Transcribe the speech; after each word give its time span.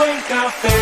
buen 0.00 0.20
café, 0.28 0.76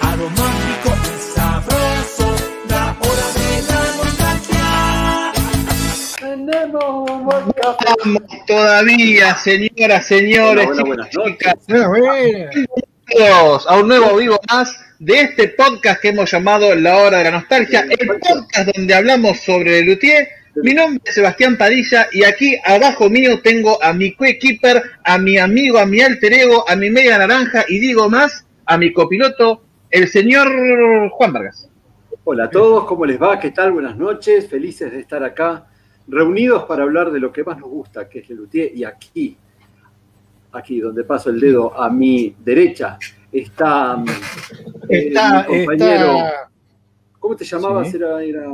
aromático 0.00 0.90
y 1.04 1.18
sabroso, 1.34 2.34
la 2.68 2.96
hora 3.00 3.26
de 3.38 3.48
la 3.68 3.80
nostalgia. 3.96 5.32
Tenemos 6.18 7.10
un 7.10 7.24
buen 7.24 7.52
café. 7.52 7.84
Vamos 8.04 8.22
todavía, 8.46 9.36
señoras, 9.36 10.06
señores, 10.06 10.68
buenas 10.84 11.10
chicas, 11.10 11.54
a 13.68 13.76
un 13.76 13.86
nuevo 13.86 14.16
vivo 14.16 14.40
más 14.50 14.80
de 14.98 15.20
este 15.20 15.48
podcast 15.48 16.00
que 16.00 16.08
hemos 16.08 16.28
llamado 16.28 16.74
La 16.74 16.96
Hora 16.96 17.18
de 17.18 17.24
la 17.24 17.30
Nostalgia, 17.30 17.86
el 17.88 18.18
podcast 18.18 18.68
donde 18.74 18.94
hablamos 18.94 19.38
sobre 19.40 19.82
Luthier. 19.82 20.28
Mi 20.56 20.72
nombre 20.72 21.00
es 21.04 21.14
Sebastián 21.14 21.56
Padilla 21.58 22.06
y 22.12 22.24
aquí 22.24 22.56
abajo 22.64 23.10
mío 23.10 23.40
tengo 23.42 23.82
a 23.82 23.92
mi 23.92 24.14
coequiper, 24.14 24.82
a 25.04 25.18
mi 25.18 25.36
amigo, 25.36 25.78
a 25.78 25.86
mi 25.86 26.00
alter 26.00 26.32
ego, 26.32 26.68
a 26.68 26.76
mi 26.76 26.90
media 26.90 27.18
naranja 27.18 27.64
y 27.68 27.78
digo 27.80 28.08
más, 28.08 28.46
a 28.66 28.78
mi 28.78 28.92
copiloto, 28.92 29.62
el 29.90 30.08
señor 30.08 30.48
Juan 31.10 31.32
Vargas. 31.32 31.68
Hola 32.24 32.44
a 32.44 32.50
todos, 32.50 32.84
¿cómo 32.86 33.04
les 33.04 33.20
va? 33.20 33.38
¿Qué 33.38 33.50
tal? 33.50 33.72
Buenas 33.72 33.96
noches, 33.96 34.48
felices 34.48 34.92
de 34.92 35.00
estar 35.00 35.22
acá, 35.24 35.66
reunidos 36.06 36.64
para 36.64 36.84
hablar 36.84 37.10
de 37.10 37.20
lo 37.20 37.32
que 37.32 37.42
más 37.44 37.58
nos 37.58 37.68
gusta, 37.68 38.08
que 38.08 38.20
es 38.20 38.30
el. 38.30 38.48
Y 38.52 38.84
aquí, 38.84 39.36
aquí 40.52 40.80
donde 40.80 41.04
paso 41.04 41.30
el 41.30 41.40
dedo 41.40 41.78
a 41.78 41.90
mi 41.90 42.34
derecha, 42.44 42.96
está, 43.32 43.96
mm, 43.96 44.06
eh, 44.88 45.08
Está, 45.08 45.46
mi 45.48 45.58
compañero. 45.66 46.16
está- 46.16 46.50
¿Cómo 47.18 47.36
te 47.36 47.44
llamabas? 47.44 47.90
Sí. 47.90 47.96
Era, 47.96 48.22
era... 48.22 48.46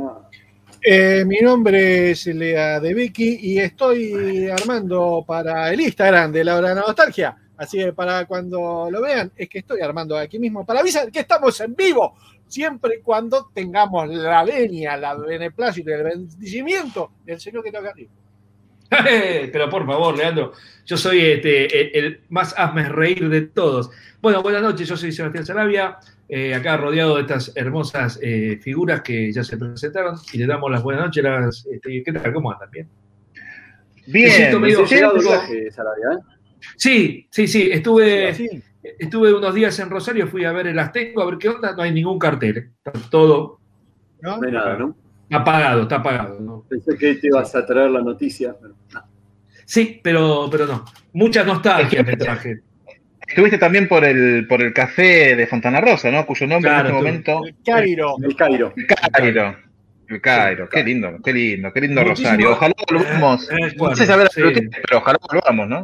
eh, 0.83 1.23
mi 1.25 1.37
nombre 1.39 2.11
es 2.11 2.25
Lea 2.25 2.79
de 2.79 2.93
Vicky 2.93 3.37
y 3.41 3.59
estoy 3.59 4.49
armando 4.49 5.23
para 5.27 5.71
el 5.71 5.81
Instagram 5.81 6.31
de 6.31 6.43
la 6.43 6.55
hora 6.55 6.69
de 6.69 6.75
la 6.75 6.81
nostalgia. 6.81 7.37
Así 7.57 7.77
que 7.77 7.93
para 7.93 8.25
cuando 8.25 8.89
lo 8.89 9.01
vean, 9.01 9.31
es 9.35 9.47
que 9.47 9.59
estoy 9.59 9.81
armando 9.81 10.17
aquí 10.17 10.39
mismo 10.39 10.65
para 10.65 10.79
avisar 10.79 11.11
que 11.11 11.19
estamos 11.19 11.59
en 11.61 11.75
vivo, 11.75 12.17
siempre 12.47 12.95
y 12.99 13.01
cuando 13.01 13.51
tengamos 13.53 14.09
la 14.09 14.43
venia, 14.43 14.97
la 14.97 15.15
beneplácito 15.15 15.91
y 15.91 15.93
el 15.93 16.03
bendicimiento 16.03 17.11
del 17.23 17.39
señor 17.39 17.63
que 17.63 17.71
toca 17.71 17.89
arriba. 17.89 18.11
Pero 19.51 19.69
por 19.69 19.85
favor, 19.85 20.17
Leandro, 20.17 20.53
yo 20.85 20.97
soy 20.97 21.21
este, 21.21 21.79
el, 21.79 22.05
el 22.05 22.21
más 22.29 22.55
hazme 22.57 22.89
reír 22.89 23.29
de 23.29 23.41
todos. 23.41 23.91
Bueno, 24.19 24.41
buenas 24.41 24.63
noches, 24.63 24.87
yo 24.87 24.97
soy 24.97 25.11
Sebastián 25.11 25.45
Sarabia, 25.45 25.99
eh, 26.33 26.55
acá 26.55 26.77
rodeado 26.77 27.15
de 27.15 27.23
estas 27.23 27.51
hermosas 27.57 28.17
eh, 28.21 28.57
figuras 28.61 29.01
que 29.01 29.33
ya 29.33 29.43
se 29.43 29.57
presentaron 29.57 30.15
y 30.31 30.37
le 30.37 30.47
damos 30.47 30.71
las 30.71 30.81
buenas 30.81 31.03
noches. 31.03 31.21
Las, 31.21 31.65
este, 31.65 32.01
¿Qué 32.01 32.13
tal? 32.13 32.31
¿Cómo 32.31 32.53
andan? 32.53 32.71
¿Bien? 32.71 32.87
Bien, 34.07 34.31
siento 34.31 34.59
medio 34.61 34.79
Recién 34.79 34.99
llegado 35.01 35.19
viaje, 35.19 35.69
Sarabia, 35.71 36.05
¿eh? 36.13 36.23
Sí, 36.77 37.27
sí, 37.29 37.47
sí, 37.47 37.69
estuve, 37.69 38.33
Sí, 38.33 38.47
estuve 38.97 39.33
unos 39.33 39.53
días 39.53 39.77
en 39.79 39.89
Rosario, 39.89 40.25
fui 40.25 40.45
a 40.45 40.53
ver 40.53 40.67
el 40.67 40.79
Azteco, 40.79 41.21
a 41.21 41.25
ver 41.25 41.37
qué 41.37 41.49
onda, 41.49 41.75
no 41.75 41.83
hay 41.83 41.91
ningún 41.91 42.17
cartel, 42.17 42.71
está 42.77 42.93
todo 43.09 43.59
¿no? 44.21 44.37
No 44.37 44.47
hay 44.47 44.53
nada, 44.53 44.77
¿no? 44.77 44.95
apagado, 45.31 45.81
está 45.81 45.97
apagado. 45.97 46.39
¿no? 46.39 46.63
Pensé 46.69 46.97
que 46.97 47.15
te 47.15 47.27
ibas 47.27 47.53
a 47.55 47.65
traer 47.65 47.91
la 47.91 48.01
noticia. 48.01 48.55
pero 48.57 48.75
no. 48.93 49.03
Sí, 49.65 49.99
pero, 50.01 50.47
pero 50.49 50.65
no, 50.65 50.85
mucha 51.11 51.43
nostalgia 51.43 52.03
me 52.03 52.15
traje. 52.15 52.61
Estuviste 53.31 53.57
también 53.57 53.87
por 53.87 54.03
el, 54.03 54.45
por 54.47 54.61
el 54.61 54.73
café 54.73 55.35
de 55.35 55.47
Fontana 55.47 55.79
Rosa, 55.79 56.11
¿no? 56.11 56.25
Cuyo 56.25 56.47
nombre 56.47 56.69
Claro, 56.69 56.89
en 56.89 56.95
este 56.95 57.01
momento... 57.01 57.41
El 57.45 57.55
Cairo. 57.65 58.15
El 58.21 58.35
Cairo. 58.35 58.73
El 58.75 58.85
Cairo. 59.11 59.57
El 60.09 60.21
Cairo. 60.21 60.69
Qué 60.69 60.83
lindo, 60.83 61.17
qué 61.23 61.31
lindo, 61.33 61.71
qué 61.71 61.81
lindo 61.81 62.01
Muchísimo- 62.03 62.29
Rosario. 62.29 62.51
Ojalá 62.51 62.73
volvamos. 62.89 63.49
Eh, 63.49 63.55
No 63.59 63.69
bueno, 63.77 63.95
sé 63.95 64.05
saber 64.05 64.27
sí. 64.33 64.41
pero 64.41 64.97
ojalá 64.99 65.17
volvamos, 65.31 65.67
¿no? 65.69 65.83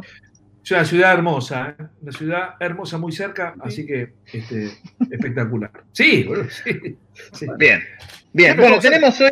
Es 0.62 0.70
una 0.72 0.84
ciudad 0.84 1.14
hermosa, 1.14 1.76
¿eh? 1.78 1.82
una 2.02 2.12
ciudad 2.12 2.48
hermosa 2.60 2.98
muy 2.98 3.10
cerca, 3.12 3.54
así 3.62 3.86
que 3.86 4.10
este, 4.30 4.68
espectacular. 5.10 5.70
Sí, 5.92 6.28
sí. 6.50 6.96
sí. 7.32 7.46
Bien. 7.56 7.82
Bien, 8.30 8.54
bueno, 8.58 8.78
tenemos 8.78 9.18
hoy, 9.22 9.30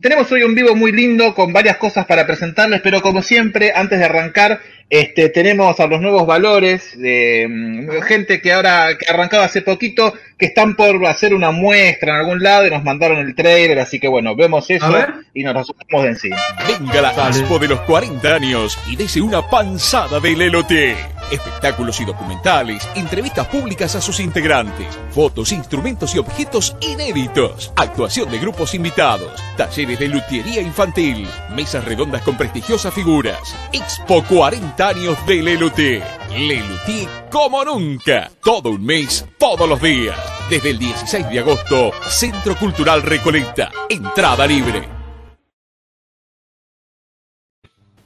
tenemos 0.00 0.32
hoy 0.32 0.42
un 0.42 0.54
vivo 0.54 0.74
muy 0.74 0.90
lindo 0.90 1.34
con 1.34 1.52
varias 1.52 1.76
cosas 1.76 2.06
para 2.06 2.26
presentarles, 2.26 2.80
pero 2.80 3.02
como 3.02 3.20
siempre, 3.20 3.72
antes 3.76 3.98
de 3.98 4.06
arrancar, 4.06 4.60
este, 4.90 5.28
tenemos 5.28 5.78
a 5.80 5.86
los 5.86 6.00
nuevos 6.00 6.26
valores 6.26 6.98
de 6.98 7.46
mm, 7.46 8.02
gente 8.02 8.40
que 8.40 8.52
ahora, 8.52 8.96
que 8.96 9.10
arrancado 9.10 9.42
hace 9.42 9.60
poquito, 9.60 10.14
que 10.38 10.46
están 10.46 10.76
por 10.76 11.04
hacer 11.06 11.34
una 11.34 11.50
muestra 11.50 12.14
en 12.14 12.20
algún 12.20 12.42
lado 12.42 12.66
y 12.66 12.70
nos 12.70 12.82
mandaron 12.84 13.18
el 13.18 13.34
trailer, 13.34 13.80
así 13.80 14.00
que 14.00 14.08
bueno, 14.08 14.34
vemos 14.34 14.70
eso 14.70 14.90
y 15.34 15.42
nos 15.42 15.54
resultamos 15.54 16.04
de 16.04 16.10
encima. 16.10 16.36
Venga 16.66 17.02
la 17.02 17.28
expo 17.28 17.58
de 17.58 17.68
los 17.68 17.80
40 17.80 18.34
años 18.34 18.78
y 18.88 18.96
dese 18.96 19.20
una 19.20 19.48
panzada 19.48 20.20
del 20.20 20.40
elote. 20.40 20.96
Espectáculos 21.30 22.00
y 22.00 22.06
documentales, 22.06 22.88
entrevistas 22.96 23.46
públicas 23.48 23.94
a 23.94 24.00
sus 24.00 24.18
integrantes, 24.18 24.86
fotos, 25.10 25.52
instrumentos 25.52 26.14
y 26.14 26.18
objetos 26.18 26.74
inéditos, 26.80 27.70
actuación 27.76 28.30
de 28.30 28.38
grupos 28.38 28.72
invitados, 28.72 29.30
talleres 29.58 29.98
de 29.98 30.08
luthiería 30.08 30.62
infantil, 30.62 31.28
mesas 31.54 31.84
redondas 31.84 32.22
con 32.22 32.38
prestigiosas 32.38 32.94
figuras. 32.94 33.54
Expo 33.74 34.24
40 34.24 34.77
años 34.80 35.26
del 35.26 35.44
Leloté. 35.44 36.02
Leloté 36.36 37.06
como 37.30 37.64
nunca. 37.64 38.30
Todo 38.42 38.70
un 38.70 38.84
mes, 38.84 39.26
todos 39.38 39.68
los 39.68 39.80
días. 39.80 40.16
Desde 40.50 40.70
el 40.70 40.78
16 40.78 41.28
de 41.30 41.38
agosto, 41.40 41.92
Centro 42.08 42.54
Cultural 42.56 43.02
Recoleta. 43.02 43.70
Entrada 43.88 44.46
libre. 44.46 44.82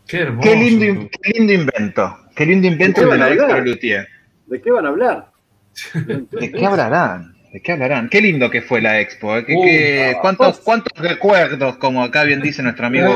Qué 0.07 0.19
hermoso. 0.19 0.49
Qué 0.49 0.57
lindo, 0.57 0.85
in- 0.85 1.09
qué 1.23 1.31
lindo 1.39 1.53
invento, 1.55 2.17
qué 2.37 2.47
lindo 2.47 2.67
invento 2.67 2.95
¿Qué 2.97 3.03
el 3.03 3.09
de 3.09 3.15
a 3.15 3.19
la. 3.19 4.07
¿De 4.47 4.61
qué 4.61 4.71
van 4.71 4.85
a 4.85 4.89
hablar? 4.89 5.31
¿De 5.95 6.53
qué 6.53 6.67
hablarán? 6.67 7.35
¿De 7.53 7.61
qué 7.63 7.73
hablarán? 7.73 8.09
Qué 8.11 8.21
lindo 8.21 8.51
que 8.51 8.61
fue 8.61 8.83
la 8.83 9.01
expo. 9.01 9.37
¿eh? 9.37 9.45
¿Qué- 9.47 9.55
qué- 9.55 10.17
cuántos, 10.21 10.59
¿Cuántos 10.61 10.93
recuerdos, 10.99 11.77
como 11.77 12.03
acá 12.03 12.25
bien 12.25 12.43
dice 12.43 12.63
nuestro 12.63 12.87
amigo 12.87 13.15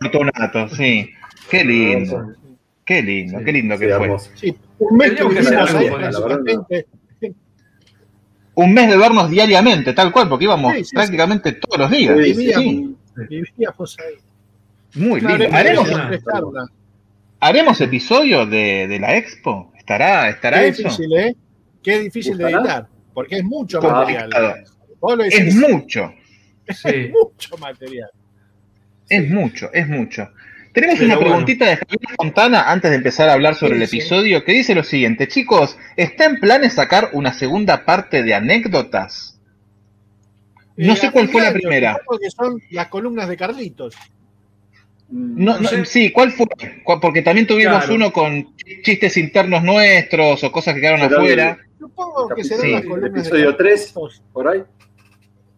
Fortunato? 0.00 0.68
Sí, 0.70 1.10
qué 1.50 1.64
lindo, 1.64 2.32
qué 2.86 3.02
lindo, 3.02 3.38
qué 3.44 3.52
lindo 3.52 3.78
que 3.78 3.88
fue. 3.94 4.18
Sí, 4.36 4.56
un 4.78 4.96
mes 4.96 5.12
que 5.12 5.24
vivimos 5.24 5.74
ahí 5.74 5.90
prácticamente. 5.90 6.86
Un 8.54 8.72
de 8.88 8.96
vernos 8.96 9.28
diariamente, 9.30 9.92
tal 9.92 10.10
cual, 10.10 10.30
porque 10.30 10.44
íbamos 10.46 10.72
Sí, 10.72 10.78
sí, 10.78 10.84
sí. 10.86 10.94
prácticamente 10.96 11.52
todos 11.52 11.78
los 11.78 11.90
días. 11.90 12.16
Sí, 12.16 12.34
Sí, 12.34 12.36
Vivíamos, 12.46 13.28
vivíamos 13.28 13.96
ahí. 13.98 14.14
muy 15.02 15.20
Claro, 15.20 15.36
lindo. 15.36 15.48
es 15.48 15.54
¿Haremos, 15.60 15.84
difícil 15.88 16.08
prestarla. 16.08 16.66
¿haremos 17.40 17.80
episodio 17.82 18.46
de, 18.46 18.86
de 18.88 18.98
la 18.98 19.14
expo? 19.16 19.72
¿Estará, 19.76 20.30
estará 20.30 20.60
Qué 20.60 20.68
eso? 20.68 20.82
difícil, 20.84 21.16
¿eh? 21.18 21.36
Qué 21.82 21.98
difícil 22.00 22.38
de 22.38 22.44
editar, 22.44 22.88
porque 23.12 23.36
es 23.36 23.44
mucho 23.44 23.78
Complicado. 23.78 24.30
material. 24.30 24.64
Vos 25.00 25.16
lo 25.18 25.24
Es 25.24 25.54
mucho, 25.54 26.14
Sí. 26.70 27.12
mucho 27.12 27.58
material. 27.58 28.08
es 29.10 29.30
mucho, 29.30 29.70
es 29.74 29.86
mucho. 29.86 30.28
Tenemos 30.76 30.96
Pero 30.98 31.06
una 31.06 31.14
bueno. 31.16 31.30
preguntita 31.30 31.64
de 31.64 31.76
Javier 31.78 32.00
Fontana 32.18 32.70
antes 32.70 32.90
de 32.90 32.98
empezar 32.98 33.30
a 33.30 33.32
hablar 33.32 33.54
sobre 33.54 33.76
el 33.76 33.82
episodio 33.82 34.44
que 34.44 34.52
dice 34.52 34.74
lo 34.74 34.84
siguiente, 34.84 35.26
chicos, 35.26 35.78
¿está 35.96 36.26
en 36.26 36.38
planes 36.38 36.74
sacar 36.74 37.08
una 37.14 37.32
segunda 37.32 37.86
parte 37.86 38.22
de 38.22 38.34
anécdotas? 38.34 39.40
No 40.76 40.92
Eh, 40.92 40.96
sé 40.96 41.10
cuál 41.10 41.28
fue 41.30 41.40
la 41.40 41.54
primera. 41.54 41.96
supongo 41.98 42.18
que 42.20 42.30
son 42.30 42.60
las 42.72 42.88
columnas 42.88 43.26
de 43.26 43.36
Carlitos. 43.38 43.94
No, 45.08 45.54
No 45.54 45.60
no, 45.60 45.68
sé. 45.70 45.84
sí, 45.86 46.10
¿cuál 46.12 46.30
fue? 46.32 46.44
Porque 47.00 47.22
también 47.22 47.46
tuvimos 47.46 47.78
Claro. 47.78 47.94
uno 47.94 48.12
con 48.12 48.54
chistes 48.82 49.16
internos 49.16 49.62
nuestros 49.62 50.44
o 50.44 50.52
cosas 50.52 50.74
que 50.74 50.82
quedaron 50.82 51.00
afuera. 51.00 51.56
Supongo 51.78 52.28
que 52.36 52.44
serán 52.44 52.60
Sí. 52.66 52.72
las 52.72 52.82
El 52.82 52.88
columnas 52.88 53.10
episodio 53.18 53.46
de 53.52 53.56
3, 53.56 53.80
Carlitos. 53.94 54.22
por 54.30 54.48
ahí. 54.48 54.62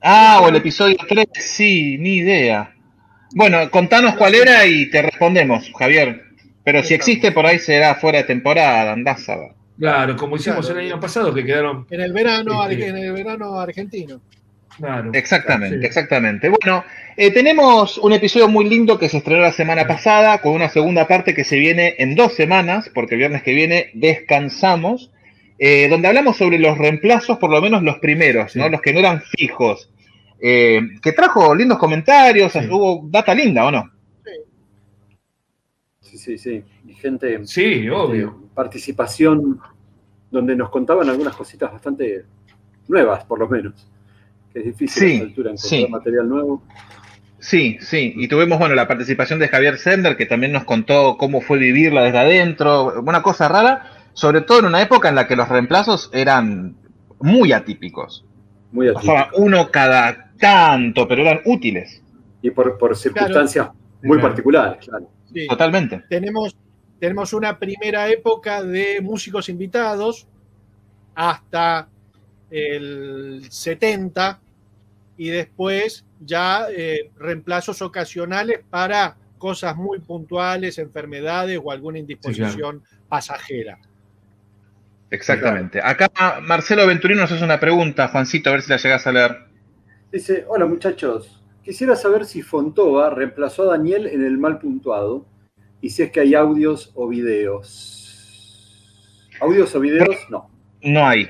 Ah, 0.00 0.40
o 0.44 0.48
el 0.48 0.54
episodio 0.54 0.96
3, 1.08 1.26
sí, 1.40 1.98
ni 1.98 2.18
idea. 2.18 2.72
Bueno, 3.32 3.70
contanos 3.70 4.14
cuál 4.16 4.34
era 4.34 4.66
y 4.66 4.86
te 4.90 5.02
respondemos, 5.02 5.70
Javier. 5.78 6.24
Pero 6.64 6.82
si 6.82 6.94
existe, 6.94 7.32
por 7.32 7.46
ahí 7.46 7.58
será 7.58 7.94
fuera 7.94 8.18
de 8.18 8.24
temporada, 8.24 8.92
andás 8.92 9.28
a 9.28 9.36
ver. 9.36 9.48
Claro, 9.78 10.16
como 10.16 10.36
hicimos 10.36 10.66
Claro. 10.66 10.80
el 10.80 10.86
año 10.92 11.00
pasado, 11.00 11.32
que 11.32 11.44
quedaron. 11.44 11.86
En 11.90 12.00
el 12.00 12.12
verano, 12.12 12.66
Sí, 12.68 12.76
sí. 12.76 12.82
en 12.82 12.96
el 12.96 13.12
verano 13.12 13.58
argentino. 13.60 14.20
Claro. 14.76 15.10
Exactamente, 15.12 15.80
Sí. 15.80 15.86
exactamente. 15.86 16.48
Bueno, 16.48 16.84
eh, 17.16 17.30
tenemos 17.32 17.98
un 17.98 18.12
episodio 18.12 18.48
muy 18.48 18.68
lindo 18.68 18.98
que 18.98 19.08
se 19.08 19.18
estrenó 19.18 19.40
la 19.40 19.52
semana 19.52 19.86
pasada, 19.86 20.38
con 20.38 20.52
una 20.52 20.68
segunda 20.68 21.06
parte 21.08 21.34
que 21.34 21.44
se 21.44 21.58
viene 21.58 21.94
en 21.98 22.14
dos 22.14 22.34
semanas, 22.34 22.90
porque 22.94 23.14
el 23.14 23.18
viernes 23.20 23.42
que 23.42 23.54
viene 23.54 23.90
descansamos, 23.94 25.10
eh, 25.58 25.88
donde 25.88 26.08
hablamos 26.08 26.36
sobre 26.36 26.58
los 26.58 26.78
reemplazos, 26.78 27.38
por 27.38 27.50
lo 27.50 27.60
menos 27.60 27.82
los 27.82 27.98
primeros, 27.98 28.52
Sí. 28.52 28.58
¿no? 28.58 28.68
Los 28.68 28.80
que 28.82 28.92
no 28.92 28.98
eran 29.00 29.22
fijos. 29.22 29.90
Eh, 30.40 30.80
que 31.02 31.12
trajo 31.12 31.54
lindos 31.54 31.78
comentarios, 31.78 32.52
Sí. 32.52 32.60
hubo 32.70 33.08
data 33.08 33.34
linda, 33.34 33.64
¿o 33.66 33.70
no? 33.70 33.90
Sí, 36.00 36.16
sí, 36.18 36.38
sí. 36.38 36.64
Y 36.86 36.94
gente. 36.94 37.44
Sí, 37.46 37.88
obvio. 37.88 38.42
participación 38.54 39.60
donde 40.30 40.56
nos 40.56 40.68
contaban 40.70 41.08
algunas 41.08 41.36
cositas 41.36 41.70
bastante 41.72 42.24
nuevas, 42.88 43.24
por 43.24 43.38
lo 43.38 43.48
menos. 43.48 43.86
Que 44.52 44.60
es 44.60 44.64
difícil 44.66 45.00
Sí, 45.02 45.06
a 45.06 45.14
esta 45.14 45.24
altura 45.26 45.50
encontrar 45.52 45.80
sí. 45.80 45.86
material 45.88 46.28
nuevo. 46.28 46.62
Sí, 47.38 47.78
sí, 47.80 48.14
y 48.16 48.26
tuvimos, 48.26 48.58
bueno, 48.58 48.74
la 48.74 48.88
participación 48.88 49.38
de 49.38 49.46
Javier 49.46 49.78
Sender, 49.78 50.16
que 50.16 50.26
también 50.26 50.50
nos 50.52 50.64
contó 50.64 51.16
cómo 51.18 51.40
fue 51.40 51.58
vivirla 51.58 52.02
desde 52.02 52.18
adentro, 52.18 53.00
una 53.00 53.22
cosa 53.22 53.48
rara. 53.48 53.92
sobre 54.14 54.40
todo 54.40 54.58
en 54.58 54.64
una 54.64 54.82
época 54.82 55.08
en 55.08 55.14
la 55.14 55.28
que 55.28 55.36
los 55.36 55.48
reemplazos 55.48 56.10
eran 56.12 56.74
muy 57.20 57.52
atípicos. 57.52 58.24
Muy 58.72 58.92
Pasaba 58.92 59.20
atípico. 59.20 59.42
uno 59.44 59.70
cada 59.70 60.27
tanto, 60.38 61.06
pero 61.08 61.22
eran 61.22 61.40
útiles, 61.44 62.02
Y 62.42 62.50
por, 62.50 62.78
por 62.78 62.96
circunstancias 62.96 63.68
muy 64.02 64.16
Claro. 64.18 64.28
particulares, 64.28 64.86
claro. 64.86 65.10
Sí. 65.32 65.46
totalmente. 65.46 66.04
tenemos, 66.08 66.56
tenemos 67.00 67.32
una 67.32 67.58
primera 67.58 68.08
época 68.08 68.62
de 68.62 69.00
músicos 69.02 69.48
invitados 69.48 70.26
hasta 71.14 71.88
el 72.50 73.42
70 73.50 74.40
y 75.16 75.28
después 75.28 76.04
ya 76.20 76.66
eh, 76.70 77.10
reemplazos 77.18 77.82
ocasionales 77.82 78.60
para 78.70 79.16
cosas 79.36 79.76
muy 79.76 79.98
puntuales, 79.98 80.78
enfermedades 80.78 81.60
o 81.62 81.70
alguna 81.72 81.98
indisposición 81.98 82.82
pasajera. 83.08 83.78
Exactamente. 85.10 85.80
Acá 85.82 86.08
Marcelo 86.42 86.86
Venturino 86.86 87.22
nos 87.22 87.32
hace 87.32 87.44
una 87.44 87.58
pregunta, 87.60 88.08
Juancito, 88.08 88.50
a 88.50 88.52
ver 88.54 88.62
si 88.62 88.70
la 88.70 88.76
llegas 88.76 89.06
a 89.06 89.12
leer. 89.12 89.47
Dice, 90.10 90.46
hola 90.48 90.64
muchachos, 90.64 91.42
quisiera 91.62 91.94
saber 91.94 92.24
si 92.24 92.40
Fontova 92.40 93.10
reemplazó 93.10 93.64
a 93.64 93.76
Daniel 93.76 94.06
en 94.06 94.24
el 94.24 94.38
mal 94.38 94.58
puntuado 94.58 95.26
y 95.82 95.90
si 95.90 96.02
es 96.02 96.10
que 96.10 96.20
hay 96.20 96.34
audios 96.34 96.92
o 96.94 97.08
videos. 97.08 97.94
¿Audios 99.40 99.74
o 99.74 99.80
videos? 99.80 100.16
No. 100.30 100.48
No 100.82 101.06
hay. 101.06 101.28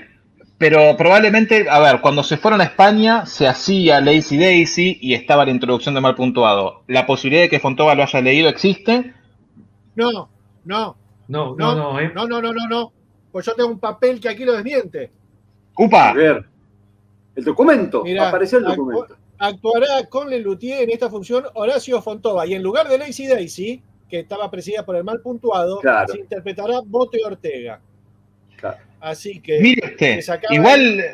Pero 0.58 0.96
probablemente, 0.96 1.68
a 1.68 1.80
ver, 1.80 2.00
cuando 2.00 2.22
se 2.22 2.36
fueron 2.36 2.60
a 2.60 2.64
España 2.64 3.26
se 3.26 3.48
hacía 3.48 4.00
Lazy 4.00 4.38
Daisy 4.38 4.98
y 5.00 5.14
estaba 5.14 5.44
la 5.44 5.50
introducción 5.50 5.94
de 5.96 6.00
mal 6.00 6.14
puntuado. 6.14 6.84
¿La 6.86 7.04
posibilidad 7.04 7.42
de 7.42 7.48
que 7.48 7.60
Fontova 7.60 7.96
lo 7.96 8.04
haya 8.04 8.20
leído 8.20 8.48
existe? 8.48 9.12
No, 9.96 10.12
no, 10.12 10.28
No, 10.64 10.96
no, 11.26 11.56
no, 11.56 11.74
no, 11.74 12.00
¿eh? 12.00 12.12
no, 12.14 12.28
no, 12.28 12.40
no, 12.40 12.52
no, 12.52 12.68
no. 12.68 12.92
Pues 13.32 13.44
yo 13.44 13.54
tengo 13.54 13.70
un 13.70 13.80
papel 13.80 14.20
que 14.20 14.28
aquí 14.28 14.44
lo 14.44 14.52
desmiente. 14.52 15.10
¡Upa! 15.76 16.10
A 16.10 16.14
ver. 16.14 16.46
El 17.38 17.44
documento. 17.44 18.02
Mirá, 18.04 18.28
Apareció 18.28 18.58
el 18.58 18.64
actu- 18.64 18.76
documento. 18.76 19.16
Actuará 19.38 20.04
con 20.08 20.28
Lelutier 20.28 20.82
en 20.82 20.90
esta 20.90 21.08
función 21.08 21.44
Horacio 21.54 22.02
Fontova 22.02 22.44
y 22.46 22.54
en 22.54 22.62
lugar 22.62 22.88
de 22.88 22.98
Lazy 22.98 23.28
Daisy, 23.28 23.80
que 24.10 24.20
estaba 24.20 24.50
presidida 24.50 24.84
por 24.84 24.96
el 24.96 25.04
mal 25.04 25.20
puntuado, 25.20 25.78
Claro. 25.78 26.12
se 26.12 26.18
interpretará 26.18 26.80
Bote 26.84 27.18
Ortega. 27.24 27.80
Claro. 28.56 28.78
Así 29.00 29.40
que 29.40 29.60
Mire 29.60 29.86
usted, 29.92 30.20
igual 30.50 31.04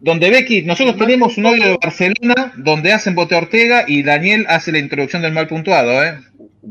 donde 0.00 0.30
Becky, 0.30 0.62
nosotros 0.62 0.96
tenemos 0.96 1.36
un 1.36 1.46
audio 1.46 1.64
de 1.64 1.70
puntuado. 1.72 1.80
Barcelona 1.82 2.52
donde 2.56 2.92
hacen 2.92 3.16
Bote 3.16 3.34
Ortega 3.34 3.84
y 3.88 4.04
Daniel 4.04 4.46
hace 4.48 4.70
la 4.70 4.78
introducción 4.78 5.22
del 5.22 5.32
mal 5.32 5.48
puntuado, 5.48 5.90
¿eh? 6.04 6.20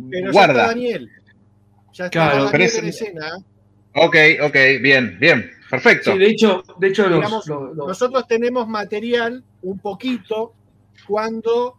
pero 0.10 0.12
ya 0.12 0.18
está 0.20 0.32
Guarda. 0.32 0.68
Daniel. 0.68 1.10
Ya 1.94 2.06
está 2.06 2.10
Claro, 2.12 2.46
Daniel 2.46 2.72
en 2.78 2.86
escena. 2.88 3.38
Ok, 3.96 4.16
ok, 4.44 4.56
bien, 4.82 5.18
bien, 5.20 5.52
perfecto. 5.70 6.12
Sí, 6.14 6.18
de 6.18 6.28
hecho, 6.28 6.64
de 6.80 6.88
hecho 6.88 7.04
los, 7.08 7.20
Digamos, 7.20 7.48
los- 7.48 7.76
los- 7.76 7.88
Nosotros 7.88 8.28
tenemos 8.28 8.68
material 8.68 9.44
un 9.62 9.80
poquito 9.80 10.54
cuando 11.08 11.78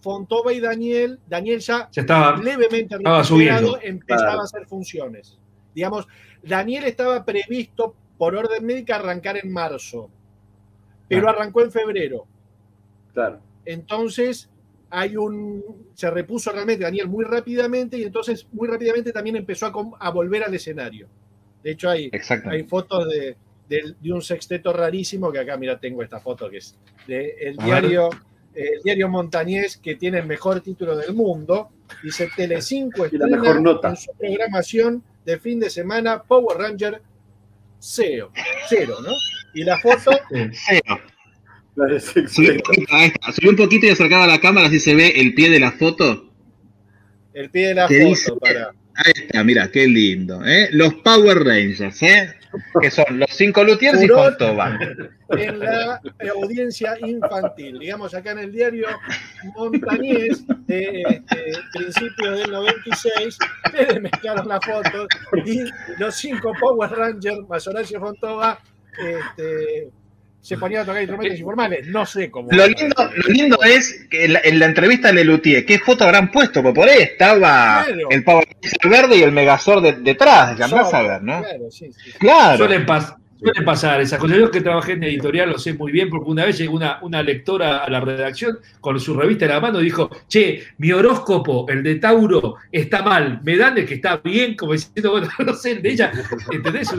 Fontova 0.00 0.52
y 0.52 0.60
Daniel, 0.60 1.18
Daniel 1.26 1.58
ya 1.60 1.88
se 1.90 2.00
estaba 2.00 2.36
levemente 2.36 2.94
Estaba 2.96 3.24
subiendo. 3.24 3.78
empezaba 3.82 4.22
Claro. 4.22 4.40
a 4.40 4.44
hacer 4.44 4.66
funciones. 4.66 5.38
Digamos, 5.74 6.06
Daniel 6.42 6.84
estaba 6.84 7.24
previsto 7.24 7.94
por 8.16 8.34
orden 8.36 8.64
médica 8.64 8.96
arrancar 8.96 9.36
en 9.36 9.52
marzo, 9.52 10.08
pero 11.08 11.22
Claro. 11.22 11.38
arrancó 11.40 11.60
en 11.62 11.72
febrero. 11.72 12.24
Claro. 13.12 13.40
Entonces, 13.64 14.48
hay 14.90 15.16
un. 15.16 15.64
Se 15.94 16.08
repuso 16.10 16.52
realmente 16.52 16.84
Daniel 16.84 17.08
muy 17.08 17.24
rápidamente 17.24 17.98
y 17.98 18.04
entonces 18.04 18.46
muy 18.52 18.68
rápidamente 18.68 19.12
también 19.12 19.36
empezó 19.36 19.66
a 19.98 20.10
volver 20.10 20.44
al 20.44 20.54
escenario. 20.54 21.08
De 21.66 21.72
hecho, 21.72 21.90
hay, 21.90 22.08
hay 22.44 22.62
fotos 22.62 23.08
de, 23.08 23.34
de- 23.68 23.94
de 24.00 24.12
un 24.12 24.22
sexteto 24.22 24.72
rarísimo 24.72 25.32
que 25.32 25.40
acá, 25.40 25.56
mira, 25.56 25.80
tengo 25.80 26.00
esta 26.00 26.20
foto 26.20 26.48
que 26.48 26.58
es 26.58 26.76
del 27.08 27.56
diario, 27.56 28.08
eh, 28.54 28.70
el 28.76 28.82
diario 28.84 29.08
Montañés, 29.08 29.76
que 29.76 29.96
tiene 29.96 30.18
el 30.20 30.26
mejor 30.26 30.60
título 30.60 30.96
del 30.96 31.12
mundo. 31.12 31.70
Dice 32.04 32.28
Telecinco 32.36 33.06
Y 33.10 33.18
la 33.18 33.26
mejor 33.26 33.60
nota. 33.60 33.88
en 33.88 33.96
su 33.96 34.12
programación 34.16 35.02
de 35.24 35.40
fin 35.40 35.58
de 35.58 35.68
semana 35.68 36.22
Power 36.22 36.56
Ranger 36.56 37.02
cero, 37.80 38.30
cero, 38.68 38.98
¿no? 39.02 39.10
Y 39.52 39.64
la 39.64 39.76
foto, 39.80 40.12
Cero. 40.30 41.00
La 41.74 41.86
de 41.86 41.98
Subí 41.98 42.20
un 42.22 42.28
sexteto. 42.28 42.62
poquito, 42.62 43.50
un 43.50 43.56
poquito 43.56 43.86
y 43.86 43.90
acercaba 43.90 44.22
a 44.22 44.28
la 44.28 44.40
cámara 44.40 44.68
así 44.68 44.78
se 44.78 44.94
ve 44.94 45.08
el 45.16 45.34
pie 45.34 45.50
de 45.50 45.58
la 45.58 45.72
foto. 45.72 46.32
el 47.34 47.50
pie 47.50 47.68
de 47.68 47.74
la 47.74 47.88
¿Qué 47.88 47.98
foto 48.02 48.08
dice? 48.08 48.32
para. 48.40 48.70
Ahí 48.96 49.12
está, 49.14 49.44
mira, 49.44 49.70
qué 49.70 49.86
lindo. 49.86 50.44
¿eh? 50.44 50.68
Los 50.72 50.94
Power 50.94 51.44
Rangers, 51.44 52.02
¿eh? 52.02 52.34
Que 52.80 52.90
son 52.90 53.18
los 53.18 53.30
cinco 53.30 53.62
Lutiers 53.62 54.02
y. 54.02 54.08
Fontova. 54.08 54.78
en 55.30 55.58
la 55.58 56.00
audiencia 56.34 56.96
infantil. 57.00 57.78
Digamos, 57.78 58.14
acá 58.14 58.30
en 58.32 58.38
el 58.38 58.52
diario 58.52 58.88
Montañés, 59.54 60.44
de 60.66 61.02
este, 61.02 61.52
principio 61.74 62.30
del 62.32 62.50
96, 62.50 63.38
le 63.92 64.00
mezclaron 64.00 64.48
la 64.48 64.60
foto 64.60 65.06
y 65.44 65.64
los 65.98 66.14
cinco 66.14 66.52
Power 66.58 66.90
Rangers, 66.90 67.46
más 67.48 67.66
Horacio 67.66 68.00
Fontova, 68.00 68.58
este, 68.98 69.90
se 70.46 70.56
ponían 70.58 70.82
a 70.82 70.84
tocar 70.86 71.02
instrumentos 71.02 71.38
informales. 71.40 71.86
No 71.88 72.06
sé 72.06 72.30
cómo. 72.30 72.48
Lo 72.52 72.66
lindo, 72.68 72.94
lo 73.16 73.28
lindo 73.32 73.58
es 73.64 74.06
que 74.08 74.26
en 74.26 74.32
la, 74.34 74.40
en 74.44 74.58
la 74.60 74.66
entrevista 74.66 75.08
de 75.08 75.14
Lelutier, 75.14 75.66
¿qué 75.66 75.78
foto 75.80 76.04
habrán 76.04 76.30
puesto? 76.30 76.62
Porque 76.62 76.80
por 76.80 76.88
ahí 76.88 77.02
estaba 77.02 77.84
Claro. 77.84 78.08
el 78.10 78.22
Power 78.22 78.46
verde 78.88 79.16
y 79.16 79.22
el 79.22 79.32
Megazord 79.32 79.82
de- 79.82 79.92
detrás, 79.94 80.60
andás 80.60 80.94
a 80.94 81.02
ver, 81.02 81.22
¿no? 81.22 81.40
Claro, 81.42 81.70
sí, 81.70 81.90
sí. 81.92 82.12
Claro. 82.18 82.58
suelen, 82.58 82.86
pas- 82.86 83.16
suelen 83.38 83.64
pasar 83.64 84.00
esas 84.00 84.18
cosas. 84.18 84.36
Yo 84.38 84.50
que 84.50 84.60
trabajé 84.60 84.92
en 84.92 85.04
editorial 85.04 85.50
lo 85.50 85.58
sé 85.58 85.74
muy 85.74 85.92
bien, 85.92 86.08
porque 86.10 86.30
una 86.30 86.44
vez 86.44 86.58
llegó 86.58 86.74
una, 86.76 86.98
una 87.02 87.22
lectora 87.22 87.78
a 87.84 87.90
la 87.90 88.00
redacción 88.00 88.58
con 88.80 88.98
su 88.98 89.14
revista 89.14 89.44
en 89.44 89.50
la 89.52 89.60
mano 89.60 89.80
y 89.80 89.84
dijo, 89.84 90.10
che, 90.28 90.62
mi 90.78 90.92
horóscopo, 90.92 91.66
el 91.68 91.82
de 91.82 91.96
Tauro, 91.96 92.56
está 92.72 93.02
mal, 93.02 93.40
me 93.44 93.56
dan 93.56 93.76
el 93.78 93.86
que 93.86 93.94
está 93.94 94.16
bien, 94.18 94.56
como 94.56 94.72
diciendo, 94.72 95.10
bueno, 95.12 95.28
no 95.46 95.54
sé, 95.54 95.72
el 95.72 95.82
de 95.82 95.90
ella, 95.90 96.12
¿entendés? 96.50 96.90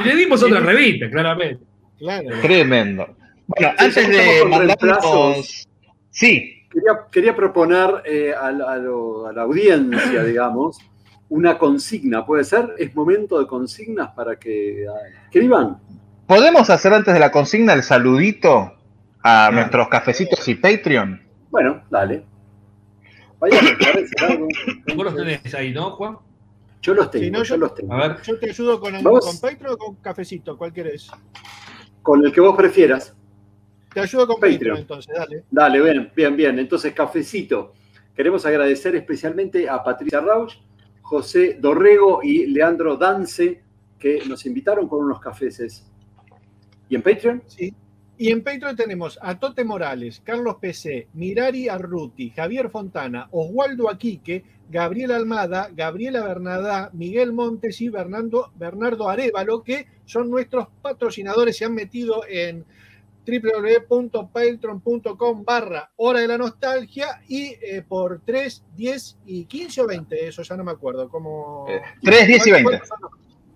Y 0.00 0.04
le 0.04 0.14
dimos 0.16 0.42
otra 0.42 0.60
revista, 0.60 1.10
claramente. 1.10 1.64
Claro. 1.98 2.28
Tremendo. 2.42 3.06
Bueno, 3.46 3.72
Sí, 3.78 3.84
antes 3.84 4.08
de 4.08 4.40
con 4.42 4.50
mandarnos... 4.50 5.68
Sí, 6.10 6.54
Quería, 6.70 6.92
quería 7.10 7.34
proponer 7.34 7.88
eh, 8.04 8.34
a, 8.38 8.50
la- 8.52 8.72
a 8.72 8.76
lo- 8.76 9.26
a 9.26 9.32
la 9.32 9.42
audiencia, 9.42 10.22
digamos, 10.22 10.76
una 11.30 11.58
consigna. 11.58 12.24
¿Puede 12.24 12.44
ser? 12.44 12.74
Es 12.78 12.94
momento 12.94 13.38
de 13.38 13.46
consignas 13.46 14.10
para 14.14 14.36
que 14.38 14.86
ah, 14.88 14.94
escriban. 15.24 15.78
¿podemos 16.26 16.68
hacer 16.68 16.92
antes 16.92 17.14
de 17.14 17.20
la 17.20 17.30
consigna 17.30 17.72
el 17.72 17.82
saludito 17.82 18.72
a 19.22 19.46
Ah. 19.46 19.50
nuestros 19.50 19.88
cafecitos 19.88 20.46
y 20.48 20.54
Patreon? 20.54 21.22
Bueno, 21.50 21.82
dale. 21.90 22.24
Vaya, 23.40 23.62
me 23.62 23.72
parece 23.76 24.12
algo. 24.24 24.48
Vos 24.96 25.04
los 25.04 25.14
tenés 25.16 25.54
ahí, 25.54 25.72
¿no, 25.72 25.90
Juan? 25.92 26.18
Yo 26.82 26.94
los 26.94 27.10
tengo, 27.10 27.24
Si 27.24 27.30
no, 27.30 27.38
yo 27.38 27.44
yo- 27.44 27.56
los 27.56 27.74
tengo. 27.74 27.92
A 27.94 28.08
ver, 28.08 28.22
Yo 28.22 28.38
te 28.38 28.50
ayudo 28.50 28.78
con, 28.80 28.94
el, 28.94 29.02
con 29.02 29.38
Patreon 29.40 29.72
o 29.74 29.76
con 29.78 29.94
cafecito, 29.96 30.56
¿cuál 30.56 30.72
querés? 30.72 31.10
Con 32.02 32.24
el 32.24 32.32
que 32.32 32.40
vos 32.40 32.56
prefieras. 32.56 33.14
Te 33.92 34.00
ayudo 34.00 34.26
con 34.26 34.36
Patreon. 34.36 34.54
Patreon, 34.58 34.78
entonces, 34.78 35.14
dale. 35.16 35.44
Dale, 35.50 35.80
bien, 35.82 36.12
bien, 36.14 36.36
bien. 36.36 36.58
Entonces, 36.58 36.92
cafecito. 36.92 37.72
Queremos 38.14 38.44
agradecer 38.46 38.94
especialmente 38.96 39.68
a 39.68 39.82
Patricia 39.82 40.20
Rauch, 40.20 40.54
José 41.08 41.56
Dorrego 41.58 42.20
y 42.22 42.44
Leandro 42.48 42.98
Dance, 42.98 43.62
que 43.98 44.22
nos 44.28 44.44
invitaron 44.44 44.86
con 44.86 45.00
unos 45.00 45.18
cafeses. 45.20 45.90
¿Y 46.86 46.96
en 46.96 47.02
Patreon? 47.02 47.42
Sí. 47.46 47.72
Y 48.18 48.30
en 48.30 48.44
Patreon 48.44 48.76
tenemos 48.76 49.18
a 49.22 49.38
Tote 49.38 49.64
Morales, 49.64 50.20
Carlos 50.22 50.56
PC, 50.60 51.08
Mirari 51.14 51.70
Arruti, 51.70 52.28
Javier 52.28 52.68
Fontana, 52.68 53.26
Oswaldo 53.30 53.88
Aquique, 53.88 54.44
Gabriel 54.68 55.12
Almada, 55.12 55.70
Gabriela 55.74 56.22
Bernadá, 56.22 56.90
Miguel 56.92 57.32
Montes 57.32 57.80
y 57.80 57.88
Bernardo, 57.88 58.52
Bernardo 58.56 59.08
Arevalo, 59.08 59.62
que 59.62 59.86
son 60.04 60.28
nuestros 60.28 60.68
patrocinadores, 60.82 61.56
se 61.56 61.64
han 61.64 61.74
metido 61.74 62.20
en 62.28 62.66
www.patreon.com 63.28 65.44
barra 65.44 65.90
hora 65.96 66.20
de 66.20 66.28
la 66.28 66.38
nostalgia 66.38 67.20
y 67.28 67.54
eh, 67.60 67.82
por 67.86 68.22
3, 68.24 68.64
10 68.76 69.18
y 69.26 69.44
15 69.44 69.80
o 69.82 69.86
20, 69.86 70.28
eso 70.28 70.42
ya 70.42 70.56
no 70.56 70.64
me 70.64 70.72
acuerdo. 70.72 71.08
Como... 71.08 71.66
Eh, 71.68 71.80
3, 72.02 72.26
10 72.26 72.46
y 72.46 72.50
20. 72.52 72.80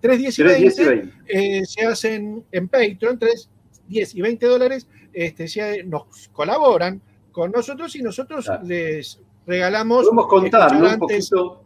3, 0.01 0.17
10 0.19 0.39
y 0.39 0.43
3, 0.43 0.57
10 0.59 0.79
y 0.79 0.83
20 0.85 1.07
20. 1.07 1.57
eh, 1.59 1.65
se 1.65 1.85
hacen 1.85 2.45
en 2.51 2.67
Patreon, 2.67 3.17
3, 3.19 3.49
10 3.87 4.15
y 4.15 4.21
20 4.21 4.45
dólares, 4.45 4.87
este, 5.13 5.47
se- 5.47 5.83
nos 5.83 6.29
colaboran 6.33 7.01
con 7.31 7.51
nosotros 7.51 7.95
y 7.95 8.01
nosotros 8.03 8.45
Claro. 8.45 8.63
les 8.65 9.19
regalamos. 9.45 10.03
Podemos 10.03 10.27
contar, 10.27 10.71
¿no? 10.73 10.79
Un 10.79 10.85
antes- 10.85 11.29
poquito. 11.29 11.59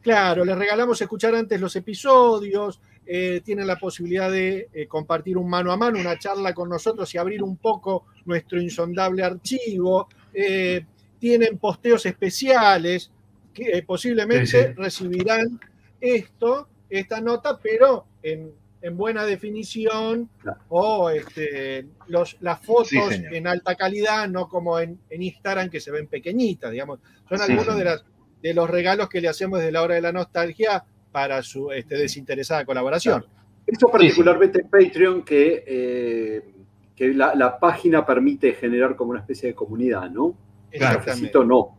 Claro, 0.00 0.44
les 0.44 0.56
regalamos 0.58 1.00
escuchar 1.00 1.34
antes 1.36 1.60
los 1.60 1.76
episodios, 1.76 2.80
eh, 3.06 3.40
tienen 3.44 3.66
la 3.66 3.76
posibilidad 3.76 4.30
de 4.30 4.68
eh, 4.72 4.86
compartir 4.86 5.36
un 5.36 5.48
mano 5.50 5.72
a 5.72 5.76
mano, 5.76 5.98
una 5.98 6.18
charla 6.18 6.54
con 6.54 6.68
nosotros 6.68 7.12
y 7.14 7.18
abrir 7.18 7.42
un 7.42 7.56
poco 7.56 8.06
nuestro 8.24 8.60
insondable 8.60 9.22
archivo. 9.22 10.08
eh, 10.34 10.84
tienen 11.18 11.58
posteos 11.58 12.04
especiales 12.06 13.10
que 13.54 13.82
posiblemente 13.86 14.46
Sí, 14.46 14.56
sí. 14.58 14.72
recibirán 14.76 15.60
esto 16.00 16.68
esta 16.90 17.20
nota, 17.20 17.58
pero 17.62 18.06
en, 18.22 18.50
en 18.82 18.96
buena 18.96 19.24
definición 19.24 20.28
Claro. 20.40 20.60
o 20.68 21.10
este, 21.10 21.86
los, 22.08 22.36
las 22.40 22.60
fotos 22.64 22.88
Sí, 22.88 23.22
en 23.30 23.46
alta 23.46 23.74
calidad, 23.76 24.28
no 24.28 24.48
como 24.48 24.78
en, 24.80 24.98
en 25.10 25.22
Instagram 25.22 25.70
que 25.70 25.80
se 25.80 25.90
ven 25.90 26.06
pequeñitas, 26.08 26.70
digamos. 26.72 26.98
Son 27.28 27.40
algunos 27.40 27.76
de, 27.76 27.84
las, 27.84 28.04
de 28.42 28.52
los 28.54 28.68
regalos 28.68 29.08
que 29.08 29.20
le 29.20 29.28
hacemos 29.28 29.58
desde 29.60 29.72
la 29.72 29.82
hora 29.82 29.94
de 29.94 30.02
la 30.02 30.12
nostalgia 30.12 30.84
para 31.12 31.42
su 31.42 31.70
este, 31.70 31.96
desinteresada 31.96 32.64
colaboración. 32.64 33.24
Esto 33.66 33.88
particularmente 33.88 34.62
en 34.62 34.68
Patreon, 34.68 35.22
que, 35.22 35.62
eh, 35.66 36.54
que 36.96 37.14
la, 37.14 37.34
la 37.34 37.58
página 37.60 38.04
permite 38.04 38.54
generar 38.54 38.96
como 38.96 39.10
una 39.12 39.20
especie 39.20 39.50
de 39.50 39.54
comunidad, 39.54 40.10
¿no? 40.10 40.34
Claro. 40.70 40.98
Cafecito 41.04 41.44
no. 41.44 41.78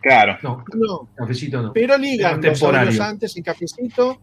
Claro. 0.00 0.36
No, 0.42 0.64
No, 0.74 1.08
cafecito 1.16 1.60
no. 1.60 1.72
pero 1.72 1.96
ligan 1.98 2.40
los 2.40 2.62
antes 3.00 3.36
en 3.36 3.42
cafecito. 3.42 4.20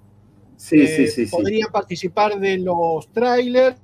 Sí, 0.55 0.81
eh, 0.83 0.87
sí, 0.87 1.07
sí, 1.07 1.25
sí. 1.25 1.31
Podrían 1.31 1.69
participar 1.69 2.39
de 2.39 2.59
los 2.59 3.11
trailers. 3.11 3.75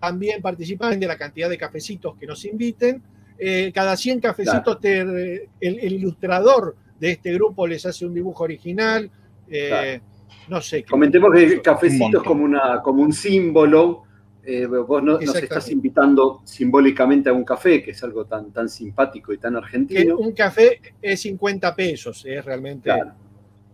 También 0.00 0.40
participan 0.40 0.98
de 0.98 1.06
la 1.06 1.18
cantidad 1.18 1.48
de 1.50 1.58
cafecitos 1.58 2.16
que 2.16 2.26
nos 2.26 2.44
inviten. 2.44 3.02
Eh, 3.38 3.70
cada 3.74 3.96
100 3.96 4.20
cafecitos 4.20 4.80
te- 4.80 5.00
el, 5.00 5.48
el 5.60 5.92
ilustrador 5.92 6.76
de 7.00 7.10
este 7.12 7.32
grupo 7.34 7.66
les 7.66 7.84
hace 7.86 8.06
un 8.06 8.14
dibujo 8.14 8.44
original. 8.44 9.10
eh, 9.48 10.00
No 10.48 10.60
sé. 10.60 10.82
qué- 10.82 10.90
Comentemos 10.90 11.30
que 11.32 11.44
el 11.44 11.62
cafecito 11.62 12.18
es 12.18 12.24
como, 12.24 12.44
una, 12.44 12.80
como 12.82 13.02
un 13.02 13.12
símbolo. 13.12 14.02
Eh, 14.44 14.64
vos 14.66 15.02
no- 15.02 15.18
nos 15.18 15.34
estás 15.36 15.70
invitando 15.70 16.40
simbólicamente 16.44 17.28
a 17.28 17.32
un 17.32 17.44
café, 17.44 17.82
que 17.82 17.90
es 17.90 18.02
algo 18.04 18.24
tan, 18.26 18.52
tan 18.52 18.68
simpático 18.68 19.32
y 19.32 19.38
tan 19.38 19.52
que 19.54 19.58
argentino. 19.58 20.16
un 20.18 20.32
café 20.32 20.80
es 21.02 21.20
50 21.20 21.74
pesos, 21.74 22.24
es 22.26 22.44
realmente 22.44 22.84
Claro. 22.84 23.12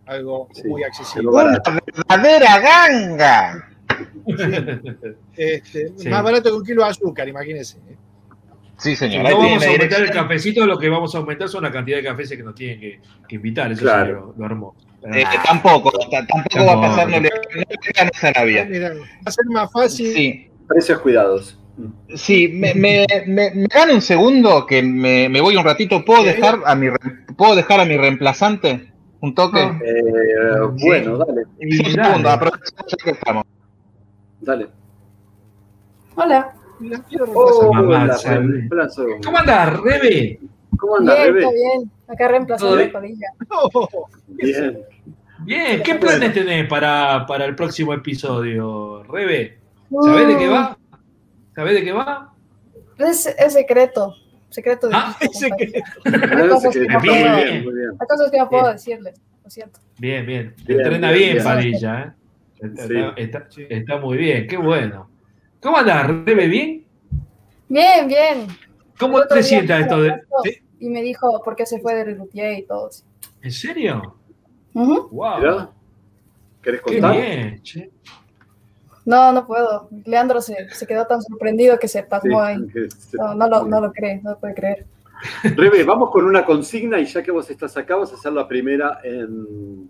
algo 0.06 0.48
Sí, 0.52 0.66
muy 0.68 0.80
es 0.82 0.88
accesible. 0.88 1.30
barato. 1.30 1.72
¡Verdadera 2.08 2.58
ganga! 2.60 3.68
Este, 5.36 5.92
Sí. 5.96 6.08
Más 6.08 6.22
barato 6.22 6.50
que 6.50 6.56
un 6.56 6.64
kilo 6.64 6.82
de 6.84 6.90
azúcar, 6.90 7.28
imagínense. 7.28 7.78
Sí, 8.82 8.96
señor. 8.96 9.22
no 9.28 9.38
vamos 9.38 9.62
a 9.64 9.68
aumentar 9.70 10.00
el 10.02 10.10
cafecito, 10.10 10.66
lo 10.66 10.78
que 10.78 10.88
vamos 10.88 11.14
a 11.14 11.18
aumentar 11.18 11.48
son 11.48 11.62
la 11.62 11.70
cantidad 11.70 11.98
de 11.98 12.02
cafés 12.04 12.28
que 12.30 12.42
nos 12.42 12.54
tienen 12.54 12.80
que, 12.80 13.00
que 13.28 13.34
invitar. 13.36 13.70
Eso 13.70 13.82
Claro. 13.82 14.06
sí 14.06 14.12
lo, 14.12 14.34
lo 14.38 14.46
hermoso. 14.46 14.76
Eh, 15.14 15.24
tampoco, 15.44 15.90
tampoco 16.10 16.64
va 16.66 16.72
a 16.74 16.80
pasar, 16.80 17.08
no 17.08 17.18
le 17.20 17.28
no 17.28 17.56
le 17.56 17.66
ganas 17.96 18.24
a 18.24 18.28
Arabia. 18.28 18.68
va 18.68 19.04
a 19.26 19.30
ser 19.30 19.44
más 19.46 19.70
fácil. 19.72 20.12
Sí, 20.12 20.48
Precios 20.68 21.00
cuidados. 21.00 21.58
sí, 22.14 22.48
me, 22.48 22.72
me, 22.74 23.06
me, 23.26 23.50
me 23.54 23.66
dan 23.74 23.90
un 23.90 24.00
segundo 24.02 24.64
que 24.66 24.82
me, 24.82 25.28
me 25.28 25.40
voy 25.40 25.56
un 25.56 25.64
ratito. 25.64 26.04
¿Puedo 26.04 26.22
dejar 26.22 26.60
a 26.64 26.74
mi 26.74 26.88
¿puedo 27.36 27.54
dejar 27.56 27.80
a 27.80 27.84
mi 27.84 27.96
reemplazante? 27.96 28.92
¿Un 29.20 29.34
toque? 29.34 29.60
Ah. 29.60 29.78
Eh, 29.84 30.68
Sí. 30.76 30.86
Bueno, 30.86 31.18
dale, 31.18 31.42
Sí, 31.60 31.78
un 31.80 31.92
segundo, 32.04 32.30
aprovechamos 32.30 32.84
ya 32.88 32.96
que 33.04 33.10
estamos. 33.10 33.44
dale. 34.40 34.68
Hola. 36.14 36.52
La 36.82 36.98
quiero 37.04 37.24
reemplazar. 37.26 37.64
Oh, 37.68 37.72
Mamá, 37.72 38.06
la 38.06 38.14
sabe. 38.18 38.46
reemplazo. 38.46 39.06
¿Cómo 39.24 39.38
andás, 39.38 39.80
Rebe? 39.80 40.40
¿Cómo 40.78 40.96
anda, 40.96 41.14
bien, 41.14 41.26
Rebe? 41.34 41.40
está 41.40 41.52
bien. 41.52 41.90
Acá 42.08 42.28
reemplazando 42.28 42.66
¿Todo 42.70 42.76
a 42.76 42.82
bien? 42.82 42.92
Padilla. 42.92 43.26
Bien. 44.28 44.78
Bien, 45.44 45.82
¿qué 45.82 45.94
planes 45.96 46.32
tenés 46.32 46.68
para, 46.68 47.24
para 47.26 47.44
el 47.46 47.54
próximo 47.56 47.92
episodio, 47.94 49.02
Rebe? 49.04 49.58
¿Sabés 50.04 50.28
de 50.28 50.38
qué 50.38 50.48
va? 50.48 50.78
¿Sabés 51.54 51.74
de 51.74 51.84
qué 51.84 51.92
va? 51.92 52.32
Es, 52.98 53.26
es 53.26 53.52
secreto. 53.52 54.14
Secreto 54.50 54.88
de 54.88 54.94
Ah, 54.96 55.16
compadre. 55.20 55.72
que- 55.72 55.82
Hay 56.36 56.48
cosas 56.48 56.72
que 56.74 56.80
no 56.86 57.00
Bien, 57.00 57.00
puedo, 57.00 57.34
Muy 57.34 57.42
bien. 57.42 57.50
bien, 57.52 57.64
muy 57.64 57.74
bien. 57.74 57.90
hay 57.98 58.06
cosas 58.06 58.30
que 58.30 58.38
no 58.38 58.48
puedo 58.48 58.72
decirles. 58.72 59.20
Lo 59.44 59.50
siento. 59.50 59.80
Bien, 59.98 60.24
bien. 60.26 60.54
Bien, 60.66 60.78
Entrena 60.80 61.10
bien, 61.10 61.20
bien, 61.20 61.32
bien. 61.34 61.44
Padilla, 61.44 62.00
¿eh? 62.00 62.12
Está, 62.66 62.86
Sí. 62.86 62.94
está- 62.94 63.14
está- 63.16 63.46
Sí. 63.50 63.66
está 63.68 63.96
muy 63.98 64.16
bien, 64.18 64.46
qué 64.46 64.56
bueno. 64.56 65.08
¿Cómo 65.62 65.76
andás, 65.76 66.09
Rebe? 66.25 66.49
¿Bien? 66.49 66.85
Bien, 67.69 68.09
bien. 68.09 68.47
¿Cómo 68.99 69.23
te 69.23 69.42
sientas 69.42 69.78
me 69.78 69.85
esto 69.85 70.02
de.? 70.02 70.62
Y 70.81 70.88
me 70.90 71.00
dijo 71.02 71.40
por 71.45 71.54
qué 71.54 71.64
se 71.64 71.81
fue 71.81 71.95
de 71.95 72.04
Relutier 72.04 72.59
y 72.59 72.66
todo. 72.66 72.88
eso. 72.90 73.04
¿En 73.40 73.52
serio? 73.52 74.16
Ujú. 74.75 75.09
¡Wow! 75.12 75.38
Mirá. 75.38 75.71
¿Querés 76.61 76.81
¡Qué 76.83 77.00
contar? 77.00 77.16
bien! 77.16 77.62
che. 77.62 77.90
No, 79.04 79.33
no 79.33 79.47
puedo. 79.47 79.88
Leandro 80.04 80.40
se, 80.40 80.69
se 80.71 80.87
quedó 80.87 81.07
tan 81.07 81.23
sorprendido 81.23 81.78
que 81.78 81.87
se 81.88 82.00
Sí, 82.00 82.07
pasmó 82.09 82.40
ahí. 82.42 82.57
No, 83.12 83.35
no, 83.35 83.49
lo, 83.49 83.64
no 83.64 83.81
lo 83.81 83.92
cree, 83.92 84.21
no 84.23 84.31
lo 84.33 84.38
puede 84.38 84.54
creer. 84.54 84.87
Rebe, 85.45 85.85
vamos 85.85 86.11
con 86.11 86.25
una 86.25 86.45
consigna 86.45 86.99
y 86.99 87.07
ya 87.07 87.23
que 87.23 87.31
vos 87.31 87.49
estás 87.49 87.76
acá, 87.76 87.95
vas 87.97 88.12
a 88.12 88.16
ser 88.16 88.33
la 88.33 88.47
primera 88.49 88.99
en, 89.04 89.88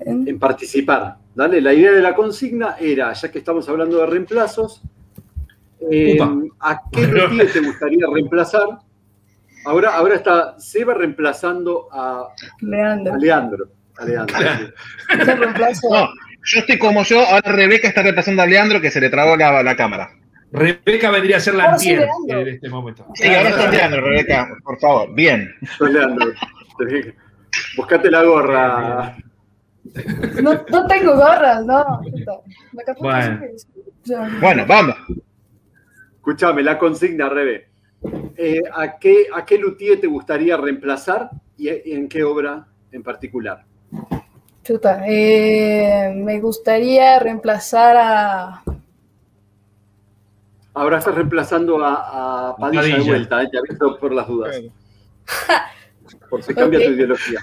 En 0.00 0.38
participar. 0.38 1.16
Dale, 1.34 1.60
la 1.60 1.72
idea 1.72 1.92
de 1.92 2.02
la 2.02 2.14
consigna 2.14 2.76
era, 2.78 3.12
ya 3.12 3.30
que 3.30 3.38
estamos 3.38 3.68
hablando 3.68 3.98
de 3.98 4.06
reemplazos, 4.06 4.82
eh. 5.90 6.18
¿a 6.60 6.80
qué 6.90 7.06
luthier 7.06 7.52
te 7.52 7.60
gustaría 7.60 8.06
reemplazar? 8.12 8.66
Ahora, 9.64 9.94
ahora 9.94 10.16
está 10.16 10.58
Seba 10.58 10.94
reemplazando 10.94 11.88
a, 11.90 12.28
Leandro. 12.60 13.14
a 13.14 13.16
Leandro. 13.16 13.68
A 13.96 14.04
Leandro, 14.04 14.36
sí. 14.38 15.24
Se 15.24 15.34
reemplazo. 15.34 15.88
No, 15.90 16.08
yo 16.44 16.60
estoy 16.60 16.78
como 16.78 17.02
yo, 17.04 17.20
ahora 17.20 17.52
Rebeca 17.52 17.88
está 17.88 18.02
reemplazando 18.02 18.42
a 18.42 18.46
Leandro 18.46 18.80
que 18.80 18.90
se 18.90 19.00
le 19.00 19.08
trabó 19.08 19.36
la, 19.36 19.62
la 19.62 19.76
cámara. 19.76 20.10
Rebeca 20.50 21.10
vendría 21.10 21.38
a 21.38 21.40
ser 21.40 21.54
la 21.54 21.72
antier 21.72 22.06
en 22.28 22.48
este 22.48 22.68
momento. 22.68 23.06
Sí, 23.14 23.28
ahora 23.28 23.50
está 23.50 23.70
Leandro, 23.70 24.02
Rebeca, 24.02 24.48
por 24.62 24.78
favor. 24.78 25.14
Bien. 25.14 25.54
Soy 25.78 25.92
Leandro. 25.92 26.32
Buscate 27.76 28.10
la 28.10 28.22
gorra. 28.22 29.16
No, 30.42 30.54
no 30.68 30.86
tengo 30.86 31.16
gorras, 31.16 31.64
no. 31.66 32.00
Bueno. 33.00 33.40
Bueno, 34.40 34.64
vamos. 34.66 34.96
Escúchame, 36.16 36.62
la 36.62 36.78
consigna, 36.78 37.28
Rebe. 37.28 37.68
Eh, 38.36 38.62
¿a, 38.72 38.98
qué, 38.98 39.26
¿A 39.34 39.44
qué 39.44 39.58
luthier 39.58 40.00
te 40.00 40.06
gustaría 40.06 40.56
reemplazar 40.56 41.30
y 41.56 41.68
en 41.68 42.08
qué 42.08 42.24
obra 42.24 42.66
en 42.90 43.02
particular? 43.02 43.64
Chuta, 44.62 45.02
eh, 45.08 46.12
me 46.14 46.40
gustaría 46.40 47.18
reemplazar 47.18 47.96
a. 47.98 48.62
Ahora 50.74 50.98
estás 50.98 51.14
reemplazando 51.14 51.84
a, 51.84 52.50
a 52.50 52.56
Padilla, 52.56 52.96
de 52.96 53.02
vuelta, 53.02 53.42
eh, 53.42 53.48
te 53.50 53.58
aviso 53.58 53.98
por 53.98 54.12
las 54.12 54.26
dudas, 54.26 54.56
por 56.30 56.42
si 56.42 56.54
cambia 56.54 56.86
tu 56.86 56.92
ideología. 56.92 57.40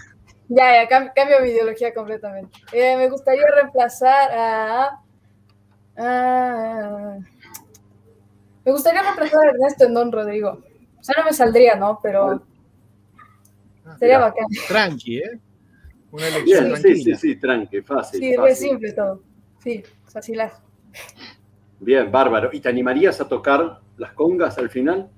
Ya, 0.49 0.83
ya, 0.83 0.89
cam- 0.89 1.11
cambio 1.15 1.39
mi 1.41 1.49
ideología 1.49 1.93
completamente. 1.93 2.57
Eh, 2.71 2.97
me 2.97 3.07
gustaría 3.09 3.45
reemplazar 3.55 4.31
a. 4.33 4.99
a- 5.97 7.17
me 8.65 8.71
gustaría 8.71 9.01
reemplazar 9.03 9.39
a 9.45 9.49
Ernesto 9.51 9.85
en 9.85 9.93
Don 9.93 10.11
Rodrigo. 10.11 10.59
O 10.99 11.03
sea, 11.03 11.15
no 11.19 11.25
me 11.25 11.33
saldría, 11.33 11.75
¿no? 11.75 11.99
Pero 12.03 12.41
sería 13.99 14.17
Mira. 14.17 14.19
bacán. 14.19 14.45
tranqui, 14.67 15.17
¿eh? 15.19 15.39
Una 16.11 16.27
elección 16.27 16.65
Bien, 16.65 16.75
sí, 16.77 16.81
tranquila. 16.81 17.17
sí, 17.17 17.27
sí, 17.33 17.35
tranqui, 17.39 17.81
fácil. 17.81 18.19
Sí, 18.19 18.35
re 18.35 18.49
fácil. 18.49 18.55
simple 18.69 18.93
todo. 18.93 19.21
Sí, 19.63 19.83
facilazo. 20.11 20.57
Bien, 21.79 22.11
bárbaro. 22.11 22.49
¿Y 22.51 22.59
te 22.59 22.69
animarías 22.69 23.21
a 23.21 23.27
tocar 23.27 23.79
las 23.97 24.13
congas 24.13 24.57
al 24.57 24.69
final? 24.69 25.09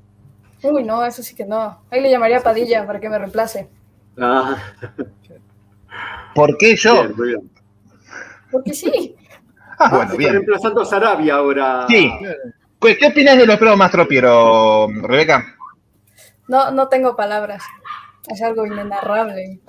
Uy, 0.63 0.83
no, 0.83 1.03
eso 1.05 1.23
sí 1.23 1.33
que 1.35 1.45
no. 1.45 1.81
Ahí 1.89 2.01
le 2.01 2.11
llamaría 2.11 2.37
a 2.37 2.43
Padilla 2.43 2.85
para 2.85 2.99
que 2.99 3.09
me 3.09 3.17
reemplace. 3.17 3.69
Ah, 4.17 4.57
¿Por 6.35 6.57
qué 6.57 6.75
yo? 6.75 6.93
bien, 7.03 7.15
muy 7.17 7.27
bien. 7.29 7.51
Porque 8.51 8.73
sí. 8.73 9.15
Ah, 9.77 9.89
Ah, 9.91 9.95
bueno, 9.95 10.15
bien. 10.17 10.31
reemplazando 10.33 10.81
a 10.81 10.85
Sarabia 10.85 11.35
ahora. 11.35 11.85
Sí. 11.89 12.11
¿Qué, 12.79 12.97
qué 12.97 13.07
opinas 13.07 13.37
de 13.37 13.45
los 13.45 13.57
pruebas 13.57 13.77
más 13.79 13.91
tropiero, 13.91 14.87
Rebeca? 15.01 15.55
No, 16.47 16.71
no 16.71 16.87
tengo 16.87 17.15
palabras. 17.15 17.63
Es 18.27 18.41
algo 18.41 18.65
inenarrable. 18.65 19.59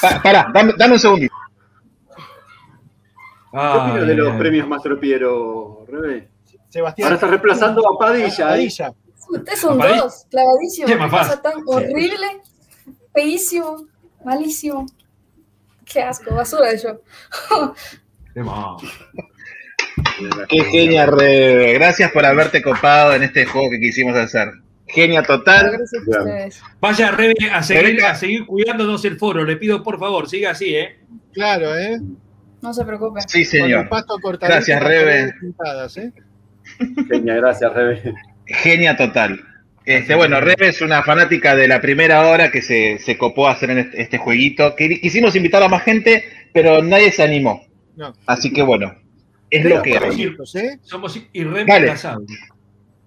Pa- 0.00 0.20
pará, 0.22 0.50
dame, 0.52 0.74
dame 0.76 0.92
un 0.94 0.98
segundito. 1.00 1.34
¿Qué 3.50 3.58
opinas 3.58 4.06
de 4.06 4.14
los 4.14 4.36
premios 4.36 4.68
más 4.68 4.82
tropiero, 4.82 5.84
Rebe? 5.88 6.28
Sebastián. 6.68 7.06
Ahora 7.06 7.14
estás 7.14 7.30
reemplazando 7.30 7.82
a 7.88 7.98
Padilla. 7.98 8.28
¿eh? 8.28 8.48
Padilla. 8.50 8.92
Es 9.46 9.64
un 9.64 9.78
Papá, 9.78 9.96
dos, 9.96 10.26
clavadísimo. 10.30 10.86
¿Qué 10.86 10.98
cosa 10.98 11.40
tan 11.42 11.54
horrible, 11.66 12.42
feísimo, 13.14 13.86
malísimo. 14.26 14.84
Qué 15.84 16.02
asco, 16.02 16.34
basura 16.34 16.70
de 16.72 16.78
yo. 16.78 17.00
qué 20.48 20.64
genia, 20.64 21.06
Rebe. 21.06 21.74
Gracias 21.74 22.10
por 22.10 22.26
haberte 22.26 22.60
copado 22.60 23.14
en 23.14 23.22
este 23.22 23.46
juego 23.46 23.70
que 23.70 23.78
quisimos 23.78 24.16
hacer. 24.16 24.50
Genia 24.88 25.22
total. 25.22 25.78
Gracias 25.78 26.62
a. 26.62 26.76
Vaya, 26.80 27.12
Rebe, 27.12 27.34
a 27.52 27.62
seguir, 27.62 28.04
a 28.04 28.14
seguir 28.16 28.46
cuidándonos 28.46 29.04
el 29.04 29.16
foro. 29.16 29.44
Le 29.44 29.56
pido, 29.56 29.82
por 29.84 29.98
favor, 29.98 30.28
siga 30.28 30.50
así, 30.50 30.74
¿eh? 30.74 30.98
Claro, 31.32 31.76
¿eh? 31.78 32.00
No 32.62 32.74
se 32.74 32.84
preocupen. 32.84 33.22
Sí, 33.28 33.44
señor. 33.44 33.88
Gracias, 34.40 34.82
Rebe. 34.82 35.34
¿eh? 35.96 36.12
Genia, 37.08 37.34
gracias, 37.36 37.72
Rebe. 37.72 38.14
Genia 38.46 38.96
total. 38.96 39.40
Este, 39.86 40.14
bueno, 40.16 40.40
Rebe 40.40 40.68
es 40.68 40.82
una 40.82 41.02
fanática 41.04 41.54
de 41.54 41.68
la 41.68 41.80
primera 41.80 42.26
hora 42.26 42.50
que 42.50 42.60
se, 42.60 42.98
se 42.98 43.16
copó 43.16 43.46
a 43.48 43.52
hacer 43.52 43.70
en 43.70 43.78
este, 43.78 44.02
este 44.02 44.18
jueguito. 44.18 44.74
Que 44.74 45.00
quisimos 45.00 45.34
invitar 45.36 45.62
a 45.62 45.68
más 45.68 45.84
gente, 45.84 46.24
pero 46.52 46.82
nadie 46.82 47.12
se 47.12 47.22
animó. 47.22 47.64
No. 47.96 48.12
Así 48.26 48.52
que 48.52 48.62
bueno, 48.62 48.94
es 49.48 49.62
Pero 49.62 49.76
lo 49.76 49.82
que 49.82 49.96
hay. 49.96 50.34
¿eh? 50.56 50.78
Somos 50.82 51.18
irreemplazables. 51.32 52.28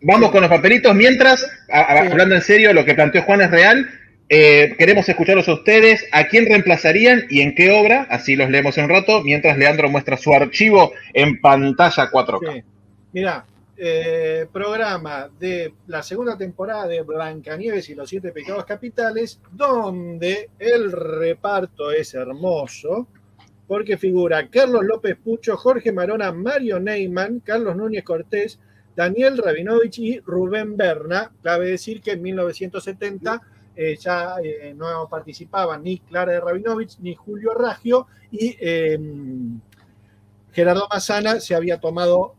Vamos 0.01 0.31
con 0.31 0.39
los 0.41 0.49
papelitos. 0.49 0.95
Mientras, 0.95 1.45
a- 1.69 1.81
a- 1.81 2.01
Sí. 2.05 2.07
hablando 2.11 2.35
en 2.35 2.41
serio, 2.41 2.71
lo 2.73 2.85
que 2.85 2.95
planteó 2.95 3.23
Juan 3.23 3.41
es 3.41 3.51
real. 3.51 3.89
Eh, 4.29 4.75
queremos 4.77 5.09
escucharlos 5.09 5.49
a 5.49 5.53
ustedes. 5.55 6.05
¿A 6.13 6.25
quién 6.27 6.45
reemplazarían 6.45 7.25
y 7.29 7.41
en 7.41 7.55
qué 7.55 7.71
obra? 7.71 8.07
Así 8.09 8.37
los 8.37 8.49
leemos 8.49 8.77
en 8.77 8.85
un 8.85 8.91
rato. 8.91 9.21
Mientras 9.23 9.57
Leandro 9.57 9.89
muestra 9.89 10.15
su 10.15 10.33
archivo 10.33 10.93
en 11.13 11.41
pantalla 11.41 12.09
4K. 12.09 12.53
Sí. 12.53 12.63
Mirá, 13.11 13.43
eh, 13.81 14.45
programa 14.51 15.29
de 15.39 15.73
la 15.87 16.03
segunda 16.03 16.37
temporada 16.37 16.85
de 16.85 17.01
Blancanieves 17.01 17.89
y 17.89 17.95
los 17.95 18.09
siete 18.09 18.31
pecados 18.31 18.65
capitales, 18.65 19.39
donde 19.51 20.49
el 20.59 20.91
reparto 20.91 21.89
es 21.91 22.13
hermoso, 22.13 23.07
porque 23.67 23.97
figura 23.97 24.49
Carlos 24.49 24.83
López 24.83 25.15
Pucho, 25.15 25.55
Jorge 25.55 25.93
Marona, 25.93 26.31
Mario 26.33 26.79
Neyman, 26.79 27.39
Carlos 27.39 27.75
Núñez 27.77 28.03
Cortés, 28.03 28.59
Daniel 28.95 29.37
Rabinovich 29.37 29.99
y 29.99 30.19
Rubén 30.19 30.75
Berna. 30.75 31.31
Cabe 31.41 31.69
decir 31.69 32.01
que 32.01 32.11
en 32.11 32.21
1970 32.21 33.41
eh, 33.77 33.95
ya 33.97 34.35
eh, 34.43 34.73
no 34.75 35.07
participaban 35.09 35.83
ni 35.83 35.99
Clara 35.99 36.33
de 36.33 36.41
Rabinovich 36.41 36.97
ni 36.99 37.15
Julio 37.15 37.53
Raggio 37.53 38.07
y 38.29 38.57
eh, 38.59 38.99
Gerardo 40.51 40.87
Massana 40.91 41.39
se 41.39 41.53
había 41.55 41.79
tomado 41.79 42.35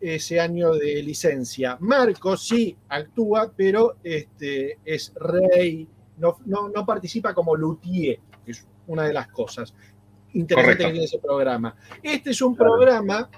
ese 0.00 0.40
año 0.40 0.74
de 0.74 1.02
licencia. 1.02 1.76
Marco 1.80 2.36
sí 2.36 2.76
actúa, 2.88 3.52
pero 3.56 3.96
este, 4.02 4.78
es 4.84 5.12
rey, 5.16 5.88
no, 6.18 6.36
no- 6.46 6.68
no 6.68 6.84
participa 6.84 7.32
como 7.34 7.54
luthier, 7.56 8.18
que 8.44 8.50
es 8.52 8.66
una 8.88 9.04
de 9.04 9.12
las 9.12 9.28
cosas 9.28 9.72
interesantes 10.34 10.86
que 10.86 10.92
tiene 10.92 11.04
ese 11.04 11.18
programa. 11.18 11.74
Este 12.02 12.30
es 12.30 12.42
un 12.42 12.56
programa 12.56 13.28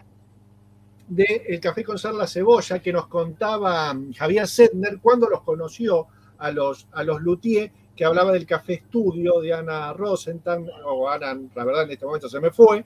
de 1.08 1.44
El 1.48 1.60
Café 1.60 1.84
con 1.84 1.98
Sal 1.98 2.16
la 2.16 2.26
Cebolla 2.26 2.78
que 2.78 2.92
nos 2.92 3.08
contaba 3.08 3.94
Javier 4.16 4.46
Sedner 4.48 4.98
cuando 5.02 5.28
los 5.28 5.42
conoció 5.42 6.06
a 6.38 6.50
los, 6.50 6.88
a 6.92 7.04
los 7.04 7.20
luthier, 7.20 7.70
que 7.94 8.04
hablaba 8.04 8.32
del 8.32 8.44
café 8.44 8.74
estudio 8.74 9.40
de 9.40 9.52
Ana 9.52 9.92
Rosenthal, 9.92 10.68
o 10.84 11.08
Ana, 11.08 11.38
la 11.54 11.64
verdad 11.64 11.84
en 11.84 11.92
este 11.92 12.04
momento 12.04 12.28
se 12.28 12.40
me 12.40 12.50
fue, 12.50 12.84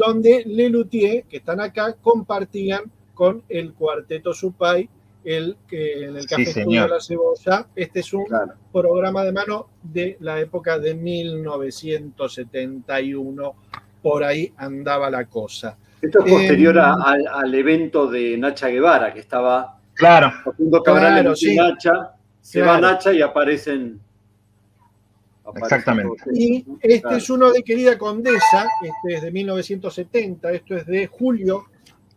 donde 0.00 0.42
Le 0.46 0.68
Luthier, 0.70 1.24
que 1.24 1.36
están 1.38 1.60
acá, 1.60 1.94
compartían 2.00 2.82
con 3.14 3.42
el 3.48 3.72
cuarteto 3.74 4.32
Supay 4.32 4.88
el, 5.24 5.56
que 5.68 6.04
en 6.04 6.16
el 6.16 6.22
Sí, 6.22 6.28
Café 6.28 6.46
señor. 6.46 6.84
de 6.88 6.94
la 6.94 7.00
Cebolla. 7.00 7.66
Este 7.76 8.00
es 8.00 8.12
un 8.14 8.24
Claro. 8.24 8.54
programa 8.72 9.22
de 9.22 9.32
mano 9.32 9.66
de 9.82 10.16
la 10.20 10.40
época 10.40 10.78
de 10.78 10.94
1971. 10.94 13.54
Por 14.02 14.24
ahí 14.24 14.50
andaba 14.56 15.10
la 15.10 15.26
cosa. 15.26 15.76
Esto 16.00 16.24
es 16.24 16.32
posterior 16.32 16.74
Em, 16.76 16.82
a- 16.82 16.94
al, 17.04 17.26
al 17.26 17.54
evento 17.54 18.06
de 18.10 18.38
Nacha 18.38 18.68
Guevara, 18.68 19.12
que 19.12 19.20
estaba 19.20 19.78
Claro. 19.92 20.32
Facundo 20.42 20.82
Cabral 20.82 21.12
Claro, 21.12 21.28
en 21.30 21.36
sí. 21.36 21.54
Nacha, 21.56 22.14
se 22.40 22.62
Claro. 22.62 22.80
va 22.82 22.92
Nacha 22.92 23.12
y 23.12 23.20
aparecen. 23.20 24.00
Exactamente. 25.56 26.22
Y 26.34 26.64
este 26.80 27.00
Claro. 27.02 27.16
es 27.16 27.30
uno 27.30 27.52
de 27.52 27.62
Querida 27.62 27.98
Condesa, 27.98 28.68
este 28.82 29.14
es 29.16 29.22
de 29.22 29.30
1970, 29.32 30.52
esto 30.52 30.76
es 30.76 30.86
de 30.86 31.06
julio 31.06 31.64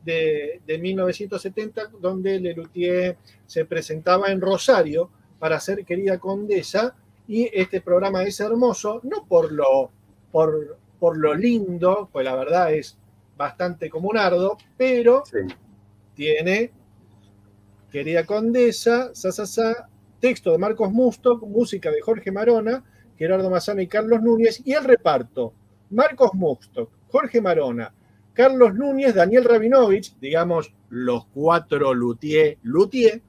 de, 0.03 0.61
de 0.67 0.77
1970, 0.79 1.91
donde 2.01 2.39
Lelutier 2.39 3.17
se 3.45 3.65
presentaba 3.65 4.29
en 4.29 4.41
Rosario 4.41 5.09
para 5.39 5.59
ser 5.59 5.85
Querida 5.85 6.17
Condesa, 6.19 6.95
y 7.27 7.49
este 7.53 7.79
programa 7.81 8.23
es 8.23 8.39
hermoso, 8.39 8.99
no 9.03 9.25
por 9.25 9.51
lo, 9.51 9.91
por, 10.31 10.77
por 10.99 11.17
lo 11.17 11.33
lindo, 11.33 12.09
pues 12.11 12.25
la 12.25 12.35
verdad 12.35 12.73
es 12.73 12.97
bastante 13.37 13.89
comunardo, 13.89 14.57
pero 14.77 15.23
Sí. 15.25 15.37
tiene 16.15 16.71
Querida 17.91 18.25
Condesa, 18.25 19.11
sa, 19.13 19.31
sa, 19.31 19.45
sa, 19.45 19.87
texto 20.19 20.51
de 20.51 20.57
Marcos 20.57 20.91
Musto, 20.91 21.37
música 21.37 21.91
de 21.91 22.01
Jorge 22.01 22.31
Marona, 22.31 22.83
Gerardo 23.23 23.49
Mazzana 23.49 23.81
y 23.81 23.87
Carlos 23.87 24.21
Núñez, 24.21 24.61
y 24.65 24.73
el 24.73 24.83
reparto, 24.83 25.53
Marcos 25.91 26.33
Musto, 26.33 26.89
Jorge 27.07 27.39
Marona, 27.39 27.93
Carlos 28.33 28.73
Núñez, 28.73 29.15
Daniel 29.15 29.45
Rabinovich, 29.45 30.17
digamos 30.19 30.73
los 30.89 31.27
cuatro 31.27 31.93
Luthier, 31.93 32.57
Luthier, 32.63 33.21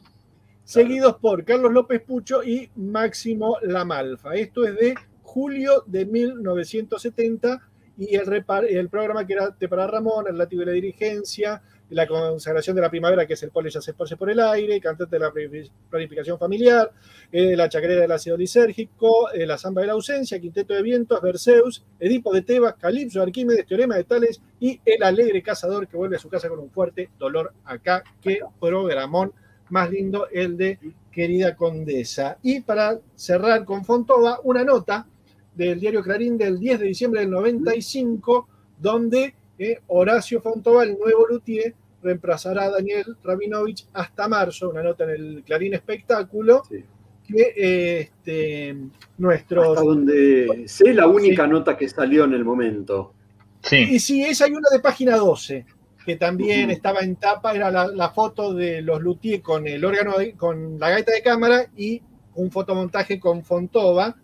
seguidos 0.64 1.18
por 1.18 1.44
Carlos 1.44 1.72
López 1.72 2.02
Pucho 2.02 2.42
y 2.42 2.68
Máximo 2.74 3.58
Lamalfa. 3.62 4.34
Esto 4.34 4.64
es 4.64 4.74
de 4.74 4.94
julio 5.22 5.84
de 5.86 6.06
1970 6.06 7.60
y 7.96 8.16
el, 8.16 8.44
el 8.68 8.88
programa 8.88 9.24
que 9.24 9.34
era 9.34 9.54
para 9.70 9.86
Ramón, 9.86 10.26
el 10.28 10.36
látigo 10.36 10.58
de 10.60 10.66
la 10.66 10.72
dirigencia, 10.72 11.62
la 11.90 12.06
consagración 12.06 12.74
de 12.74 12.82
la 12.82 12.90
primavera, 12.90 13.26
que 13.26 13.34
es 13.34 13.42
el 13.42 13.50
cual 13.50 13.68
ya 13.68 13.80
se 13.80 13.90
esparce 13.92 14.16
por 14.16 14.30
el 14.30 14.40
aire, 14.40 14.80
cantante 14.80 15.16
de 15.16 15.20
la 15.20 15.30
planifi- 15.30 15.70
planificación 15.90 16.38
familiar, 16.38 16.90
eh, 17.30 17.54
la 17.54 17.68
chacarera 17.68 18.00
del 18.00 18.12
ácido 18.12 18.36
lisérgico, 18.36 19.30
eh, 19.32 19.46
la 19.46 19.58
samba 19.58 19.82
de 19.82 19.88
la 19.88 19.92
ausencia, 19.92 20.40
quinteto 20.40 20.74
de 20.74 20.82
vientos, 20.82 21.20
Berceus, 21.20 21.84
Edipo 22.00 22.32
de 22.32 22.42
Tebas, 22.42 22.74
Calipso, 22.74 23.22
Arquímedes, 23.22 23.66
Teorema 23.66 23.96
de 23.96 24.04
Tales 24.04 24.40
y 24.60 24.80
el 24.84 25.02
alegre 25.02 25.42
cazador 25.42 25.86
que 25.86 25.96
vuelve 25.96 26.16
a 26.16 26.18
su 26.18 26.28
casa 26.28 26.48
con 26.48 26.58
un 26.58 26.70
fuerte 26.70 27.10
dolor 27.18 27.52
acá. 27.64 28.02
Qué 28.20 28.40
programón 28.60 29.32
más 29.70 29.90
lindo 29.90 30.28
el 30.32 30.56
de 30.56 30.78
querida 31.12 31.54
condesa. 31.54 32.38
Y 32.42 32.60
para 32.60 32.98
cerrar 33.14 33.64
con 33.64 33.84
Fontova, 33.84 34.40
una 34.42 34.64
nota 34.64 35.06
del 35.54 35.78
diario 35.78 36.02
Clarín 36.02 36.36
del 36.36 36.58
10 36.58 36.80
de 36.80 36.86
diciembre 36.86 37.20
del 37.20 37.30
95, 37.30 38.48
donde 38.80 39.34
eh, 39.72 39.80
Horacio 39.88 40.40
Fontova, 40.40 40.82
el 40.84 40.98
nuevo 40.98 41.26
luthier, 41.26 41.74
reemplazará 42.02 42.64
a 42.64 42.70
Daniel 42.70 43.16
Rabinovich 43.22 43.86
hasta 43.94 44.28
marzo, 44.28 44.70
una 44.70 44.82
nota 44.82 45.04
en 45.04 45.10
el 45.10 45.42
Clarín 45.44 45.74
Espectáculo, 45.74 46.62
Sí. 46.68 46.84
que 47.26 47.52
eh, 47.56 48.00
este, 48.00 48.76
nuestros... 49.18 49.68
Hasta 49.68 49.80
donde 49.82 50.64
sé 50.66 50.92
la 50.92 51.06
única 51.06 51.46
nota 51.46 51.76
que 51.76 51.88
salió 51.88 52.24
en 52.24 52.34
el 52.34 52.44
momento. 52.44 53.14
Sí. 53.62 53.76
Y 53.76 53.98
sí, 53.98 54.22
esa 54.22 54.44
hay 54.44 54.52
una 54.52 54.68
de 54.70 54.80
página 54.80 55.16
12, 55.16 55.64
que 56.04 56.16
también 56.16 56.70
estaba 56.70 57.00
en 57.00 57.16
tapa, 57.16 57.54
era 57.54 57.70
la, 57.70 57.86
la 57.86 58.10
foto 58.10 58.52
de 58.52 58.82
los 58.82 59.00
luthier 59.00 59.40
con 59.40 59.66
el 59.66 59.82
órgano, 59.84 60.18
de- 60.18 60.34
con 60.34 60.78
la 60.78 60.90
gaita 60.90 61.12
de 61.12 61.22
cámara 61.22 61.66
y 61.74 62.02
un 62.34 62.50
fotomontaje 62.50 63.18
con 63.18 63.42
Fontova. 63.42 64.14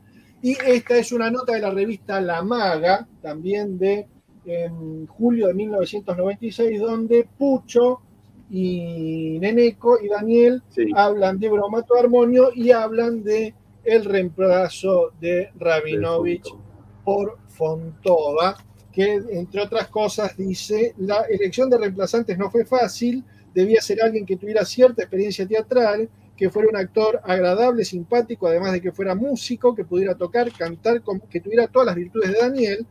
Y 0.43 0.53
esta 0.67 0.99
es 0.99 1.13
una 1.13 1.31
nota 1.31 1.55
de 1.55 1.61
la 1.61 1.71
revista 1.71 2.21
La 2.21 2.43
Maga, 2.43 3.07
también 3.23 3.79
de 3.79 4.07
en 4.45 5.07
julio 5.07 5.49
de 5.49 5.55
1996, 5.55 6.81
donde 6.81 7.29
Pucho 7.39 8.01
y 8.51 9.39
Neneco 9.41 9.99
y 10.03 10.09
Daniel 10.09 10.63
Sí. 10.71 10.87
hablan 10.95 11.39
de 11.39 11.49
Bromato 11.49 11.97
Armonio 11.97 12.51
y 12.55 12.73
hablan 12.73 13.23
de 13.23 13.55
el 13.85 14.05
reemplazo 14.05 15.13
de 15.21 15.51
Rabinovich 15.59 16.53
por 17.05 17.39
Fontova, 17.49 18.57
que 18.93 19.15
entre 19.15 19.63
otras 19.63 19.89
cosas 19.89 20.37
dice, 20.37 20.95
la 20.99 21.23
elección 21.23 21.71
de 21.71 21.79
reemplazantes 21.79 22.37
no 22.37 22.51
fue 22.51 22.65
fácil, 22.65 23.25
debía 23.55 23.81
ser 23.81 24.03
alguien 24.03 24.27
que 24.27 24.37
tuviera 24.37 24.65
cierta 24.65 25.03
experiencia 25.03 25.47
teatral, 25.47 26.09
que 26.37 26.51
fuera 26.51 26.69
un 26.69 26.77
actor 26.77 27.21
agradable, 27.25 27.85
simpático, 27.85 28.47
además 28.47 28.73
de 28.73 28.81
que 28.81 28.93
fuera 28.93 29.15
músico, 29.15 29.75
que 29.75 29.85
pudiera 29.85 30.15
tocar, 30.15 30.51
cantar, 30.53 31.03
que 31.29 31.41
tuviera 31.41 31.67
todas 31.67 31.87
las 31.87 31.97
virtudes 31.97 32.33
de 32.33 32.39
Daniel. 32.39 32.87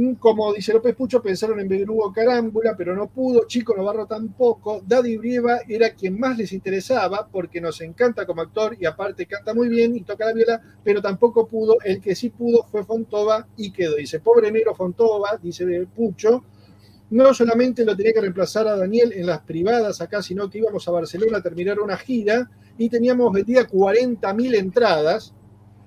Mm, 0.00 0.14
Como 0.14 0.54
dice 0.54 0.72
López 0.72 0.94
Pucho, 0.96 1.20
pensaron 1.20 1.60
en 1.60 1.68
Bedrugo 1.68 2.10
Carámbula, 2.10 2.74
pero 2.74 2.96
no 2.96 3.08
pudo, 3.08 3.46
Chico 3.46 3.76
Navarro 3.76 4.06
tampoco, 4.06 4.80
Daddy 4.86 5.18
Brieva 5.18 5.58
era 5.68 5.90
quien 5.90 6.18
más 6.18 6.38
les 6.38 6.52
interesaba, 6.54 7.28
porque 7.30 7.60
nos 7.60 7.82
encanta 7.82 8.24
como 8.24 8.40
actor 8.40 8.74
y 8.80 8.86
aparte 8.86 9.26
canta 9.26 9.52
muy 9.52 9.68
bien 9.68 9.94
y 9.94 10.00
toca 10.02 10.24
la 10.24 10.32
viola, 10.32 10.62
pero 10.82 11.02
tampoco 11.02 11.46
pudo, 11.46 11.76
el 11.84 12.00
que 12.00 12.14
sí 12.14 12.30
pudo 12.30 12.62
fue 12.70 12.82
Fontova 12.82 13.46
y 13.58 13.72
quedó. 13.72 13.96
Dice, 13.96 14.20
pobre 14.20 14.50
negro 14.50 14.74
Fontova, 14.74 15.38
dice 15.42 15.66
Pucho, 15.94 16.44
no 17.10 17.34
solamente 17.34 17.84
lo 17.84 17.94
tenía 17.94 18.14
que 18.14 18.22
reemplazar 18.22 18.68
a 18.68 18.76
Daniel 18.76 19.12
en 19.12 19.26
las 19.26 19.40
privadas 19.40 20.00
acá, 20.00 20.22
sino 20.22 20.48
que 20.48 20.58
íbamos 20.58 20.88
a 20.88 20.92
Barcelona 20.92 21.38
a 21.38 21.42
terminar 21.42 21.78
una 21.78 21.98
gira 21.98 22.48
y 22.78 22.88
teníamos 22.88 23.30
vendida 23.34 23.66
40.000 23.66 24.54
entradas, 24.54 25.34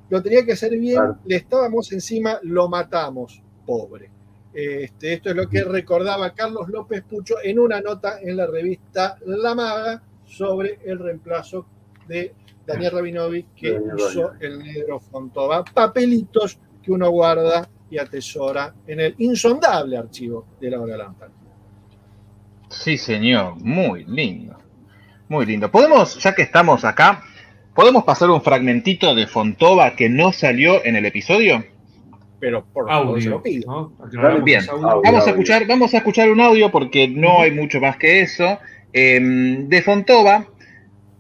lo 0.10 0.22
tenía 0.22 0.46
que 0.46 0.52
hacer 0.52 0.78
bien, 0.78 0.98
Claro. 0.98 1.18
le 1.26 1.36
estábamos 1.38 1.92
encima, 1.94 2.38
lo 2.44 2.70
matamos, 2.70 3.42
pobre. 3.66 4.10
Este, 4.54 5.14
esto 5.14 5.32
es 5.32 5.36
lo 5.36 5.50
que 5.50 5.64
recordaba 5.64 6.34
Carlos 6.34 6.70
López 6.70 7.04
Pucho 7.04 7.36
en 7.44 7.58
una 7.58 7.82
nota 7.82 8.20
en 8.22 8.38
la 8.38 8.46
revista 8.46 9.18
La 9.26 9.56
Maga 9.56 10.04
sobre 10.26 10.80
el 10.86 11.00
reemplazo 11.00 11.66
de 12.08 12.36
Daniel 12.66 12.92
Rabinovich 12.92 13.48
que 13.56 13.72
Daniel 13.72 13.96
usó 13.96 14.34
el 14.40 14.60
negro 14.60 15.00
Fontova. 15.00 15.64
Papelitos 15.64 16.60
que 16.84 16.92
uno 16.92 17.10
guarda 17.10 17.68
y 17.90 17.98
atesora 17.98 18.74
en 18.86 19.00
el 19.00 19.16
insondable 19.18 19.98
archivo 19.98 20.46
de 20.60 20.70
la 20.70 20.82
hora 20.82 20.98
lámpara. 20.98 21.32
Sí, 22.70 22.98
señor, 22.98 23.56
muy 23.60 24.04
lindo. 24.06 24.58
Muy 25.30 25.46
lindo. 25.46 25.70
Podemos, 25.72 26.22
ya 26.22 26.34
que 26.34 26.42
estamos 26.42 26.84
acá, 26.84 27.24
¿podemos 27.74 28.04
pasar 28.04 28.30
un 28.30 28.42
fragmentito 28.42 29.16
de 29.16 29.28
Fontova 29.28 29.96
que 29.96 30.10
no 30.10 30.32
salió 30.32 30.84
en 30.84 30.96
el 30.96 31.06
episodio? 31.06 31.64
Pero 32.44 32.66
por 32.74 32.90
favor, 32.90 33.22
se 33.22 33.30
Audio. 33.30 33.38
lo 33.38 33.42
pido. 33.42 34.44
bien. 34.44 34.62
Audio, 34.70 35.02
Vamos 35.02 35.26
a 35.26 35.30
escuchar, 35.30 35.66
vamos 35.66 35.94
a 35.94 35.98
escuchar 36.00 36.30
un 36.30 36.42
audio 36.42 36.70
porque 36.72 37.08
no 37.08 37.40
hay 37.42 37.52
mucho 37.52 37.80
más 37.80 37.96
que 37.96 38.20
eso. 38.20 38.60
Eh, 38.92 39.18
de 39.60 39.82
Fontova, 39.82 40.46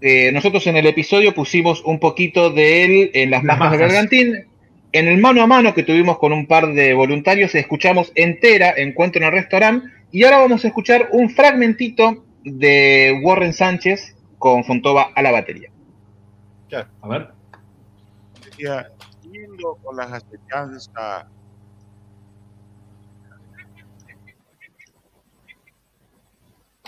eh, 0.01 0.33
nosotros 0.33 0.67
en 0.67 0.75
el 0.75 0.85
episodio 0.85 1.33
pusimos 1.33 1.81
un 1.85 1.97
poquito 1.97 2.49
de 2.49 2.83
él 2.83 3.11
en 3.13 3.31
las 3.31 3.41
masas 3.41 3.71
de. 3.71 3.77
Bergantín. 3.77 4.47
En 4.91 5.07
el 5.07 5.17
mano 5.21 5.41
a 5.41 5.47
mano 5.47 5.73
que 5.73 5.83
tuvimos 5.83 6.17
con 6.17 6.33
un 6.33 6.45
par 6.45 6.73
de 6.73 6.93
voluntarios, 6.93 7.55
escuchamos 7.55 8.11
entera 8.15 8.73
Encuentro 8.75 9.21
en 9.21 9.27
el 9.27 9.31
restaurante. 9.31 9.87
Y 10.11 10.25
ahora 10.25 10.39
vamos 10.39 10.65
a 10.65 10.67
escuchar 10.67 11.07
un 11.13 11.29
fragmentito 11.29 12.25
de 12.43 13.17
Warren 13.23 13.53
Sánchez 13.53 14.13
con 14.39 14.65
Fontova 14.65 15.13
a 15.15 15.21
la 15.21 15.31
batería. 15.31 15.69
A 17.01 17.07
ver. 17.07 17.29
decía, 18.43 18.89
con 19.83 19.97
las 19.97 20.11
acechanzas 20.11 21.27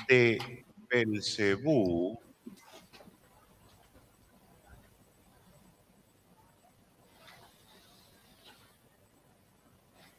de 0.08 0.65
Belcebú, 0.89 2.20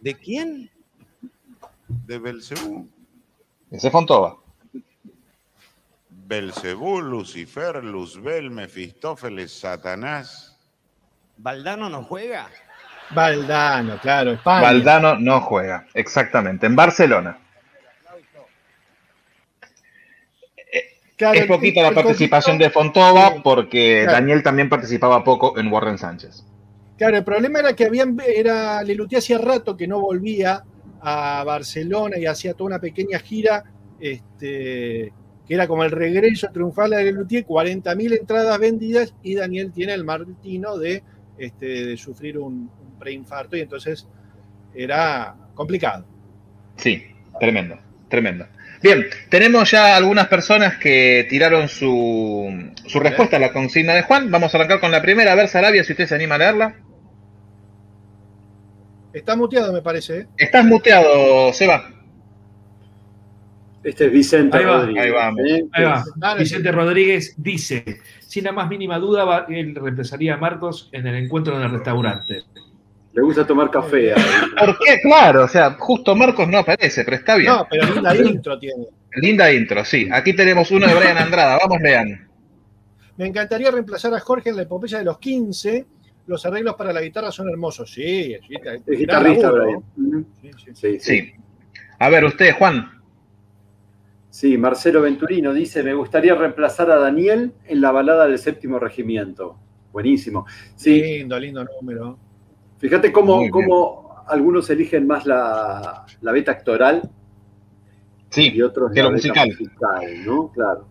¿De 0.06 0.14
quién? 0.14 0.70
De 2.06 2.20
Belcebú. 2.20 2.88
Ese 3.72 3.88
es 3.88 3.92
Fontova. 3.92 4.38
Belcebú, 6.10 7.00
Lucifer, 7.00 7.82
Luzbel, 7.82 8.52
Mefistófeles, 8.52 9.50
Satanás. 9.50 10.45
¿Valdano 11.38 11.88
no 11.88 12.02
juega? 12.04 12.48
Valdano, 13.10 13.98
claro, 14.00 14.32
España. 14.32 14.62
Valdano 14.62 15.16
no 15.18 15.40
juega, 15.40 15.86
exactamente, 15.94 16.66
en 16.66 16.74
Barcelona. 16.76 17.38
Claro, 21.16 21.34
Es 21.36 21.42
el- 21.42 21.48
poquita 21.48 21.80
la 21.82 21.88
el 21.88 21.94
participación 21.94 22.58
de 22.58 22.68
Fontova 22.68 23.30
Sí. 23.34 23.40
porque 23.42 24.00
Claro. 24.02 24.12
Daniel 24.20 24.42
también 24.42 24.68
participaba 24.68 25.24
poco 25.24 25.58
en 25.58 25.72
Warren 25.72 25.96
Sánchez. 25.96 26.44
Claro, 26.98 27.16
el 27.16 27.24
problema 27.24 27.60
era 27.60 27.74
que 27.74 27.86
habían, 27.86 28.18
era, 28.26 28.82
Lelutier 28.82 29.18
hacía 29.20 29.38
rato 29.38 29.76
que 29.78 29.86
no 29.86 29.98
volvía 30.00 30.62
a 31.00 31.42
Barcelona 31.44 32.18
y 32.18 32.26
hacía 32.26 32.52
toda 32.52 32.66
una 32.68 32.80
pequeña 32.80 33.18
gira, 33.18 33.64
este, 33.98 35.12
que 35.46 35.54
era 35.54 35.66
como 35.66 35.84
el 35.84 35.90
regreso 35.90 36.48
triunfal 36.52 36.90
de 36.90 37.04
Lelutier, 37.04 37.46
40.000 37.46 38.12
entradas 38.12 38.58
vendidas 38.58 39.14
y 39.22 39.36
Daniel 39.36 39.72
tiene 39.72 39.94
el 39.94 40.04
martino 40.04 40.76
de, 40.76 41.02
este, 41.38 41.86
de 41.86 41.96
sufrir 41.96 42.38
un, 42.38 42.70
un 42.80 42.98
preinfarto 42.98 43.56
y 43.56 43.60
entonces 43.60 44.06
era 44.74 45.34
complicado. 45.54 46.04
Sí, 46.76 47.02
tremendo, 47.40 47.78
tremendo. 48.08 48.46
Bien, 48.82 49.06
tenemos 49.30 49.70
ya 49.70 49.96
algunas 49.96 50.28
personas 50.28 50.76
que 50.76 51.26
tiraron 51.30 51.68
su, 51.68 52.72
su 52.86 53.00
respuesta 53.00 53.36
a 53.36 53.40
la 53.40 53.52
consigna 53.52 53.94
de 53.94 54.02
Juan. 54.02 54.30
Vamos 54.30 54.54
a 54.54 54.58
arrancar 54.58 54.80
con 54.80 54.92
la 54.92 55.00
primera. 55.02 55.32
A 55.32 55.34
ver, 55.34 55.48
Sarabia, 55.48 55.82
si 55.82 55.92
usted 55.92 56.06
se 56.06 56.14
anima 56.14 56.34
a 56.34 56.38
leerla. 56.38 56.76
Está 59.12 59.34
muteado, 59.34 59.72
me 59.72 59.80
parece. 59.80 60.18
¿eh? 60.18 60.26
Estás 60.36 60.64
muteado, 60.64 61.52
Seba. 61.54 61.90
Este 63.86 64.06
es 64.06 64.12
Vicente 64.12 64.56
Ahí 64.58 64.64
va, 64.64 64.78
Rodríguez. 64.80 65.04
ahí 65.04 65.10
vamos. 65.12 65.40
¿eh? 65.48 65.64
Ahí 65.72 65.84
va. 65.84 66.04
Dale, 66.16 66.40
Vicente 66.40 66.72
Rodríguez 66.72 67.34
dice, 67.36 67.84
sin 68.20 68.44
la 68.44 68.52
más 68.52 68.68
mínima 68.68 68.98
duda, 68.98 69.24
va- 69.24 69.46
él 69.48 69.74
reemplazaría 69.74 70.34
a 70.34 70.36
Marcos 70.36 70.88
en 70.92 71.06
el 71.06 71.14
encuentro 71.14 71.56
en 71.56 71.62
el 71.62 71.70
restaurante. 71.70 72.42
Le 73.12 73.22
gusta 73.22 73.46
tomar 73.46 73.70
café. 73.70 74.12
a 74.12 74.16
él. 74.16 74.22
¿Por 74.58 74.78
qué? 74.78 75.00
Claro, 75.02 75.44
o 75.44 75.48
sea, 75.48 75.70
justo 75.78 76.14
Marcos 76.16 76.48
no 76.48 76.58
aparece, 76.58 77.04
pero 77.04 77.16
está 77.16 77.36
bien. 77.36 77.52
No, 77.52 77.66
pero 77.70 77.86
linda 77.94 78.16
intro 78.16 78.58
tiene. 78.58 78.86
Linda 79.14 79.52
intro, 79.52 79.84
sí. 79.84 80.08
Aquí 80.12 80.34
tenemos 80.34 80.70
uno 80.70 80.86
de 80.86 80.94
Brian 80.94 81.16
Andrada. 81.18 81.58
Vamos, 81.62 81.80
Lean. 81.80 82.28
Me 83.16 83.26
encantaría 83.26 83.70
reemplazar 83.70 84.12
a 84.12 84.20
Jorge 84.20 84.50
en 84.50 84.56
la 84.56 84.62
epopeya 84.62 84.98
de 84.98 85.04
los 85.04 85.18
15. 85.18 85.86
Los 86.26 86.44
arreglos 86.44 86.74
para 86.74 86.92
la 86.92 87.00
guitarra 87.00 87.30
son 87.30 87.48
hermosos. 87.48 87.90
Sí, 87.90 88.34
es, 88.34 88.40
guita- 88.46 88.74
Es 88.74 88.98
guitarrista, 88.98 89.50
Brian. 89.50 90.26
sí. 90.42 90.50
Sí, 90.64 90.70
sí. 90.74 90.98
Sí. 91.00 91.32
A 92.00 92.08
ver, 92.10 92.24
usted, 92.24 92.52
Juan. 92.58 92.90
Sí, 94.36 94.58
Marcelo 94.58 95.00
Venturino 95.00 95.54
dice, 95.54 95.82
me 95.82 95.94
gustaría 95.94 96.34
reemplazar 96.34 96.90
a 96.90 96.96
Daniel 96.96 97.54
en 97.64 97.80
la 97.80 97.90
balada 97.90 98.26
del 98.26 98.38
séptimo 98.38 98.78
regimiento. 98.78 99.56
Buenísimo. 99.92 100.44
Sí, 100.74 101.00
Lindo, 101.00 101.40
lindo 101.40 101.64
número. 101.80 102.18
fíjate 102.76 103.10
cómo, 103.12 103.48
cómo 103.48 104.14
algunos 104.28 104.68
eligen 104.68 105.06
más 105.06 105.24
la, 105.24 106.04
la 106.20 106.32
beta 106.32 106.52
actoral 106.52 107.00
Sí, 108.28 108.52
y 108.54 108.60
otros 108.60 108.92
que 108.92 108.98
la 109.02 109.04
lo 109.08 109.12
beta 109.12 109.28
musical. 109.28 109.48
musical, 109.48 110.26
¿no? 110.26 110.52
Claro. 110.52 110.86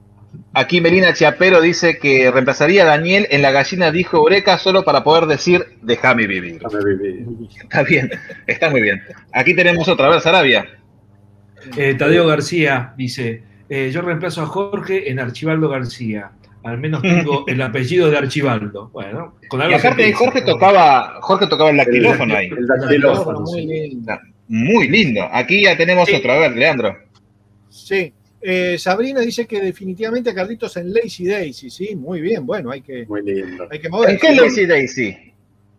Aquí 0.54 0.82
Melina 0.82 1.14
Chiapero 1.14 1.62
dice 1.62 2.00
que 2.00 2.32
reemplazaría 2.32 2.82
a 2.82 2.88
Daniel 2.88 3.28
en 3.30 3.44
la 3.44 3.52
gallina 3.52 3.92
dijo 3.92 4.18
Eureka 4.18 4.58
solo 4.58 4.84
para 4.84 5.04
poder 5.04 5.28
decir 5.28 5.64
déjame 5.84 6.26
vivir. 6.26 6.64
Déjame 6.64 6.96
vivir. 6.96 7.28
Está 7.62 7.84
bien, 7.84 8.10
está 8.48 8.72
muy 8.72 8.82
bien. 8.82 9.04
Aquí 9.32 9.56
tenemos 9.56 9.88
otra, 9.88 10.08
a 10.08 10.10
ver, 10.10 10.22
Sarabia. 10.22 10.66
Eh, 11.78 11.96
Tadeo 11.96 12.28
García 12.28 12.94
dice, 12.98 13.44
eh, 13.70 13.90
yo 13.94 14.02
reemplazo 14.02 14.42
a 14.42 14.46
Jorge 14.46 15.10
en 15.10 15.20
Archibaldo 15.20 15.70
García. 15.70 16.32
Al 16.64 16.80
menos 16.80 17.02
tengo 17.02 17.44
el 17.48 17.62
apellido 17.62 18.10
de 18.10 18.18
Archibaldo. 18.18 18.90
Bueno, 18.92 19.36
con 19.50 19.60
Y 19.60 19.64
algo 19.64 19.78
aparte 19.78 20.04
ahí 20.04 20.10
empieza. 20.12 20.18
Jorge 20.32 20.42
tocaba, 20.42 21.18
Jorge 21.22 21.48
tocaba 21.48 21.70
el 21.70 21.78
dactilófono 21.78 22.36
ahí. 22.36 22.48
El 22.48 22.66
dactilófono, 22.68 23.40
Muy 23.42 23.66
lindo. 23.68 24.14
Muy 24.48 24.88
lindo. 24.90 25.28
Aquí 25.32 25.64
ya 25.64 25.76
tenemos 25.78 26.08
Sí. 26.10 26.16
otro, 26.16 26.32
a 26.32 26.40
ver, 26.40 26.56
Leandro. 26.56 26.96
Sí. 27.70 28.14
Eh, 28.42 28.78
Sabrina 28.78 29.22
dice 29.22 29.48
que 29.48 29.60
definitivamente 29.60 30.34
Carlitos 30.34 30.78
en 30.78 30.94
Lazy 30.94 31.26
Daisy. 31.26 31.70
Sí, 31.72 31.96
muy 31.96 32.22
bien. 32.22 32.46
Bueno, 32.46 32.70
hay 32.72 32.82
que, 32.82 33.06
Muy 33.08 33.24
lindo. 33.24 33.68
hay 33.72 33.80
que 33.80 33.88
¿En 33.88 34.18
qué 34.20 34.36
Lazy 34.36 34.66
Daisy? 34.68 35.18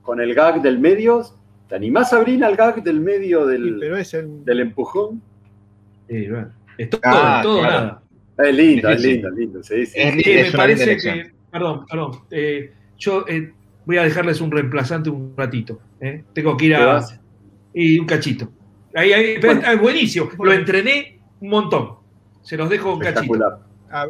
Con 0.03 0.21
el 0.21 0.35
gag 0.35 0.63
del 0.63 0.79
medio, 0.79 1.23
¿te 1.69 1.77
animás, 1.77 2.11
Sabrina, 2.11 2.47
al 2.49 2.57
gag 2.57 2.83
del 2.83 3.01
medio 3.01 3.47
del, 3.47 3.77
pero 3.81 3.97
es 3.97 4.15
el. 4.15 4.45
del 4.45 4.61
empujón? 4.61 5.23
Sí, 6.09 6.29
bueno. 6.29 6.51
Es 6.79 6.91
todo, 6.91 7.01
Ah, 7.05 7.41
todo 7.43 7.61
claro. 7.61 7.81
nada. 7.87 8.03
Es 8.39 8.55
lindo, 8.55 8.89
es 8.91 9.01
lindo, 9.01 9.29
es 9.29 9.35
lindo. 9.35 9.63
Sí, 9.63 9.87
sí. 9.87 9.93
Es 9.99 10.15
Sí, 10.25 10.31
me 10.53 10.53
parece 10.57 10.97
que, 10.99 11.31
perdón, 11.51 11.87
perdón, 11.87 12.11
eh, 12.31 12.73
yo 12.99 13.25
eh, 13.29 13.53
voy 13.87 13.97
a 13.97 14.03
dejarles 14.03 14.41
un 14.41 14.51
reemplazante 14.51 15.09
un 15.11 15.35
ratito. 15.37 15.81
eh. 16.01 16.23
Tengo 16.35 16.57
que 16.57 16.67
ir 16.67 16.77
¿Te 16.77 16.83
a... 16.83 17.01
Y 17.73 17.99
un 17.99 18.07
cachito. 18.07 18.51
Ahí, 18.95 19.13
ahí, 19.13 19.35
pero 19.41 19.55
Bueno. 19.55 19.61
está 19.69 19.83
buenísimo. 19.83 20.31
Lo 20.43 20.53
entrené 20.53 21.19
un 21.41 21.49
montón. 21.51 21.97
Se 22.43 22.57
los 22.57 22.69
dejo 22.71 22.95
un 22.95 23.01
cachito. 23.01 23.61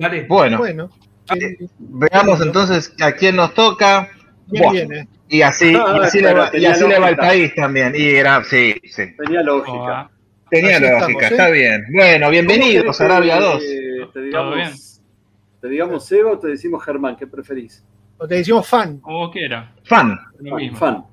Dale. 0.01 0.27
Bueno, 0.29 0.59
bueno. 0.59 0.91
sí, 1.33 1.57
veamos 1.79 2.41
entonces 2.41 2.93
a 3.01 3.13
quién 3.13 3.37
nos 3.37 3.55
toca. 3.55 4.09
Buah, 4.49 4.73
viene. 4.73 5.09
Y 5.29 5.43
así, 5.43 5.73
y 5.73 5.75
Ah, 5.75 5.99
así, 6.03 6.19
pero 6.21 6.29
le, 6.35 6.35
va, 6.41 6.51
y 6.57 6.65
así 6.67 6.81
le 6.87 6.99
va 7.01 7.09
el 7.11 7.17
lógica. 7.17 7.23
país 7.23 7.55
también. 7.57 7.93
Y 7.97 8.07
era, 8.11 8.45
sí, 8.45 8.77
sí. 8.85 9.03
Tenía 9.19 9.43
lógica. 9.43 10.09
Tenía 10.49 10.77
Así 10.77 10.85
lógica, 10.85 11.01
estamos, 11.01 11.23
¿eh? 11.23 11.27
está 11.27 11.51
bien. 11.51 11.87
Bueno, 11.93 12.31
bienvenidos, 12.31 12.85
¿Cómo 12.85 12.99
querés 12.99 13.01
Arabia 13.01 13.35
que 13.35 13.99
2. 13.99 14.13
Te 14.13 14.21
digamos, 14.21 15.03
te 15.61 15.69
digamos 15.69 16.07
Seba 16.07 16.33
o 16.33 16.39
te 16.39 16.49
decimos 16.49 16.85
Germán, 16.85 17.17
¿qué 17.17 17.27
preferís? 17.27 17.85
O 18.19 18.29
te 18.29 18.37
decimos 18.37 18.67
fan. 18.67 18.99
Como 18.99 19.19
vos 19.19 19.33
quieras. 19.33 19.69
Fan. 19.85 20.19
Fan. 20.75 21.05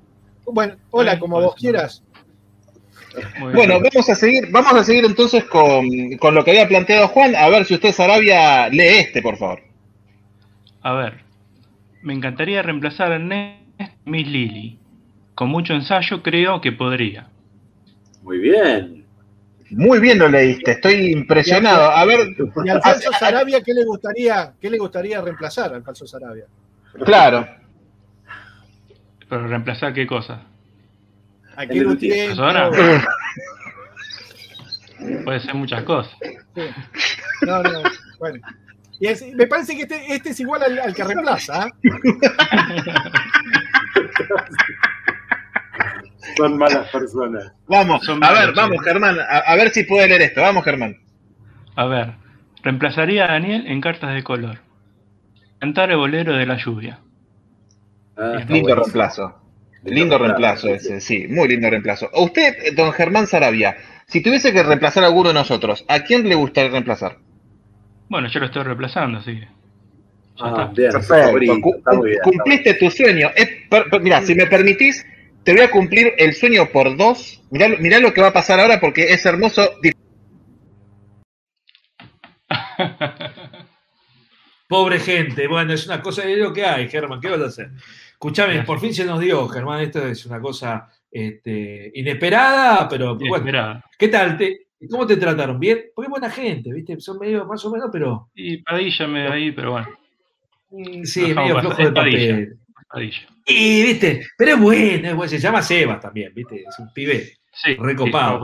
Bueno, 0.46 0.76
hola, 0.90 1.18
como 1.18 1.40
vos 1.40 1.54
quieras. 1.56 2.04
Muy 3.38 3.52
bien. 3.52 3.54
Bueno, 3.54 3.80
vamos 3.80 4.08
a 4.08 4.14
seguir, 4.14 4.50
vamos 4.50 4.72
a 4.72 4.84
seguir 4.84 5.04
entonces 5.04 5.44
con, 5.44 5.88
con 6.18 6.34
lo 6.34 6.44
que 6.44 6.52
había 6.52 6.68
planteado 6.68 7.08
Juan. 7.08 7.34
A 7.34 7.48
ver 7.48 7.64
si 7.64 7.74
usted, 7.74 7.92
Sarabia, 7.92 8.68
lee 8.68 8.98
este, 8.98 9.20
por 9.20 9.36
favor. 9.36 9.60
A 10.82 10.92
ver. 10.92 11.24
Me 12.02 12.12
encantaría 12.12 12.62
reemplazar 12.62 13.10
a 13.10 13.16
Ernest 13.16 13.96
Miss 14.04 14.28
Lily. 14.28 14.78
Con 15.34 15.48
mucho 15.48 15.72
ensayo 15.74 16.22
creo 16.22 16.60
que 16.60 16.70
podría. 16.70 17.28
Muy 18.22 18.38
bien. 18.38 19.03
Muy 19.76 19.98
bien 20.00 20.18
lo 20.18 20.28
leíste, 20.28 20.72
estoy 20.72 21.12
impresionado. 21.12 21.90
A 21.90 22.04
ver, 22.04 22.28
Y 22.64 22.68
al 22.68 22.80
falso 22.82 23.10
Sarabia, 23.18 23.60
¿qué 23.62 23.72
le 23.74 23.84
gustaría, 23.84 24.52
qué 24.60 24.70
le 24.70 24.78
gustaría 24.78 25.20
reemplazar 25.20 25.74
al 25.74 25.82
falso 25.82 26.06
Sarabia? 26.06 26.44
claro. 27.04 27.46
Pero 29.28 29.48
reemplazar 29.48 29.92
qué 29.94 30.06
cosa. 30.06 30.42
Aquí 31.56 31.80
Persona. 31.80 32.68
no, 32.70 32.76
Puede 35.24 35.40
ser 35.40 35.54
muchas 35.54 35.82
cosas. 35.84 36.12
sí. 36.54 36.62
no, 37.46 37.62
no, 37.62 37.82
bueno. 38.18 38.38
Y 39.00 39.08
es- 39.08 39.24
me 39.34 39.46
parece 39.46 39.74
que 39.76 39.82
este, 39.82 40.14
este 40.14 40.30
es 40.30 40.40
igual 40.40 40.62
al, 40.62 40.78
al 40.78 40.94
que 40.94 41.04
reemplaza. 41.04 41.64
¿ah? 41.64 41.68
Son 46.36 46.58
malas 46.58 46.90
personas. 46.90 47.52
Vamos, 47.66 48.04
Son 48.04 48.22
a 48.22 48.32
ver, 48.32 48.52
vamos, 48.54 48.78
sí. 48.78 48.84
Germán, 48.84 49.18
a, 49.20 49.38
a 49.38 49.56
ver 49.56 49.70
si 49.70 49.84
puede 49.84 50.08
leer 50.08 50.22
esto. 50.22 50.40
Vamos, 50.42 50.64
Germán. 50.64 50.96
A 51.76 51.84
ver. 51.86 52.14
Reemplazaría 52.62 53.24
a 53.24 53.32
Daniel 53.32 53.66
en 53.66 53.80
cartas 53.80 54.14
de 54.14 54.24
color. 54.24 54.58
Cantar 55.60 55.90
el 55.90 55.96
bolero 55.98 56.34
de 56.34 56.46
la 56.46 56.56
lluvia. 56.56 57.00
Ah, 58.16 58.44
Lindo 58.48 58.74
reemplazo. 58.74 59.40
Lindo 59.84 60.16
reemplazo 60.18 60.68
ese, 60.68 61.00
sí, 61.00 61.26
muy 61.28 61.46
lindo 61.48 61.68
reemplazo. 61.68 62.08
A 62.14 62.20
usted, 62.22 62.74
don 62.74 62.92
Germán 62.92 63.26
Sarabia, 63.26 63.76
si 64.06 64.22
tuviese 64.22 64.52
que 64.52 64.62
reemplazar 64.62 65.04
a 65.04 65.08
alguno 65.08 65.28
de 65.28 65.34
nosotros, 65.34 65.84
¿a 65.88 66.00
quién 66.00 66.26
le 66.28 66.34
gustaría 66.34 66.70
reemplazar? 66.70 67.18
Bueno, 68.08 68.28
yo 68.28 68.40
lo 68.40 68.46
estoy 68.46 68.62
reemplazando, 68.62 69.18
así 69.18 69.40
que. 69.40 69.48
Ah, 70.40 70.70
bien, 70.74 70.90
Perfecto, 70.92 71.14
favorito, 71.26 71.54
bien. 72.02 72.18
cumpliste 72.22 72.74
tu 72.74 72.90
sueño. 72.90 73.30
Es 73.36 73.48
per- 73.70 73.88
per- 73.90 74.00
mira, 74.00 74.20
si 74.22 74.34
me 74.34 74.46
permitís, 74.46 75.04
te 75.44 75.52
voy 75.52 75.60
a 75.62 75.70
cumplir 75.70 76.12
el 76.18 76.34
sueño 76.34 76.68
por 76.72 76.96
dos. 76.96 77.42
Mirá, 77.50 77.68
lo- 77.68 77.78
mirá 77.78 77.98
lo 78.00 78.12
que 78.12 78.20
va 78.20 78.28
a 78.28 78.32
pasar 78.32 78.58
ahora 78.60 78.80
porque 78.80 79.12
es 79.12 79.24
hermoso. 79.26 79.62
Pobre 84.68 84.98
gente, 84.98 85.46
bueno, 85.46 85.72
es 85.74 85.86
una 85.86 86.00
cosa 86.00 86.22
de 86.26 86.36
lo 86.36 86.52
que 86.52 86.64
hay, 86.64 86.88
Germán, 86.88 87.20
¿qué 87.20 87.28
vas 87.28 87.40
a 87.42 87.46
hacer? 87.46 87.70
Escuchame, 88.12 88.62
por 88.62 88.80
fin 88.80 88.94
se 88.94 89.04
nos 89.04 89.20
dio, 89.20 89.46
Germán, 89.48 89.82
esto 89.82 90.06
es 90.08 90.24
una 90.26 90.40
cosa 90.40 90.88
este, 91.10 91.90
inesperada, 91.94 92.88
pero 92.88 93.16
bueno. 93.16 93.82
¿qué 93.98 94.08
tal? 94.08 94.36
Te- 94.38 94.68
¿Cómo 94.90 95.06
te 95.06 95.16
trataron? 95.16 95.60
¿Bien? 95.60 95.84
Porque 95.94 96.06
es 96.06 96.10
buena 96.10 96.30
gente, 96.30 96.72
¿viste? 96.72 96.98
Son 97.00 97.18
medio 97.18 97.44
más 97.46 97.64
o 97.64 97.70
menos, 97.70 97.88
pero 97.92 98.28
Y 98.34 98.58
Padilla 98.62 99.06
me 99.06 99.28
ahí, 99.28 99.52
pero 99.52 99.72
bueno. 99.72 99.88
sí, 101.04 101.32
medio 101.34 101.60
flojo 101.60 101.76
de 101.76 101.82
Es 101.84 101.90
Padilla. 101.92 102.48
Y, 103.46 103.82
¿viste? 103.82 104.26
Pero 104.38 104.52
es 104.54 104.60
bueno, 104.60 105.08
es 105.08 105.14
bueno, 105.16 105.28
se 105.30 105.38
llama 105.38 105.62
Sebas 105.62 106.00
también, 106.00 106.32
¿viste? 106.34 106.64
Es 106.68 106.78
un 106.78 106.92
pibe 106.92 107.32
Sí, 107.52 107.74
recopado. 107.76 108.40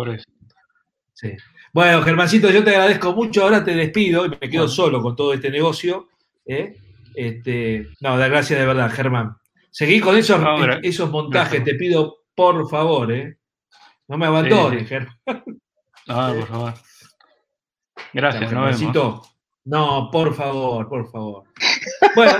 sí. 1.14 1.32
Bueno, 1.72 2.02
Germancito, 2.02 2.50
yo 2.50 2.64
te 2.64 2.70
agradezco 2.70 3.12
mucho. 3.14 3.42
Ahora 3.44 3.64
te 3.64 3.74
despido 3.74 4.26
y 4.26 4.30
me 4.30 4.38
quedo 4.50 4.66
solo 4.68 5.00
con 5.00 5.14
todo 5.16 5.32
este 5.34 5.50
negocio. 5.50 6.08
¿eh? 6.46 6.76
Este, 7.14 7.86
no, 8.00 8.16
da 8.18 8.28
gracias 8.28 8.58
de 8.58 8.66
verdad, 8.66 8.90
Germán. 8.90 9.36
Seguí 9.70 10.00
con 10.00 10.16
esos, 10.16 10.40
No, 10.40 10.58
gra- 10.58 10.80
esos 10.82 11.10
montajes, 11.10 11.62
te 11.62 11.74
pido 11.76 12.18
por 12.34 12.68
favor. 12.68 13.12
¿eh? 13.12 13.36
No 14.08 14.18
me 14.18 14.26
abandones. 14.26 14.88
Germán. 14.88 15.16
No, 16.06 16.34
por 16.34 16.46
favor. 16.48 16.74
Gracias, 18.12 18.48
Germancito. 18.50 19.22
No, 19.64 20.08
por 20.10 20.34
favor, 20.34 20.88
por 20.88 21.10
favor. 21.10 21.44
Bueno, 22.16 22.32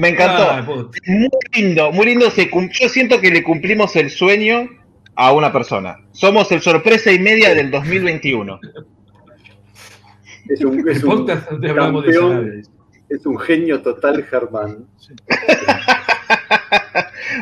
Me 0.00 0.08
encantó. 0.08 0.90
Muy 1.06 1.28
lindo, 1.54 1.92
muy 1.92 2.06
lindo. 2.06 2.30
Se 2.30 2.50
Yo 2.72 2.88
siento 2.88 3.20
que 3.20 3.30
le 3.30 3.42
cumplimos 3.42 3.94
el 3.96 4.08
sueño 4.10 4.66
a 5.14 5.32
una 5.32 5.52
persona. 5.52 5.98
Somos 6.12 6.50
el 6.52 6.62
sorpresa 6.62 7.12
y 7.12 7.18
media 7.18 7.54
del 7.54 7.70
2021. 7.70 8.58
Es 10.48 10.64
un, 10.64 10.88
es 10.88 11.04
un 11.04 11.26
campeón, 11.26 12.62
es 13.10 13.26
un 13.26 13.38
genio 13.38 13.82
total, 13.82 14.24
Germán. 14.24 14.86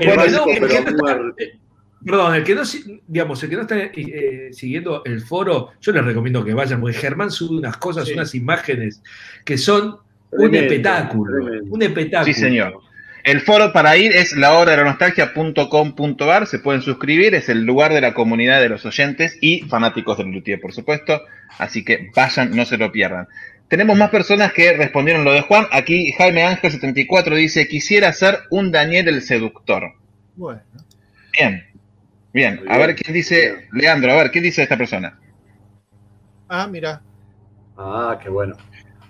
El 0.01 0.11
que 0.11 0.16
Básico, 0.16 0.44
no- 0.47 0.53
el 0.53 0.59
pero 0.61 0.68
que 0.68 0.79
a 0.79 0.81
no- 0.90 0.97
muerte. 0.99 1.59
Perdón, 2.05 2.35
el 2.37 2.44
que 2.44 2.55
no, 2.55 2.62
digamos, 3.09 3.42
el 3.42 3.51
que 3.51 3.57
no 3.57 3.62
está 3.62 3.77
eh, 3.79 4.49
siguiendo 4.53 5.03
el 5.05 5.21
foro, 5.21 5.71
yo 5.81 5.92
les 5.92 6.05
recomiendo 6.05 6.44
que 6.44 6.55
vayan, 6.55 6.81
porque 6.81 6.97
Germán 6.97 7.31
sube 7.31 7.57
unas 7.59 7.77
cosas, 7.77 8.07
Sí. 8.07 8.14
unas 8.14 8.35
imágenes 8.37 9.03
que 9.44 9.59
son 9.59 9.97
un 10.31 10.55
espectáculo. 10.55 11.62
Un 11.69 11.83
espectáculo. 11.83 12.33
Sí, 12.33 12.41
señor. 12.41 12.81
El 13.25 13.41
foro 13.41 13.73
para 13.73 13.97
ir 13.97 14.12
es 14.12 14.37
lahora-de-la-nostalgia.com.ar. 14.37 16.47
Se 16.47 16.61
pueden 16.61 16.83
suscribir, 16.83 17.35
es 17.35 17.49
el 17.49 17.64
lugar 17.64 17.93
de 17.93 18.01
la 18.01 18.14
comunidad 18.14 18.61
de 18.61 18.69
los 18.69 18.87
oyentes 18.87 19.37
y 19.41 19.62
fanáticos 19.62 20.19
del 20.19 20.29
Luthier, 20.29 20.61
por 20.61 20.73
supuesto. 20.73 21.23
Así 21.59 21.85
que 21.85 22.11
vayan, 22.14 22.57
no 22.57 22.64
se 22.64 22.79
lo 22.79 22.91
pierdan. 22.91 23.29
Tenemos 23.69 23.99
más 23.99 24.11
personas 24.11 24.53
que 24.53 24.73
respondieron 24.73 25.25
lo 25.25 25.33
de 25.33 25.43
Juan. 25.43 25.67
Aquí 25.73 26.12
Jaime 26.12 26.43
Ángel 26.43 26.71
74 26.71 27.37
dice: 27.37 27.69
Quisiera 27.69 28.12
ser 28.12 28.38
un 28.51 28.73
Daniel 28.73 29.09
el 29.09 29.21
seductor. 29.21 29.93
Bueno. 30.37 30.62
Bien, 31.38 31.67
bien. 32.33 32.62
A 32.69 32.79
ver 32.79 32.97
quién 32.97 33.12
dice, 33.12 33.69
Leandro, 33.73 34.12
a 34.12 34.17
ver, 34.17 34.31
¿qué 34.31 34.41
dice 34.41 34.62
esta 34.62 34.79
persona? 34.79 35.19
Ah, 36.49 36.67
mira. 36.67 37.03
Ah, 37.77 38.19
qué 38.23 38.31
bueno. 38.31 38.57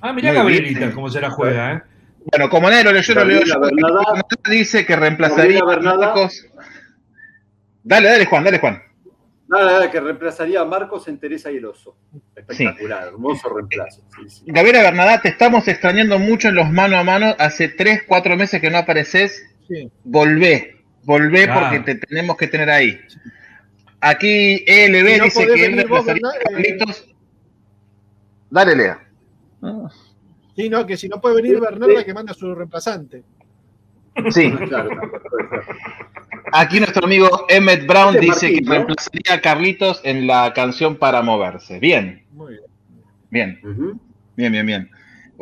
Ah, 0.00 0.12
mirá 0.12 0.30
Muy 0.30 0.37
Gabrielita 0.38 0.80
bien. 0.80 0.92
cómo 0.92 1.11
se 1.11 1.20
la 1.20 1.30
juega, 1.30 1.72
¿eh? 1.74 1.82
Bueno, 2.30 2.48
como 2.50 2.68
nadie 2.68 2.84
lo 2.84 2.92
leyó, 2.92 3.14
lo 3.14 3.24
leo 3.24 3.42
yo. 3.44 3.58
Bernadá. 3.61 4.02
Dice 4.50 4.84
que 4.84 4.96
reemplazaría 4.96 5.58
a 5.58 5.64
Gabriela 5.64 5.66
Bernadá. 5.94 6.06
Marcos. 6.14 6.46
Dale, 7.82 8.08
dale, 8.08 8.26
Juan, 8.26 8.44
dale, 8.44 8.58
Juan. 8.58 8.82
Nada, 9.48 9.64
nada, 9.64 9.90
que 9.90 9.98
reemplazaría 9.98 10.61
a 10.61 10.64
Marcos 10.66 11.08
en 11.08 11.18
Teresa 11.18 11.50
y 11.50 11.56
el 11.56 11.64
Oso. 11.64 11.96
Espectacular, 12.37 13.08
hermoso 13.08 13.48
reemplazo. 13.48 14.02
sí, 14.20 14.28
sí. 14.28 14.42
Gabriela 14.46 14.82
Bernadá, 14.82 15.22
te 15.22 15.28
estamos 15.28 15.66
extrañando 15.68 16.18
mucho 16.18 16.48
en 16.48 16.56
los 16.56 16.70
mano 16.70 16.98
a 16.98 17.02
mano. 17.04 17.34
Hace 17.38 17.68
3, 17.68 18.02
4 18.06 18.37
meses 18.37 18.61
que 18.61 18.68
no 18.70 18.76
apareces. 18.78 19.42
Sí. 19.66 19.90
Volvé, 20.04 20.76
volvé 21.04 21.44
Claro. 21.44 21.61
porque 21.61 21.80
te 21.80 21.94
tenemos 22.06 22.37
que 22.37 22.46
tener 22.48 22.68
ahí. 22.68 23.00
Aquí 24.00 24.62
ELB 24.66 25.16
no 25.18 25.24
dice 25.24 25.46
que 25.46 25.64
él 25.64 25.70
venir 25.76 25.88
vos, 25.88 26.04
reemplazaría 26.04 26.28
a. 26.28 26.34
Eh, 26.37 26.44
Carlitos. 26.52 27.14
Dale, 28.50 28.76
Lea. 28.76 29.07
Sí, 30.56 30.68
no, 30.68 30.86
que 30.86 30.96
si 30.96 31.08
no 31.08 31.20
puede 31.20 31.36
venir 31.36 31.60
Bernarda, 31.60 32.04
que 32.04 32.14
manda 32.14 32.32
a 32.32 32.34
su 32.34 32.54
reemplazante. 32.54 33.22
Sí, 34.30 34.52
aquí 36.52 36.78
nuestro 36.80 37.06
amigo 37.06 37.46
Emmett 37.48 37.86
Brown 37.86 38.14
Este 38.16 38.20
dice 38.26 38.46
Martín, 38.46 38.58
que 38.58 38.64
¿no? 38.64 38.72
reemplazaría 38.72 39.34
a 39.34 39.40
Carlitos 39.40 40.00
en 40.04 40.26
la 40.26 40.52
canción 40.54 40.96
para 40.96 41.22
moverse. 41.22 41.78
Bien, 41.78 42.24
Muy 42.32 42.54
bien. 43.30 43.60
bien, 43.60 44.00
bien, 44.36 44.52
bien, 44.52 44.66
bien. 44.66 44.90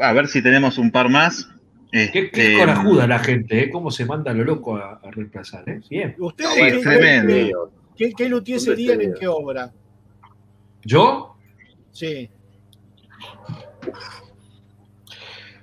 A 0.03 0.13
ver 0.13 0.29
si 0.29 0.43
tenemos 0.43 0.77
un 0.77 0.91
par 0.91 1.09
más. 1.09 1.49
Qué, 1.91 2.11
qué 2.13 2.21
Este, 2.25 2.59
corajuda 2.59 3.07
la 3.07 3.19
gente, 3.19 3.63
¿eh? 3.63 3.71
Cómo 3.71 3.91
se 3.91 4.05
manda 4.05 4.35
lo 4.35 4.45
loco 4.45 4.77
a, 4.77 5.01
a 5.03 5.11
reemplazar, 5.11 5.67
¿eh? 5.71 5.81
Bien. 5.89 6.15
¿Ustedes 6.19 6.53
Sí, 6.53 6.61
qué, 6.61 6.79
tremendo. 6.83 7.33
qué, 7.97 8.05
Sí, 8.05 8.05
qué, 8.11 8.13
qué 8.25 8.29
luthier 8.29 8.59
¿Dónde 8.59 8.73
serían 8.73 8.99
se 8.99 9.05
en 9.05 9.15
qué 9.15 9.27
obra? 9.29 9.73
¿Yo? 10.85 11.35
Sí. 11.93 12.29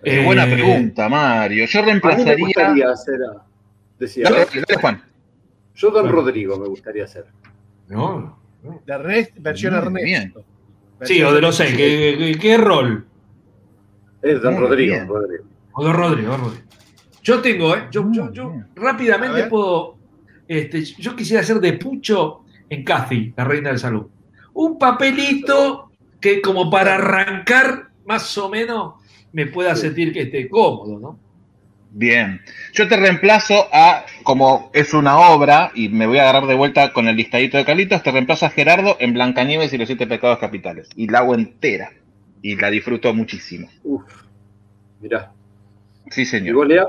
Qué 0.03 0.21
Eh, 0.21 0.25
buena 0.25 0.45
pregunta, 0.45 1.07
Mario. 1.07 1.65
Yo 1.65 1.79
A 1.79 1.81
mí 1.81 1.85
me 1.85 1.91
reemplazaría. 1.99 2.37
gustaría 2.45 2.89
hacer. 2.91 3.19
a- 3.23 3.45
Decía, 3.99 4.23
Dale, 4.25 4.37
dale, 4.45 4.63
dale, 4.67 4.81
Juan. 4.81 5.01
yo 5.75 5.91
Don 5.91 6.03
Bueno. 6.03 6.15
Rodrigo 6.17 6.57
me 6.59 6.67
gustaría 6.67 7.05
hacer. 7.05 7.25
No. 7.87 8.37
De 8.85 9.31
versión 9.39 9.75
Ernesto. 9.75 10.43
Sí, 11.03 11.21
o 11.23 11.33
de 11.33 11.41
los 11.41 11.55
seis. 11.55 11.75
¿Qué, 11.75 12.15
qué, 12.33 12.39
qué 12.39 12.57
rol? 12.57 13.05
Es 14.21 14.41
Don 14.41 14.57
Rodrigo. 14.57 14.95
O 15.73 15.83
de 15.85 15.91
Rodrigo, 15.93 16.31
don 16.31 16.41
Rodrigo. 16.41 16.63
Yo 17.23 17.41
tengo, 17.41 17.75
¿eh? 17.75 17.87
Yo, 17.91 18.09
yo, 18.11 18.31
yo 18.31 18.53
rápidamente 18.75 19.45
puedo. 19.45 19.97
Este, 20.47 20.83
yo 20.83 21.15
quisiera 21.15 21.41
hacer 21.41 21.59
de 21.59 21.73
Pucho 21.73 22.41
en 22.69 22.83
Cathy, 22.83 23.33
la 23.37 23.43
reina 23.45 23.69
del 23.69 23.79
salud. 23.79 24.07
Un 24.53 24.77
papelito 24.77 25.91
que, 26.19 26.41
como 26.41 26.69
para 26.69 26.95
arrancar, 26.95 27.89
más 28.05 28.37
o 28.37 28.49
menos, 28.49 28.95
me 29.31 29.47
pueda 29.47 29.75
sentir 29.75 30.13
que 30.13 30.21
esté 30.21 30.47
cómodo, 30.49 30.99
¿no? 30.99 31.19
Bien. 31.95 32.41
Yo 32.73 32.87
te 32.87 32.97
reemplazo 32.97 33.67
a, 33.71 34.05
como 34.23 34.71
es 34.73 34.93
una 34.95 35.19
obra, 35.19 35.71
y 35.75 35.89
me 35.89 36.07
voy 36.07 36.17
a 36.17 36.23
agarrar 36.23 36.47
de 36.47 36.55
vuelta 36.55 36.91
con 36.91 37.07
el 37.07 37.15
listadito 37.15 37.57
de 37.57 37.65
Carlitos, 37.65 38.01
te 38.01 38.11
reemplazo 38.11 38.45
a 38.47 38.49
Gerardo 38.49 38.97
en 38.99 39.13
Blancanieves 39.13 39.71
y 39.73 39.77
los 39.77 39.87
siete 39.87 40.07
pecados 40.07 40.39
capitales. 40.39 40.89
Y 40.95 41.07
la 41.07 41.19
hago 41.19 41.35
entera. 41.35 41.91
Y 42.41 42.55
la 42.55 42.69
disfruto 42.71 43.13
muchísimo. 43.13 43.69
Uf. 43.83 44.03
Mirá. 45.01 45.31
Sí, 46.09 46.21
¿Y 46.21 46.25
señor. 46.25 46.55
vos, 46.55 46.67
Lea? 46.67 46.85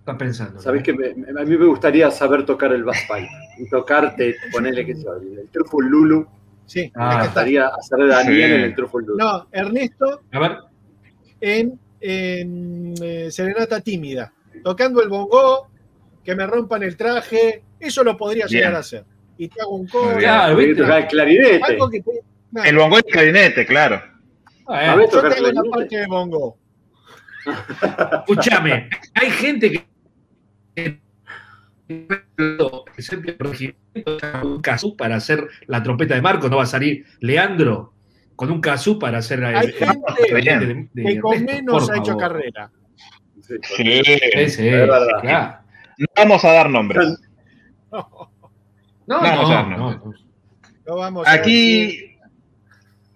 Estás 0.00 0.16
pensando. 0.16 0.60
Sabés 0.60 0.80
¿no? 0.80 0.84
que 0.84 0.92
me- 0.92 1.14
me- 1.32 1.40
a 1.40 1.44
mí 1.44 1.56
me 1.56 1.64
gustaría 1.66 2.10
saber 2.10 2.44
tocar 2.44 2.72
el 2.72 2.84
bass 2.84 2.98
pipe. 3.08 3.28
Y 3.58 3.68
tocarte, 3.68 4.36
ponerle 4.52 4.84
que 4.84 4.94
sea 4.96 5.12
el 5.20 5.48
Truffle 5.50 5.88
Lulu. 5.88 6.26
Sí, 6.66 6.90
Ah. 6.94 7.10
Está. 7.12 7.24
gustaría 7.24 7.66
hacer 7.68 7.98
de 7.98 8.06
Daniel 8.08 8.36
Sí. 8.50 8.54
en 8.54 8.60
el 8.62 8.74
Truffle. 8.74 9.06
No, 9.16 9.46
Ernesto 9.52 10.22
A 10.32 10.38
ver, 10.38 10.58
en, 11.40 11.78
en, 12.00 12.94
eh, 13.02 13.30
Serenata 13.30 13.80
Tímida. 13.80 14.32
Tocando 14.62 15.02
el 15.02 15.08
bongo, 15.08 15.68
que 16.24 16.34
me 16.34 16.46
rompan 16.46 16.82
el 16.82 16.96
traje. 16.96 17.62
Eso 17.78 18.02
lo 18.02 18.16
podría 18.16 18.46
Bien. 18.46 18.60
llegar 18.60 18.74
a 18.76 18.78
hacer. 18.78 19.04
Y 19.36 19.48
te 19.48 19.60
hago 19.60 19.72
un 19.76 19.86
coro. 19.88 20.12
El 20.12 20.20
clarinete. 21.08 21.60
Algo 21.64 21.90
que 21.90 22.00
te- 22.00 22.20
nada, 22.52 22.68
El 22.68 22.76
bongo 22.76 22.96
y 22.96 22.98
el 22.98 23.04
clarinete, 23.12 23.66
claro. 23.66 24.00
Ah, 24.66 24.92
A 24.92 24.96
ver, 24.96 25.04
eh, 25.04 25.08
yo 25.12 25.16
tocar 25.18 25.32
te 25.34 25.38
hago 25.40 25.52
la 25.52 25.70
parte 25.70 25.96
de 25.98 26.06
bongo. 26.06 26.56
Escúchame, 28.20 28.88
hay 29.14 29.30
gente 29.30 29.84
que. 30.74 31.00
El 31.88 33.36
regimiento 33.38 34.18
con 34.40 34.52
un 34.52 34.60
casú 34.62 34.96
para 34.96 35.16
hacer 35.16 35.46
la 35.66 35.82
trompeta 35.82 36.14
de 36.14 36.22
Marco, 36.22 36.48
no 36.48 36.56
va 36.58 36.62
a 36.64 36.66
salir 36.66 37.04
Leandro 37.20 37.92
con 38.36 38.50
un 38.50 38.60
casú 38.60 38.98
para 38.98 39.18
hacer 39.18 39.38
el- 39.40 39.44
Hay 39.56 39.66
el- 39.66 39.72
gente 39.74 40.00
el- 40.28 40.44
de- 40.44 40.88
de 40.92 41.04
Que 41.14 41.20
con 41.20 41.44
menos 41.44 41.90
ha 41.90 41.98
hecho 41.98 42.16
carrera. 42.16 42.70
Sí, 43.40 43.54
Sí. 43.62 44.48
Sí, 44.48 44.68
claro. 44.70 45.58
No 45.98 46.06
vamos 46.16 46.44
a 46.44 46.52
dar 46.52 46.70
nombres. 46.70 47.06
No, 47.92 48.08
No, 49.06 49.16
no, 49.16 49.20
vamos 49.20 49.50
a 49.50 49.54
dar 49.54 49.68
no, 49.68 49.76
nombres. 49.76 50.02
no. 50.04 50.24
Lo 50.86 50.96
vamos 50.96 51.28
a 51.28 51.36
decir. 51.36 52.18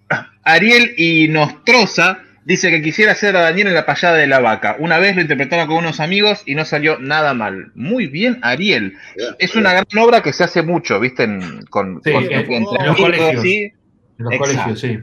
Aquí 0.07 0.23
Ariel 0.43 0.93
y 0.97 1.27
Nostroza 1.27 2.19
Dice 2.49 2.71
que 2.71 2.81
quisiera 2.81 3.11
hacer 3.11 3.35
a 3.35 3.41
Daniel 3.41 3.67
en 3.67 3.75
la 3.75 3.85
payada 3.85 4.17
de 4.17 4.25
la 4.25 4.39
vaca. 4.39 4.75
Una 4.79 4.97
vez 4.97 5.15
lo 5.15 5.21
interpretaron 5.21 5.67
con 5.67 5.77
unos 5.77 5.99
amigos 5.99 6.41
y 6.47 6.55
no 6.55 6.65
salió 6.65 6.97
nada 6.97 7.35
mal. 7.35 7.71
Muy 7.75 8.07
bien, 8.07 8.39
Ariel. 8.41 8.97
Es 9.37 9.55
una 9.55 9.71
gran 9.71 9.85
obra 10.03 10.23
que 10.23 10.33
se 10.33 10.43
hace 10.45 10.63
mucho, 10.63 10.99
¿viste? 10.99 11.25
En, 11.25 11.61
con, 11.69 12.01
Sí, 12.03 12.11
con- 12.11 12.23
en- 12.23 12.33
entre 12.33 12.55
en 12.57 12.63
los 12.63 12.73
amigos, 12.79 12.97
colegios. 12.99 13.35
así. 13.39 13.63
En 13.65 13.73
los 14.17 14.33
Exacto. 14.33 14.63
colegios, 14.63 14.79
sí. 14.79 14.99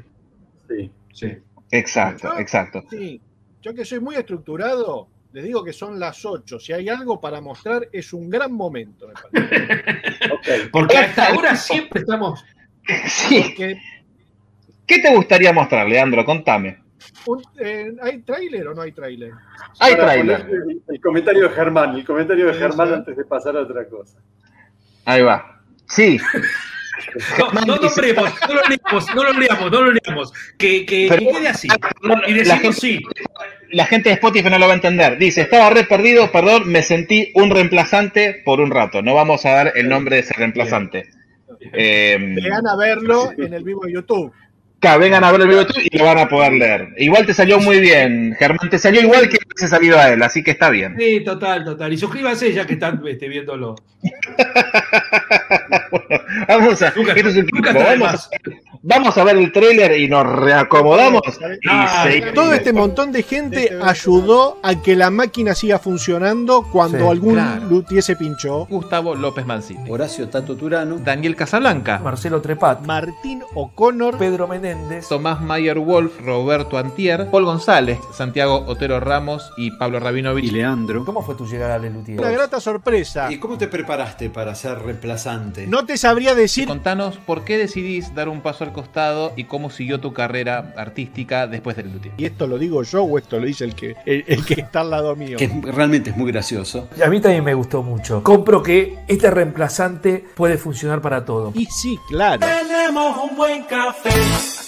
Sí. 0.68 0.90
sí. 1.12 1.38
Exacto, 1.70 2.32
No. 2.35 2.38
exacto. 2.40 2.82
Sí, 2.90 3.20
yo 3.62 3.74
que 3.74 3.85
soy 3.85 4.00
muy 4.00 4.16
estructurado, 4.16 5.09
les 5.32 5.44
digo 5.44 5.62
que 5.62 5.72
son 5.72 6.00
las 6.00 6.24
8. 6.24 6.59
Si 6.59 6.72
hay 6.72 6.88
algo 6.88 7.20
para 7.20 7.40
mostrar, 7.40 7.88
es 7.92 8.12
un 8.12 8.28
gran 8.28 8.52
momento, 8.52 9.06
me 9.06 9.14
parece. 9.14 9.85
Ok. 10.32 10.70
Porque 10.72 10.96
a 10.98 11.02
esta 11.04 11.32
hora 11.32 11.54
siempre 11.54 12.00
estamos. 12.00 12.44
Sí. 13.06 13.40
Porque 13.46 13.78
¿Qué 14.85 14.98
te 15.00 15.14
gustaría 15.14 15.52
mostrar, 15.52 15.88
Leandro? 15.88 16.24
Contame. 16.24 16.78
Un- 17.26 17.42
eh, 17.58 17.92
¿Hay 18.02 18.18
tráiler 18.22 18.68
o 18.68 18.74
no 18.74 18.82
hay 18.82 18.92
tráiler? 18.92 19.32
Hay 19.80 19.94
tráiler. 19.94 20.40
El, 20.48 20.82
el 20.88 21.00
comentario 21.00 21.48
de 21.48 21.54
Germán, 21.54 21.94
el 21.96 22.04
comentario 22.04 22.46
de 22.46 22.52
Sí, 22.54 22.58
Germán 22.60 22.88
sí. 22.88 22.94
antes 22.94 23.16
de 23.16 23.24
pasar 23.24 23.56
a 23.56 23.60
otra 23.60 23.86
cosa. 23.88 24.18
Ahí 25.04 25.22
va. 25.22 25.60
Sí. 25.88 26.18
No, 27.38 27.52
no 27.66 27.76
nombremos, 27.76 28.32
no 28.48 28.54
lo 28.54 28.62
leamos, 28.68 29.14
no 29.14 29.22
lo 29.24 29.32
leamos, 29.32 29.70
no 29.70 29.82
lo 29.82 29.92
leamos. 29.92 30.32
Que, 30.58 30.86
que, 30.86 31.06
Pero- 31.10 31.20
que 31.20 31.32
quede 31.38 31.48
así. 31.48 31.68
Y 31.68 32.32
La 32.32 32.38
decimos 32.38 32.60
gente, 32.60 32.72
sí. 32.80 33.02
la 33.70 33.84
gente 33.84 34.08
de 34.08 34.14
Spotify 34.14 34.48
no 34.50 34.58
lo 34.58 34.66
va 34.66 34.72
a 34.72 34.76
entender. 34.76 35.18
Dice, 35.18 35.42
estaba 35.42 35.68
re 35.70 35.84
perdido, 35.84 36.32
perdón, 36.32 36.68
me 36.70 36.82
sentí 36.82 37.32
un 37.34 37.50
reemplazante 37.50 38.40
por 38.44 38.60
un 38.60 38.70
rato. 38.70 39.02
No 39.02 39.14
vamos 39.14 39.44
a 39.44 39.50
dar 39.50 39.72
el 39.76 39.88
nombre 39.90 40.16
de 40.16 40.22
ese 40.22 40.34
reemplazante. 40.34 41.10
Eh, 41.72 42.16
Vean 42.42 42.66
a 42.66 42.76
verlo 42.76 43.30
en 43.36 43.52
el 43.52 43.62
vivo 43.62 43.84
de 43.84 43.92
YouTube. 43.92 44.32
Claro, 44.87 45.01
vengan 45.01 45.25
a 45.25 45.33
ver 45.33 45.40
el 45.40 45.49
video 45.49 45.66
y 45.83 45.99
lo 45.99 46.05
van 46.05 46.18
a 46.18 46.29
poder 46.29 46.53
leer. 46.53 46.94
Igual 46.96 47.27
te 47.27 47.35
salió 47.35 47.59
muy 47.59 47.81
bien, 47.81 48.37
Germán. 48.38 48.70
Te 48.70 48.79
salió 48.79 49.01
igual 49.01 49.29
que 49.29 49.37
hubiese 49.44 49.66
salido 49.66 49.99
a 49.99 50.12
él, 50.12 50.22
así 50.22 50.44
que 50.44 50.53
está 50.53 50.70
bien. 50.70 50.94
Sí, 50.96 51.25
total, 51.25 51.64
total. 51.64 51.92
Y 51.92 51.99
suscríbanse 51.99 52.53
ya 52.53 52.64
que 52.68 52.75
están 52.75 53.03
este, 53.05 53.29
viéndolo. 53.29 53.75
Vamos 56.48 56.83
a, 56.83 56.92
Nunca- 56.96 57.12
esto 57.12 57.29
es 57.29 57.37
un 57.37 57.46
nunca 57.52 57.70
equipo. 57.70 57.85
está 57.90 58.12
de 58.12 58.61
vamos, 58.83 59.18
a 59.18 59.24
ver 59.24 59.37
el 59.37 59.50
tráiler 59.52 59.98
y 59.98 60.09
nos 60.09 60.24
reacomodamos. 60.26 61.22
Y 61.62 61.68
Ah. 61.68 62.07
Todo 62.35 62.52
este 62.55 62.72
montón 62.72 63.11
de 63.12 63.22
gente 63.22 63.70
ayudó 63.83 64.59
a 64.62 64.81
que 64.81 64.94
la 64.96 65.11
máquina 65.11 65.55
siga 65.55 65.79
funcionando 65.79 66.62
cuando 66.70 66.98
Sí, 66.98 67.05
algún 67.09 67.35
claro. 67.35 67.66
luthier 67.68 68.02
se 68.02 68.16
pinchó. 68.16 68.66
Gustavo 68.66 69.14
López 69.14 69.44
Mancini. 69.46 69.90
Horacio 69.90 70.29
Tato 70.29 70.57
Turano. 70.57 70.98
Daniel 70.98 71.35
Casablanca. 71.37 71.98
Marcelo 71.98 72.40
Trepat, 72.40 72.85
Martín 72.87 73.42
O'Connor, 73.55 74.18
Pedro 74.18 74.46
Menéndez, 74.46 75.09
Tomás 75.09 75.40
Mayer 75.40 75.79
Wolf, 75.79 76.20
Roberto 76.24 76.79
Antier, 76.79 77.29
Paul 77.31 77.44
González, 77.44 77.98
Santiago 78.12 78.64
Otero 78.66 79.00
Ramos 79.00 79.52
y 79.57 79.70
Pablo 79.72 79.98
Y 79.98 80.00
Rabinovich. 80.00 80.52
Leandro. 80.52 81.05
¿cómo 81.05 81.22
fue 81.22 81.35
tu 81.35 81.46
llegada 81.46 81.74
a 81.74 81.79
Lelutier? 81.79 82.20
una 82.20 82.31
grata 82.31 82.61
sorpresa. 82.61 83.33
¿Y 83.33 83.38
cómo 83.38 83.59
te 83.59 83.68
preparaste 83.68 84.31
para 84.31 84.55
ser 84.55 84.79
reemplazante? 84.81 85.55
No 85.68 85.86
te 85.86 85.96
sabría 85.96 86.34
decir 86.34 86.66
Contanos 86.66 87.16
por 87.18 87.44
qué 87.44 87.56
decidís 87.58 88.14
dar 88.14 88.28
un 88.28 88.40
paso 88.40 88.64
al 88.64 88.72
costado 88.72 89.32
y 89.36 89.44
cómo 89.44 89.70
siguió 89.70 90.00
tu 90.00 90.12
carrera 90.12 90.74
artística 90.76 91.46
después 91.46 91.76
del 91.76 91.92
luthier. 91.92 92.14
y 92.18 92.24
esto 92.26 92.46
lo 92.46 92.58
digo 92.58 92.82
yo 92.82 93.02
o 93.04 93.18
esto 93.18 93.38
lo 93.38 93.46
dice 93.46 93.64
el 93.64 93.74
que, 93.74 93.96
el, 94.04 94.24
el 94.26 94.44
que 94.44 94.54
está 94.60 94.80
al 94.80 94.90
lado 94.90 95.14
mío. 95.16 95.36
Que 95.38 95.48
realmente 95.72 96.10
es 96.10 96.16
muy 96.16 96.30
gracioso. 96.32 96.88
A 97.04 97.08
mí 97.08 97.20
también 97.20 97.44
me 97.44 97.54
gustó 97.54 97.82
mucho. 97.82 98.22
Compro 98.22 98.62
que 98.62 98.98
este 99.08 99.30
reemplazante 99.30 100.24
puede 100.34 100.58
funcionar 100.58 101.00
para 101.00 101.24
todo. 101.24 101.52
Y 101.54 101.66
sí, 101.66 101.98
claro. 102.08 102.40
Tenemos 102.44 103.30
un 103.30 103.36
buen 103.36 103.62
café. 103.64 104.10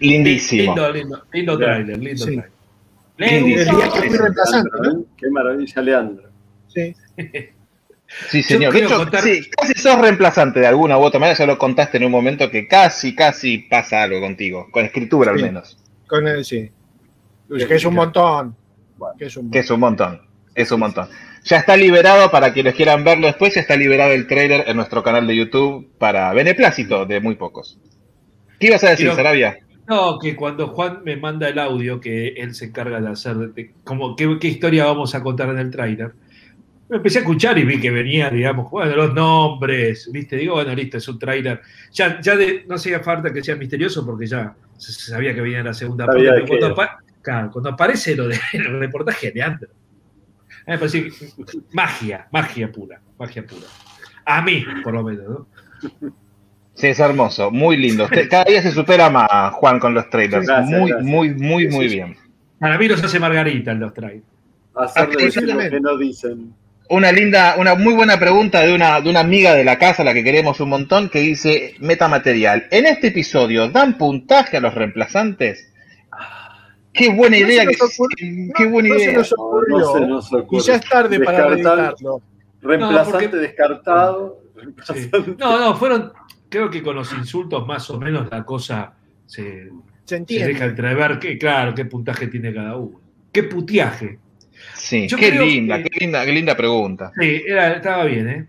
Lindísimo. 0.00 0.74
Lindo, 0.74 0.92
lindo, 0.92 1.22
lindo 1.32 1.58
trailer, 1.58 1.98
lindo 1.98 2.24
Sí. 2.26 2.40
trailer. 3.16 3.68
¿eh? 3.68 5.04
Qué 5.16 5.30
maravilla, 5.30 5.82
Leandro. 5.82 6.28
Sí. 6.74 6.94
Sí, 8.28 8.42
señor. 8.42 8.72
De 8.72 8.80
quiero 8.80 8.88
hecho, 8.88 8.98
contar- 8.98 9.22
sí, 9.22 9.40
casi 9.58 9.72
sos 9.74 9.98
reemplazante 9.98 10.60
de 10.60 10.66
alguna 10.66 10.98
u 10.98 11.02
otra 11.02 11.18
manera. 11.18 11.36
Ya 11.38 11.46
lo 11.46 11.56
contaste 11.58 11.96
en 11.96 12.04
un 12.04 12.12
momento 12.12 12.50
que 12.50 12.68
casi, 12.68 13.14
casi 13.14 13.58
pasa 13.58 14.02
algo 14.02 14.20
contigo. 14.20 14.68
Con 14.70 14.84
escritura 14.84 15.30
al 15.32 15.40
menos. 15.40 15.78
Con 16.06 16.28
el 16.28 16.44
sí. 16.44 16.70
Que 17.68 17.74
es 17.74 17.84
un 17.84 17.94
montón. 17.94 18.54
Que 19.18 19.26
es 19.26 19.36
un 19.36 19.50
Que 19.50 19.60
es 19.60 19.70
un 19.70 19.80
montón. 19.80 20.20
Es 20.54 20.70
un 20.70 20.80
montón. 20.80 21.08
Ya 21.44 21.56
está 21.56 21.76
liberado 21.76 22.30
para 22.30 22.52
quienes 22.52 22.74
quieran 22.74 23.02
verlo 23.02 23.26
después. 23.26 23.54
Ya 23.54 23.62
está 23.62 23.76
liberado 23.76 24.12
el 24.12 24.26
trailer 24.26 24.64
en 24.68 24.76
nuestro 24.76 25.02
canal 25.02 25.26
de 25.26 25.34
YouTube 25.36 25.90
para 25.98 26.32
beneplácito 26.34 27.06
de 27.06 27.18
muy 27.20 27.34
pocos. 27.36 27.78
¿Qué 28.60 28.66
ibas 28.66 28.84
a 28.84 28.90
decir, 28.90 29.06
Quiero- 29.06 29.16
Sarabia? 29.16 29.58
No, 29.88 30.18
que 30.18 30.36
cuando 30.36 30.68
Juan 30.68 31.00
me 31.04 31.16
manda 31.16 31.48
el 31.48 31.58
audio 31.58 32.00
que 32.00 32.28
él 32.28 32.54
se 32.54 32.66
encarga 32.66 33.00
de 33.00 33.08
hacer, 33.08 33.36
de- 33.36 33.72
como 33.82 34.14
qué, 34.14 34.36
qué 34.40 34.48
historia 34.48 34.84
vamos 34.84 35.14
a 35.14 35.22
contar 35.22 35.48
en 35.48 35.58
el 35.58 35.70
tráiler, 35.70 36.12
empecé 36.96 37.18
a 37.18 37.22
escuchar 37.22 37.58
y 37.58 37.64
vi 37.64 37.80
que 37.80 37.90
venía, 37.90 38.30
digamos, 38.30 38.70
bueno, 38.70 38.94
los 38.96 39.14
nombres, 39.14 40.08
viste, 40.12 40.36
digo, 40.36 40.54
bueno, 40.54 40.74
listo, 40.74 40.96
es 40.98 41.08
un 41.08 41.18
tráiler. 41.18 41.60
Ya, 41.92 42.20
ya 42.20 42.36
de, 42.36 42.64
no 42.68 42.74
hacía 42.76 43.00
falta 43.00 43.32
que 43.32 43.42
sea 43.42 43.56
misterioso 43.56 44.04
porque 44.04 44.26
ya 44.26 44.54
se, 44.76 44.92
sabía 44.92 45.34
que 45.34 45.40
venía 45.40 45.62
la 45.62 45.74
segunda 45.74 46.06
parte. 46.06 46.24
Cuando, 46.46 46.74
qué 46.74 46.82
apa- 46.82 46.98
claro, 47.20 47.50
cuando 47.50 47.70
aparece 47.70 48.16
lo 48.16 48.28
del 48.28 48.38
reportaje 48.78 49.28
de 49.28 49.34
Leandro, 49.34 49.68
a 49.70 50.70
mí 50.70 50.72
me 50.74 50.78
pareció 50.78 51.02
que- 51.04 51.58
magia, 51.72 52.26
magia 52.32 52.70
pura, 52.70 53.00
magia 53.18 53.44
pura. 53.46 53.66
A 54.24 54.40
mí, 54.42 54.64
por 54.84 54.94
lo 54.94 55.02
menos, 55.02 55.28
¿no? 55.28 55.46
Sí, 56.74 56.86
es 56.86 56.98
hermoso. 57.00 57.50
Muy 57.50 57.76
lindo. 57.76 58.08
Cada 58.30 58.44
día 58.44 58.62
se 58.62 58.70
supera 58.72 59.10
más, 59.10 59.52
Juan, 59.54 59.78
con 59.78 59.92
los 59.94 60.08
trailers. 60.08 60.46
Gracias, 60.46 60.70
muy, 60.70 60.90
gracias. 60.90 61.06
muy, 61.10 61.30
muy, 61.34 61.68
muy 61.68 61.84
Sí, 61.84 61.88
sí. 61.90 61.94
bien. 61.96 62.16
Para 62.58 62.78
mí 62.78 62.88
los 62.88 63.02
hace 63.02 63.18
Margarita 63.18 63.72
en 63.72 63.80
los 63.80 63.92
trailers. 63.92 64.24
Hacer 64.74 65.08
decir 65.10 65.42
lo 65.42 65.58
que 65.58 65.80
no 65.80 65.98
dicen. 65.98 66.54
Una 66.94 67.10
linda, 67.10 67.54
una 67.58 67.74
muy 67.74 67.94
buena 67.94 68.18
pregunta 68.18 68.60
de 68.60 68.74
una, 68.74 69.00
de 69.00 69.08
una 69.08 69.20
amiga 69.20 69.54
de 69.54 69.64
la 69.64 69.78
casa, 69.78 70.02
a 70.02 70.04
la 70.04 70.12
que 70.12 70.22
queremos 70.22 70.60
un 70.60 70.68
montón, 70.68 71.08
que 71.08 71.20
dice 71.20 71.74
metamaterial. 71.80 72.66
En 72.70 72.84
este 72.84 73.06
episodio, 73.06 73.70
¿dan 73.70 73.96
puntaje 73.96 74.58
a 74.58 74.60
los 74.60 74.74
reemplazantes? 74.74 75.72
Qué 76.92 77.08
buena 77.08 77.38
No 77.38 77.46
idea 77.46 77.62
se 77.64 77.68
que 77.70 77.76
ocurrió- 77.82 78.52
qué 78.54 78.66
buena 78.66 78.88
no 78.90 78.94
se 78.96 79.04
idea. 79.04 79.16
nos 79.16 79.32
ocurrió. 79.32 79.78
No 79.78 79.92
se 79.94 80.00
nos 80.06 80.32
ocurre. 80.34 80.62
Y 80.62 80.66
ya 80.66 80.74
es 80.74 80.88
tarde 80.88 81.20
para 81.20 81.38
Descartar- 81.48 81.78
editarlo. 81.78 82.20
Reemplazante 82.60 83.24
No, 83.24 83.30
porque- 83.30 83.36
descartado. 83.38 84.38
Sí. 84.54 84.60
reemplazante- 84.60 85.36
No, 85.38 85.58
no, 85.60 85.76
fueron, 85.76 86.12
creo 86.50 86.68
que 86.68 86.82
con 86.82 86.94
los 86.94 87.10
insultos 87.14 87.66
más 87.66 87.88
o 87.88 87.98
menos 87.98 88.28
la 88.30 88.44
cosa 88.44 88.92
se, 89.24 89.70
Se 90.04 90.22
se 90.26 90.46
deja 90.46 90.66
entrever 90.66 91.18
que, 91.18 91.38
claro, 91.38 91.74
qué 91.74 91.86
puntaje 91.86 92.26
tiene 92.26 92.52
cada 92.52 92.76
uno. 92.76 93.00
Qué 93.32 93.44
puteaje. 93.44 94.18
Sí, 94.74 95.06
Yo 95.08 95.16
qué 95.16 95.30
linda, 95.30 95.82
que- 95.82 95.90
qué 95.90 96.00
linda, 96.00 96.24
qué 96.24 96.32
linda 96.32 96.56
pregunta. 96.56 97.12
Sí, 97.20 97.42
era, 97.46 97.72
estaba 97.74 98.04
bien, 98.04 98.28
¿eh? 98.28 98.48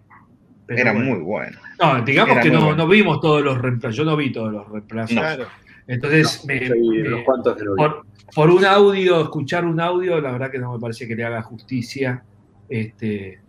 Pero 0.65 0.79
Era 0.81 0.93
bueno. 0.93 1.09
muy 1.11 1.19
bueno. 1.19 1.57
No, 1.81 2.01
digamos 2.03 2.33
era 2.33 2.41
que 2.41 2.49
no, 2.49 2.61
bueno. 2.61 2.75
no 2.77 2.87
vimos 2.87 3.19
todos 3.19 3.43
los 3.43 3.61
reemplazos. 3.61 3.97
Yo 3.97 4.05
no 4.05 4.15
vi 4.15 4.31
todos 4.31 4.51
los 4.51 4.67
reemplazos. 4.69 5.11
Claro. 5.17 5.47
Entonces, 5.87 6.45
me- 6.45 6.59
Sí, 6.59 6.73
me- 6.73 7.07
unos 7.09 7.23
cuantos 7.25 7.57
que 7.57 7.63
lo 7.65 7.75
vi. 7.75 7.77
por, 7.77 8.05
por 8.33 8.49
un 8.49 8.63
audio, 8.65 9.21
escuchar 9.21 9.65
un 9.65 9.79
audio, 9.81 10.21
la 10.21 10.31
verdad 10.31 10.49
que 10.49 10.59
no 10.59 10.71
me 10.73 10.79
parece 10.79 11.07
que 11.07 11.15
le 11.15 11.25
haga 11.25 11.41
justicia. 11.41 12.23
Este, 12.69 13.39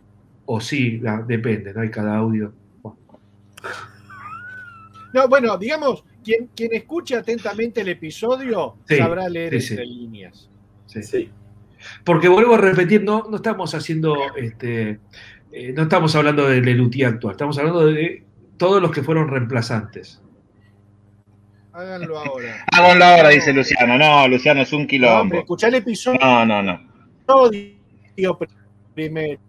o 0.47 0.61
sí, 0.61 0.99
la- 0.99 1.23
depende, 1.23 1.73
¿no? 1.73 1.81
Hay 1.83 1.91
cada 1.91 2.17
audio. 2.17 2.53
Bueno, 2.83 2.99
No, 5.13 5.29
bueno, 5.29 5.57
digamos, 5.57 6.05
quien, 6.25 6.49
quien 6.57 6.75
escuche 6.75 7.15
atentamente 7.15 7.83
el 7.83 7.89
episodio 7.91 8.77
Sí, 8.89 8.97
sabrá 8.97 9.29
leer 9.29 9.53
sí, 9.53 9.61
sí. 9.61 9.73
entre 9.75 9.87
líneas. 9.87 10.51
sí. 10.87 11.03
Sí. 11.03 11.31
Porque 12.05 12.29
vuelvo 12.29 12.55
a 12.55 12.59
repetir, 12.59 13.03
no, 13.03 13.27
no 13.31 13.37
estamos 13.37 13.75
haciendo, 13.75 14.17
este, 14.37 15.01
eh, 15.53 15.73
no 15.75 15.83
estamos 15.83 16.15
hablando 16.17 16.47
del 16.49 16.65
Lelutier 16.65 17.09
actual, 17.09 17.33
estamos 17.33 17.59
hablando 17.59 17.87
de 17.87 18.25
todos 18.57 18.81
los 18.83 18.91
que 18.91 19.03
fueron 19.03 19.29
reemplazazantes. 19.29 20.21
Háganlo 21.73 22.19
ahora. 22.19 22.65
Háganlo 22.73 23.05
ahora, 23.05 23.29
dice 23.31 23.53
Luciano. 23.53 23.99
No, 23.99 24.29
Luciano 24.29 24.63
es 24.63 24.73
un 24.73 24.83
No, 24.83 24.87
quilombo. 24.89 25.37
escuchá 25.39 25.69
el 25.69 25.75
episodio 25.75 26.21
No, 26.23 26.47
no, 26.47 26.63
no. 26.63 26.81
primero. 28.95 29.41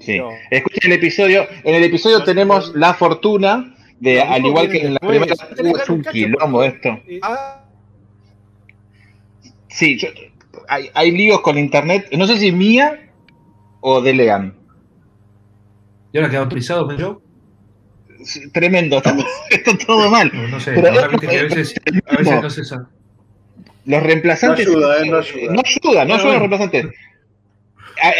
Sí. 0.00 0.18
No. 0.18 0.30
Escuchen 0.50 0.90
el 0.90 0.92
episodio. 0.98 1.46
En 1.62 1.74
el 1.74 1.84
episodio 1.84 2.20
No, 2.20 2.24
tenemos 2.24 2.72
no. 2.72 2.78
la 2.80 2.94
fortuna 2.94 3.74
de, 4.00 4.20
al 4.22 4.44
igual 4.46 4.70
que 4.70 4.78
en 4.86 4.94
la 4.94 5.00
después. 5.02 5.38
primera. 5.54 5.82
Es 5.82 5.90
un 5.90 6.02
quilombo 6.02 6.64
esto. 6.64 6.88
Eh, 7.06 7.20
ah, 7.22 7.58
Sí, 9.68 9.98
yo- 9.98 10.08
hay, 10.68 10.90
hay 10.94 11.10
líos 11.10 11.40
con 11.40 11.58
internet. 11.58 12.08
No 12.16 12.26
sé 12.26 12.38
si 12.38 12.52
mía 12.52 13.10
o 13.80 14.00
de 14.00 14.14
Lean. 14.14 14.54
¿Y 16.12 16.18
ahora 16.18 16.30
queda 16.30 16.40
autorizado, 16.40 16.86
me 16.86 16.96
yo? 16.96 17.22
Sí, 18.24 18.50
Tremendo, 18.50 18.98
está, 18.98 19.16
está 19.50 19.76
todo 19.78 20.10
mal. 20.10 20.30
No, 20.32 20.48
no 20.48 20.60
sé, 20.60 20.72
Pero 20.72 20.88
ahora 20.88 21.08
viste 21.08 21.26
que 21.26 21.38
a 21.38 21.42
veces, 21.42 21.74
a 22.06 22.16
veces 22.16 22.42
no 22.42 22.50
se 22.50 22.64
sabe. 22.64 22.84
Los 23.84 24.02
reemplazantes. 24.02 24.66
No 24.66 24.72
ayuda, 24.72 25.02
eh, 25.02 25.10
no 25.10 25.16
ayuda. 25.18 25.52
No 25.52 25.62
ayuda, 25.64 26.04
no 26.04 26.16
los 26.16 26.38
reemplazantes. 26.38 26.86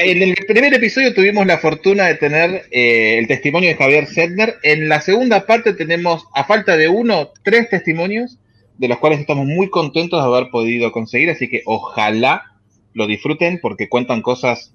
En 0.00 0.22
el 0.22 0.34
primer 0.46 0.74
episodio 0.74 1.14
tuvimos 1.14 1.46
la 1.46 1.58
fortuna 1.58 2.04
de 2.06 2.14
tener 2.14 2.66
eh, 2.70 3.18
el 3.18 3.26
testimonio 3.26 3.68
de 3.70 3.76
Javier 3.76 4.06
Sedner. 4.06 4.58
En 4.62 4.88
la 4.88 5.00
segunda 5.00 5.46
parte 5.46 5.72
tenemos, 5.72 6.26
a 6.34 6.44
falta 6.44 6.76
de 6.76 6.88
uno, 6.88 7.32
tres 7.42 7.68
testimonios 7.68 8.38
de 8.82 8.88
los 8.88 8.98
cuales 8.98 9.20
estamos 9.20 9.46
muy 9.46 9.70
contentos 9.70 10.20
de 10.20 10.26
haber 10.28 10.50
podido 10.50 10.90
conseguir, 10.90 11.30
así 11.30 11.48
que 11.48 11.62
ojalá 11.66 12.52
lo 12.94 13.06
disfruten 13.06 13.60
porque 13.62 13.88
cuentan 13.88 14.22
cosas 14.22 14.74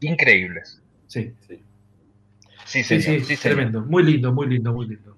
increíbles. 0.00 0.80
Sí, 1.06 1.32
Sí, 2.64 2.84
sí, 2.84 3.00
señor. 3.00 3.20
sí, 3.20 3.26
sí, 3.26 3.36
señor. 3.36 3.56
tremendo. 3.56 3.80
Muy 3.82 4.04
lindo, 4.04 4.32
muy 4.32 4.46
lindo, 4.48 4.72
muy 4.72 4.86
lindo. 4.86 5.16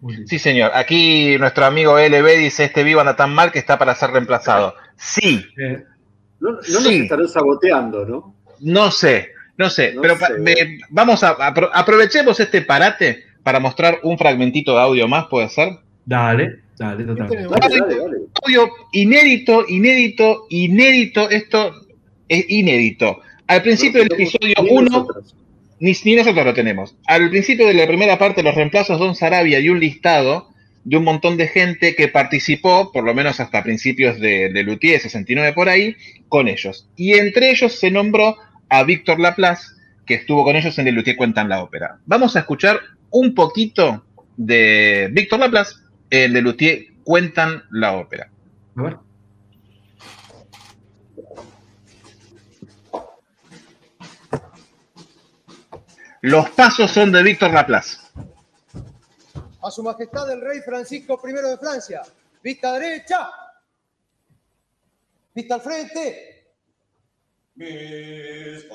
Muy 0.00 0.12
lindo. 0.14 0.28
Sí, 0.28 0.38
señor. 0.38 0.70
Aquí 0.72 1.36
nuestro 1.38 1.64
amigo 1.66 1.98
LB 1.98 2.38
dice, 2.38 2.64
este 2.64 2.84
vivo 2.84 3.00
anda 3.00 3.16
tan 3.16 3.34
mal 3.34 3.50
que 3.50 3.58
está 3.58 3.76
para 3.76 3.94
ser 3.96 4.10
reemplazado. 4.10 4.74
Sí, 4.96 5.44
Eh, 5.58 5.82
No, 6.38 6.50
no 6.52 6.56
nos 6.56 6.66
Sí. 6.84 7.00
estarán 7.02 7.28
saboteando, 7.28 8.04
¿no? 8.04 8.34
no 8.60 8.90
sé, 8.92 9.28
no 9.56 9.68
sé, 9.70 9.94
No 9.94 10.02
pero 10.02 10.14
sé. 10.16 10.20
pa- 10.20 10.30
me- 10.38 10.78
vamos 10.90 11.22
a, 11.24 11.36
apro- 11.36 11.70
aprovechemos 11.72 12.38
este 12.40 12.62
parate 12.62 13.24
para 13.44 13.58
mostrar 13.60 13.98
un 14.04 14.16
fragmentito 14.18 14.74
de 14.74 14.80
audio 14.80 15.06
más, 15.08 15.26
¿puede 15.26 15.48
ser? 15.48 15.78
dale, 16.04 16.61
dale, 16.88 17.04
totalmente. 17.04 17.44
Dale, 17.48 17.78
dale, 17.78 17.96
dale. 17.96 18.16
Audio 18.42 18.68
inédito, 18.92 19.64
inédito, 19.68 20.46
inédito, 20.50 21.30
esto 21.30 21.72
es 22.28 22.44
inédito. 22.48 23.20
Al 23.46 23.62
principio 23.62 24.00
del 24.02 24.12
episodio 24.12 24.54
Ni 24.62 24.70
1, 24.70 24.90
nosotros. 24.90 25.34
ni, 25.80 25.92
ni 26.04 26.16
nosotros 26.16 26.44
lo 26.44 26.54
tenemos. 26.54 26.96
Al 27.06 27.30
principio 27.30 27.66
de 27.66 27.74
la 27.74 27.86
primera 27.86 28.18
parte, 28.18 28.42
los 28.42 28.54
reemplazos 28.54 28.98
Don 28.98 29.14
Sarabia 29.14 29.60
y 29.60 29.68
un 29.68 29.80
listado 29.80 30.48
de 30.84 30.96
un 30.96 31.04
montón 31.04 31.36
de 31.36 31.46
gente 31.48 31.94
que 31.94 32.08
participó, 32.08 32.90
por 32.92 33.04
lo 33.04 33.14
menos 33.14 33.38
hasta 33.40 33.62
principios 33.62 34.18
de, 34.18 34.48
de 34.52 34.62
Luthier 34.64 35.00
69 35.00 35.52
por 35.52 35.68
ahí, 35.68 35.94
con 36.28 36.48
ellos. 36.48 36.88
Y 36.96 37.12
entre 37.14 37.50
ellos 37.50 37.78
se 37.78 37.90
nombró 37.90 38.36
a 38.68 38.82
Víctor 38.82 39.20
Laplace, 39.20 39.68
que 40.06 40.14
estuvo 40.14 40.42
con 40.44 40.56
ellos 40.56 40.78
en 40.78 40.88
el 40.88 40.94
Luthier 40.94 41.16
Cuentan 41.16 41.48
la 41.48 41.62
Ópera. 41.62 41.98
Vamos 42.06 42.34
a 42.34 42.40
escuchar 42.40 42.80
un 43.10 43.34
poquito 43.34 44.04
de 44.36 45.08
Víctor 45.12 45.38
Laplace 45.40 45.74
el 46.12 46.32
Luthier 46.34 46.92
Cuentan 47.04 47.64
la 47.70 47.96
Ópera. 47.96 48.30
A 48.76 48.82
ver. 48.82 48.98
Los 56.20 56.50
pasos 56.50 56.90
son 56.90 57.10
de 57.10 57.22
Víctor 57.22 57.52
Laplace. 57.52 57.96
A 59.62 59.70
su 59.70 59.82
majestad 59.82 60.30
el 60.30 60.42
rey 60.42 60.60
Francisco 60.60 61.18
I 61.24 61.32
de 61.32 61.56
Francia. 61.56 62.02
Vista 62.42 62.78
derecha. 62.78 63.30
Vista 65.34 65.54
al 65.54 65.60
frente. 65.62 66.52
Mis 67.54 68.68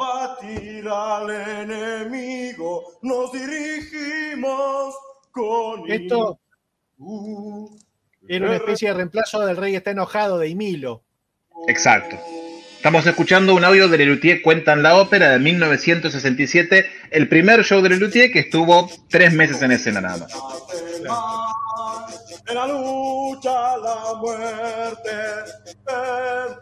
combatir 0.00 0.88
al 0.88 1.30
enemigo, 1.30 2.98
nos 3.02 3.32
dirigimos 3.32 4.94
con 5.30 5.90
Esto 5.90 6.38
Uh, 7.02 7.78
era 8.28 8.44
una 8.44 8.56
especie 8.56 8.88
de 8.88 8.94
reemplazo 8.94 9.40
del 9.40 9.56
rey 9.56 9.74
está 9.74 9.92
enojado 9.92 10.38
de 10.38 10.48
Emilo. 10.48 11.02
Exacto. 11.66 12.14
Estamos 12.76 13.06
escuchando 13.06 13.54
un 13.54 13.64
audio 13.64 13.88
de 13.88 13.96
Lelutier 13.96 14.42
Cuentan 14.42 14.82
la 14.82 14.98
Ópera 14.98 15.30
de 15.30 15.38
1967, 15.38 16.90
el 17.10 17.26
primer 17.30 17.64
show 17.64 17.80
de 17.80 17.88
Lelutier 17.88 18.30
que 18.30 18.40
estuvo 18.40 18.90
tres 19.08 19.32
meses 19.32 19.62
en 19.62 19.72
escena 19.72 20.02
nada 20.02 20.18
más. 20.18 20.32
En 22.48 22.54
la 22.54 22.66
lucha, 22.66 23.76
la 23.76 24.14
muerte, 24.20 25.10
es 25.66 25.76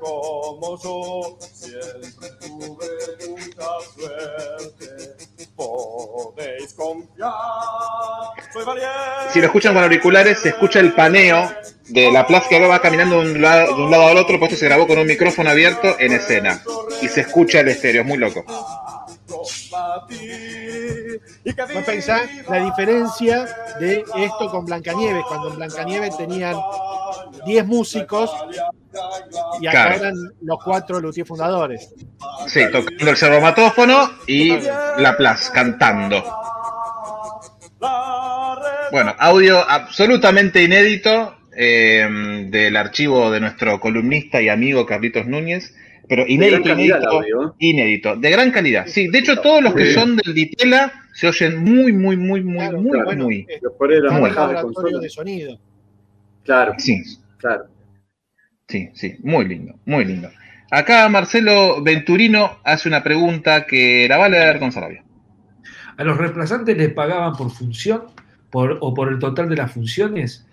como 0.00 0.78
yo 0.82 1.38
siempre 1.52 2.28
tuve 2.40 2.86
mucha 3.28 3.66
suerte. 3.94 4.86
Podéis 5.56 6.74
confiar, 6.74 7.32
soy 8.52 8.64
valiente. 8.64 8.92
Si 9.32 9.40
lo 9.40 9.46
escuchan 9.46 9.74
con 9.74 9.82
auriculares, 9.82 10.38
se 10.38 10.50
escucha 10.50 10.80
el 10.80 10.92
paneo 10.92 11.50
de 11.88 12.12
la 12.12 12.26
plaza 12.26 12.48
que 12.48 12.66
va 12.66 12.80
caminando 12.80 13.20
de 13.20 13.32
un, 13.32 13.42
lado, 13.42 13.76
de 13.76 13.82
un 13.82 13.90
lado 13.90 14.08
al 14.08 14.16
otro, 14.18 14.38
pues 14.38 14.58
se 14.58 14.66
grabó 14.66 14.86
con 14.86 14.98
un 14.98 15.06
micrófono 15.06 15.50
abierto 15.50 15.96
en 15.98 16.12
escena. 16.12 16.62
Y 17.00 17.08
se 17.08 17.22
escucha 17.22 17.60
el 17.60 17.68
estéreo, 17.68 18.02
es 18.02 18.08
muy 18.08 18.18
loco. 18.18 18.44
Vos 21.74 21.84
pensás 21.86 22.22
la 22.48 22.64
diferencia 22.64 23.46
de 23.78 24.04
esto 24.16 24.50
con 24.50 24.64
Blancanieves, 24.64 25.24
cuando 25.28 25.50
en 25.50 25.56
Blancanieves 25.56 26.16
tenían 26.16 26.56
10 27.46 27.66
músicos 27.66 28.30
y 29.60 29.66
acá 29.66 29.82
Claro. 29.84 29.94
eran 29.96 30.14
los 30.42 30.58
cuatro 30.64 31.00
luthier 31.00 31.26
fundadores. 31.26 31.94
Sí, 32.48 32.60
tocando 32.72 33.10
el 33.10 33.16
servomatófono 33.16 34.10
y 34.26 34.58
Laplace 34.98 35.52
cantando. 35.52 36.24
Bueno, 38.90 39.14
audio 39.18 39.58
absolutamente 39.68 40.62
inédito 40.62 41.36
eh, 41.56 42.46
del 42.48 42.76
archivo 42.76 43.30
de 43.30 43.40
nuestro 43.40 43.78
columnista 43.78 44.40
y 44.40 44.48
amigo 44.48 44.86
Carlitos 44.86 45.26
Núñez, 45.26 45.74
pero 46.08 46.24
inédito, 46.26 46.72
audio, 46.72 47.48
¿eh? 47.48 47.52
inédito, 47.58 48.16
de 48.16 48.30
gran 48.30 48.50
calidad. 48.50 48.86
Sí, 48.86 49.08
de 49.08 49.18
hecho 49.18 49.40
todos 49.40 49.62
los 49.62 49.74
que 49.74 49.84
Muy 49.84 49.92
son 49.92 50.16
del 50.16 50.34
Ditela 50.34 50.92
se 51.12 51.28
oyen 51.28 51.58
muy, 51.58 51.92
muy, 51.92 52.16
muy, 52.16 52.42
muy, 52.42 52.58
Claro, 52.58 52.80
muy, 52.80 52.98
bueno, 53.02 53.24
muy. 53.24 53.36
eh, 53.48 53.58
Después 53.60 53.90
de 53.90 54.00
las 54.00 54.20
bajadas 54.20 54.64
de 54.64 55.00
de 55.00 55.08
sonido. 55.10 55.58
Claro, 56.44 56.74
Sí, 56.78 57.02
claro. 57.36 57.64
sí, 58.68 58.88
sí, 58.94 59.16
muy 59.22 59.46
lindo, 59.46 59.74
muy 59.84 60.04
lindo. 60.04 60.30
Acá 60.70 61.08
Marcelo 61.08 61.82
Venturino 61.82 62.58
hace 62.64 62.88
una 62.88 63.02
pregunta 63.02 63.66
que 63.66 64.06
la 64.08 64.16
va 64.18 64.26
a 64.26 64.28
leer 64.30 64.58
con 64.58 64.72
Sarabia. 64.72 65.04
¿A 65.96 66.04
los 66.04 66.16
reemplazantes 66.16 66.76
les 66.76 66.92
pagaban 66.92 67.34
por 67.36 67.50
función 67.50 68.04
por, 68.50 68.78
o 68.80 68.94
por 68.94 69.08
el 69.12 69.18
total 69.18 69.48
de 69.48 69.56
las 69.56 69.72
funciones? 69.72 70.46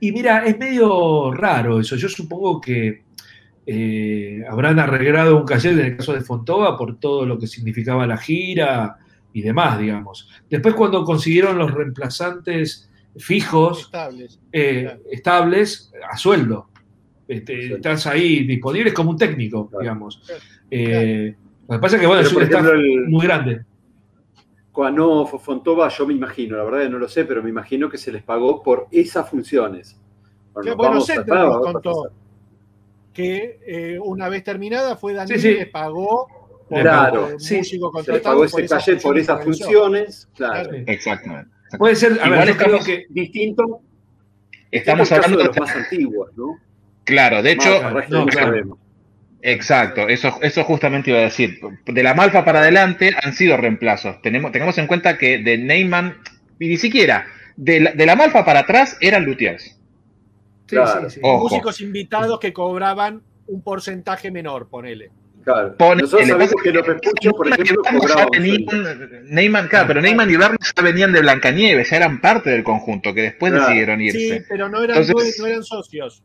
Y 0.00 0.10
mira, 0.12 0.44
es 0.44 0.58
medio 0.58 1.32
raro 1.32 1.80
eso. 1.80 1.94
Yo 1.96 2.08
supongo 2.08 2.60
que 2.60 3.02
eh, 3.66 4.42
habrán 4.48 4.78
arreglado 4.78 5.36
un 5.36 5.44
calle 5.44 5.70
en 5.70 5.78
el 5.80 5.96
caso 5.96 6.12
de 6.12 6.20
Fontova 6.20 6.76
por 6.76 6.98
todo 6.98 7.24
lo 7.26 7.38
que 7.38 7.46
significaba 7.46 8.06
la 8.06 8.16
gira 8.16 8.96
y 9.32 9.42
demás, 9.42 9.78
digamos. 9.78 10.28
Después 10.50 10.74
cuando 10.74 11.04
consiguieron 11.04 11.56
los 11.58 11.70
reemplazantes 11.72 12.90
fijos, 13.16 13.80
Estables. 13.82 14.40
eh, 14.52 14.82
Claro. 14.84 15.00
estables, 15.10 15.92
a 16.10 16.16
sueldo. 16.16 16.68
Este, 17.28 17.74
estás 17.74 18.06
ahí 18.06 18.44
disponibles 18.44 18.92
como 18.92 19.10
un 19.10 19.16
técnico, 19.16 19.68
Claro. 19.68 19.80
digamos. 19.82 20.22
Eh, 20.70 21.34
Lo 21.68 21.76
que 21.76 21.80
pasa 21.80 21.96
es 21.96 22.00
que, 22.00 22.06
bueno, 22.06 22.22
es 22.22 22.32
un 22.32 22.42
staff 22.42 22.66
el- 22.66 23.08
muy 23.08 23.24
grande. 23.26 23.64
Cuando 24.72 25.26
Fontova, 25.26 25.88
yo 25.88 26.06
me 26.06 26.14
imagino, 26.14 26.56
la 26.56 26.64
verdad 26.64 26.80
que 26.80 26.88
no 26.88 26.98
lo 26.98 27.08
sé, 27.08 27.24
pero 27.26 27.42
me 27.42 27.50
imagino 27.50 27.88
que 27.90 27.98
se 27.98 28.10
les 28.10 28.22
pagó 28.22 28.62
por 28.62 28.88
esas 28.90 29.28
funciones. 29.28 29.98
Bueno, 30.54 30.64
Qué 30.64 30.68
nos 30.70 30.76
bueno, 30.76 30.90
vamos 30.92 31.06
Centro 31.06 31.34
nos 31.34 31.72
contó. 31.72 32.10
Que 33.12 33.60
eh, 33.66 33.98
una 34.02 34.28
vez 34.28 34.44
terminada 34.44 34.96
fue 34.96 35.12
Daniel 35.14 35.40
Sí, 35.40 35.54
le 35.54 35.66
pagó 35.66 36.26
por 36.68 36.80
Claro, 36.80 37.28
el 37.30 37.40
sí. 37.40 37.58
músico 37.58 37.88
Se 37.88 37.92
contratado 37.92 38.22
pagó 38.22 38.44
ese 38.44 38.52
por 38.52 38.62
por 38.62 38.78
funciones 38.80 39.22
esas 39.22 39.38
que 39.38 39.44
funciones, 39.44 40.28
claro. 40.34 40.70
Exactamente. 40.86 41.50
Puede 41.78 41.96
ser, 41.96 42.12
a 42.20 42.26
Igual 42.26 42.46
ver, 42.46 42.56
creo 42.56 42.78
que 42.80 43.06
Distinto. 43.08 43.80
Estamos 44.70 45.08
caso 45.08 45.22
hablando 45.22 45.38
de 45.38 45.44
los 45.44 45.58
más 45.58 45.76
antiguos, 45.76 46.30
¿no? 46.36 46.58
Claro, 47.04 47.42
de 47.42 47.52
hecho, 47.52 47.82
no, 47.82 48.26
claro. 48.26 48.30
sabemos. 48.32 48.78
Exacto, 49.42 50.08
eso, 50.08 50.38
eso 50.40 50.62
justamente 50.64 51.10
iba 51.10 51.18
a 51.18 51.24
decir. 51.24 51.58
De 51.86 52.02
la 52.02 52.14
Malfa 52.14 52.44
para 52.44 52.60
adelante 52.60 53.12
han 53.22 53.34
sido 53.34 53.56
reemplazos. 53.56 54.22
Tenemos, 54.22 54.52
tengamos 54.52 54.78
en 54.78 54.86
cuenta 54.86 55.18
que 55.18 55.38
de 55.38 55.58
Neyman, 55.58 56.16
y 56.60 56.68
ni 56.68 56.76
siquiera, 56.76 57.26
de 57.56 57.80
la, 57.80 57.92
de 57.92 58.06
la 58.06 58.14
Malfa 58.16 58.44
para 58.44 58.60
atrás 58.60 58.96
eran 59.00 59.24
luthiers. 59.24 59.78
Sí, 60.76 60.82
Claro. 60.92 61.10
sí, 61.10 61.14
sí. 61.16 61.20
Ojo. 61.22 61.44
Músicos 61.44 61.80
invitados 61.80 62.38
que 62.40 62.52
cobraban 62.52 63.22
un 63.46 63.62
porcentaje 63.62 64.30
menor, 64.30 64.68
ponele. 64.68 65.10
Claro. 65.44 65.76
Pone- 65.76 66.02
Nosotros 66.02 66.28
sabemos 66.28 66.54
que 66.62 66.72
Pucho, 66.72 67.32
por 67.32 67.48
ejemplo, 67.48 67.82
Neyman, 69.24 69.66
claro, 69.68 69.88
pero 69.88 70.00
Neyman 70.00 70.30
y 70.30 70.36
Berna 70.36 70.56
ya 70.76 70.82
venían 70.82 71.12
de 71.12 71.20
Blancanieves, 71.20 71.90
ya 71.90 71.96
eran 71.96 72.20
parte 72.20 72.50
del 72.50 72.62
conjunto, 72.62 73.12
que 73.12 73.22
después 73.22 73.50
Claro. 73.52 73.66
decidieron 73.66 73.98
Sí, 73.98 74.04
irse. 74.06 74.44
pero 74.48 74.68
no 74.68 74.82
eran, 74.84 74.98
Entonces- 75.02 75.38
no 75.40 75.46
eran 75.46 75.64
socios. 75.64 76.22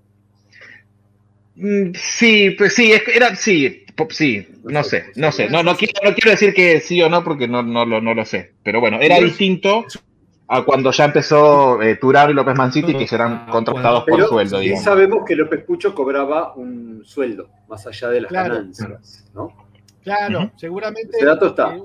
Mm, 1.55 1.93
Sí, 1.95 2.51
pues 2.51 2.73
sí, 2.75 2.91
es 2.91 3.01
que 3.03 3.15
era, 3.15 3.35
sí, 3.35 3.85
sí, 4.11 4.47
no 4.65 4.83
sé, 4.83 5.05
no 5.15 5.31
sé, 5.31 5.49
no, 5.49 5.63
no 5.63 5.75
quiero, 5.75 5.93
no 6.03 6.13
quiero 6.13 6.29
decir 6.31 6.53
que 6.53 6.79
sí 6.81 7.01
o 7.01 7.09
no 7.09 7.23
porque 7.23 7.47
no, 7.47 7.63
no, 7.63 7.83
lo, 7.85 7.99
no 7.99 8.13
lo 8.13 8.25
sé, 8.25 8.51
pero 8.63 8.79
bueno, 8.79 8.99
era 9.01 9.19
distinto 9.19 9.83
a 10.49 10.63
cuando 10.63 10.91
ya 10.91 11.05
empezó 11.05 11.81
eh, 11.81 11.95
Turaro 11.97 12.31
y 12.31 12.33
López 12.33 12.55
Manciti 12.55 12.95
que 12.95 13.07
serán 13.07 13.47
contratados 13.47 14.03
por 14.07 14.23
sueldo, 14.27 14.57
sí 14.59 14.63
digamos. 14.65 14.83
sabemos 14.83 15.19
que 15.25 15.35
López 15.35 15.63
Pucho 15.65 15.93
cobraba 15.93 16.53
un 16.55 17.01
sueldo, 17.03 17.49
más 17.67 17.85
allá 17.85 18.09
de 18.09 18.21
las 18.21 18.29
Claro. 18.29 18.55
ganancias, 18.55 19.29
¿no? 19.33 19.53
Claro, 20.03 20.51
seguramente. 20.55 21.17
Ese 21.17 21.25
dato 21.25 21.47
está. 21.47 21.75
eh, 21.75 21.81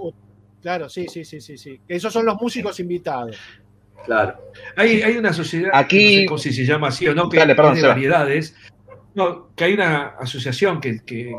claro, 0.61 0.89
sí, 0.89 1.07
sí, 1.09 1.25
sí, 1.25 1.41
sí, 1.41 1.59
sí. 1.59 1.81
Esos 1.89 2.13
son 2.13 2.25
los 2.25 2.41
músicos 2.41 2.79
invitados. 2.79 3.37
Claro. 4.05 4.37
Hay, 4.77 5.03
hay 5.03 5.17
una 5.17 5.33
sociedad, 5.33 5.71
Aquí- 5.75 6.27
no 6.27 6.39
sé 6.39 6.51
si 6.51 6.65
se 6.65 6.73
llama 6.73 6.89
así 6.89 7.07
o 7.09 7.15
no, 7.15 7.29
que 7.29 7.39
Dale, 7.39 7.55
perdón, 7.57 7.75
de 7.75 7.81
Seba. 7.81 7.93
variedades. 7.95 8.57
No, 9.15 9.49
que 9.57 9.65
hay 9.65 9.75
una 9.75 10.15
asociación 10.21 10.81
que, 10.81 11.05
que 11.05 11.35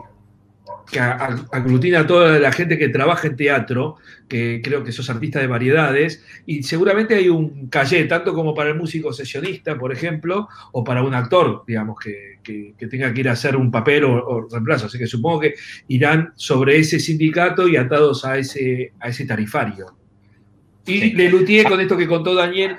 que 0.93 0.99
aglutina 1.01 1.99
a 2.01 2.07
toda 2.07 2.39
la 2.39 2.51
gente 2.53 2.77
que 2.77 2.87
trabaja 2.87 3.27
en 3.27 3.35
teatro, 3.35 3.97
que 4.29 4.61
creo 4.63 4.83
que 4.85 4.93
sos 4.93 5.09
artista 5.09 5.39
de 5.41 5.47
variedades, 5.47 6.23
y 6.45 6.63
seguramente 6.63 7.15
hay 7.15 7.27
un 7.27 7.67
calle, 7.67 8.05
tanto 8.05 8.33
como 8.33 8.53
para 8.55 8.69
el 8.69 8.75
músico 8.77 9.11
sesionista, 9.11 9.77
por 9.77 9.91
ejemplo, 9.91 10.47
o 10.71 10.83
para 10.85 11.03
un 11.03 11.13
actor, 11.13 11.63
digamos, 11.67 11.97
que, 11.99 12.37
que- 12.41 12.75
que 12.77 12.87
tenga 12.87 13.13
que 13.13 13.19
ir 13.21 13.27
a 13.29 13.33
hacer 13.33 13.57
un 13.57 13.69
papel 13.71 14.05
o, 14.05 14.13
o 14.25 14.47
reemplazo. 14.49 14.85
Así 14.85 14.97
que 14.97 15.07
supongo 15.07 15.41
que 15.41 15.55
irán 15.89 16.31
sobre 16.35 16.77
ese 16.77 16.99
sindicato 16.99 17.67
y 17.67 17.75
atados 17.75 18.23
a 18.23 18.37
ese, 18.37 18.93
a 18.99 19.09
ese 19.09 19.25
tarifario. 19.25 19.97
Y 20.85 21.13
Lelutier, 21.13 21.67
con 21.69 21.79
esto 21.79 21.95
que 21.95 22.07
contó 22.07 22.35
Daniel, 22.35 22.75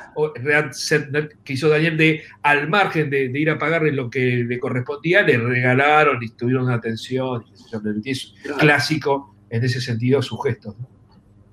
que 1.44 1.52
hizo 1.54 1.68
Daniel, 1.68 1.96
de 1.96 2.22
al 2.42 2.68
margen 2.68 3.08
de, 3.08 3.28
de 3.30 3.38
ir 3.40 3.48
a 3.50 3.58
pagarle 3.58 3.92
lo 3.92 4.10
que 4.10 4.44
le 4.46 4.58
correspondía, 4.58 5.22
le 5.22 5.38
regalaron 5.38 6.22
y 6.22 6.28
tuvieron 6.30 6.64
una 6.64 6.74
atención. 6.74 7.44
Lelutier 7.82 8.12
es 8.16 8.34
Claro. 8.42 8.58
clásico 8.58 9.34
en 9.50 9.64
ese 9.64 9.80
sentido 9.80 10.20
sus 10.22 10.42
gestos. 10.44 10.76
¿no? 10.78 10.88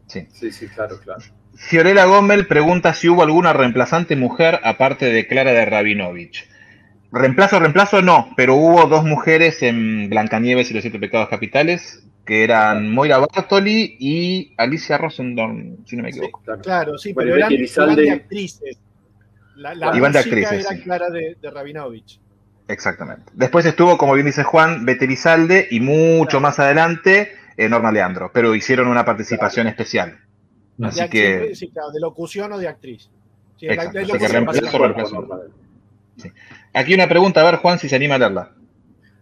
Sí. 0.07 0.27
Sí, 0.33 0.51
sí, 0.51 0.67
claro, 0.67 0.99
claro. 0.99 1.21
Fiorella 1.55 2.05
Gómez 2.05 2.45
pregunta 2.47 2.93
si 2.93 3.07
hubo 3.07 3.23
alguna 3.23 3.53
reemplazante 3.53 4.15
mujer 4.15 4.59
aparte 4.63 5.05
de 5.05 5.27
Clara 5.27 5.51
de 5.51 5.65
Rabinovich. 5.65 6.49
Reemplazo, 7.13 7.59
reemplazo 7.59 8.01
no, 8.01 8.33
pero 8.35 8.55
hubo 8.55 8.85
dos 8.87 9.03
mujeres 9.03 9.61
en 9.63 10.09
Blancanieves 10.09 10.71
y 10.71 10.73
los 10.73 10.81
siete 10.81 10.97
pecados 10.99 11.29
capitales, 11.29 12.03
que 12.25 12.43
eran 12.43 12.91
Moira 12.91 13.17
Bartoli 13.17 13.95
y 13.99 14.53
Alicia 14.57 14.97
Rosendorn, 14.97 15.77
si 15.85 15.95
no 15.97 16.03
me 16.03 16.09
equivoco. 16.09 16.41
Claro, 16.61 16.97
sí, 16.97 17.13
Bueno, 17.13 17.31
pero 17.33 17.37
eran, 17.37 17.51
Elizalde- 17.53 17.95
de 18.03 18.11
actrices. 18.11 18.77
La, 19.55 19.75
la 19.75 19.95
Iban 19.95 20.11
de 20.11 20.19
actrices, 20.19 20.65
era 20.65 20.69
sí. 20.75 20.81
Clara 20.81 21.09
de, 21.09 21.35
de 21.41 21.51
Rabinovich. 21.51 22.19
Exactamente. 22.67 23.31
Después 23.33 23.65
estuvo, 23.65 23.97
como 23.97 24.13
bien 24.13 24.25
dice 24.25 24.43
Juan, 24.43 24.85
Betelizalde 24.85 25.67
y 25.71 25.79
mucho 25.81 26.39
más 26.39 26.57
adelante 26.59 27.33
eh, 27.57 27.67
Norma 27.67 27.91
Leandro, 27.91 28.31
pero 28.33 28.55
hicieron 28.55 28.87
una 28.87 29.03
participación 29.03 29.67
especial. 29.67 30.19
De 30.77 30.87
Así 30.87 31.01
actriz, 31.01 31.21
que, 31.49 31.55
sí, 31.55 31.69
claro, 31.69 31.91
de 31.91 31.99
locución 31.99 32.51
o 32.53 32.57
de 32.57 32.67
actriz. 32.67 33.09
Sí, 33.57 33.67
Exacto, 33.67 33.93
la 33.93 34.01
así 34.03 34.11
que 34.11 34.17
locución 34.17 34.45
pasa- 34.45 34.77
reemplazo. 34.77 35.27
Sí. 36.17 36.31
aquí 36.73 36.93
una 36.93 37.07
pregunta, 37.09 37.41
a 37.41 37.43
ver 37.43 37.55
Juan 37.57 37.77
si 37.77 37.89
se 37.89 37.95
anima 37.95 38.15
a 38.15 38.19
leerla. 38.19 38.51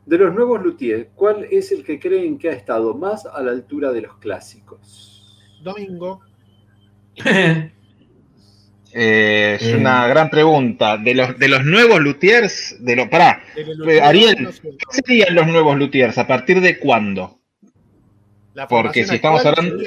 De 0.10 0.18
los 0.18 0.34
nuevos 0.34 0.64
luthiers, 0.64 1.06
¿cuál 1.14 1.46
es 1.52 1.72
el 1.72 1.84
que 1.84 2.00
creen 2.00 2.40
que 2.40 2.50
ha 2.50 2.54
estado 2.54 2.96
más 2.96 3.28
a 3.28 3.44
la 3.44 3.52
altura 3.52 3.92
de 3.92 4.02
los 4.02 4.18
clásicos? 4.18 5.38
Domingo. 5.64 6.22
Eh, 8.92 9.58
es 9.62 9.68
Eh. 9.68 9.78
una 9.78 10.08
gran 10.08 10.32
pregunta. 10.32 10.98
De 10.98 11.14
los, 11.14 11.38
de 11.38 11.48
los 11.48 11.64
nuevos 11.64 12.00
luthiers, 12.00 12.76
de 12.80 12.96
los, 12.96 13.08
pará, 13.08 13.40
De 13.56 13.64
los 13.76 13.88
eh, 13.88 14.02
Ariel, 14.02 14.42
no 14.42 14.52
sé. 14.52 14.62
¿qué 14.64 15.02
serían 15.06 15.36
los 15.36 15.46
nuevos 15.46 15.78
luthiers? 15.78 16.18
¿A 16.18 16.26
partir 16.26 16.60
de 16.60 16.80
cuándo? 16.80 17.40
Porque 18.68 19.06
si 19.06 19.14
estamos 19.14 19.46
hablando-. 19.46 19.78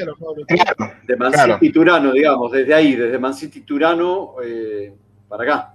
Claro, 0.46 0.92
De 1.04 1.16
Man 1.16 1.32
claro. 1.32 1.58
City 1.58 1.72
Turano, 1.72 2.12
digamos, 2.12 2.52
desde 2.52 2.72
ahí, 2.74 2.94
desde 2.94 3.18
Man 3.18 3.34
City 3.34 3.62
Turano 3.62 4.34
eh, 4.44 4.94
para 5.28 5.42
acá. 5.42 5.74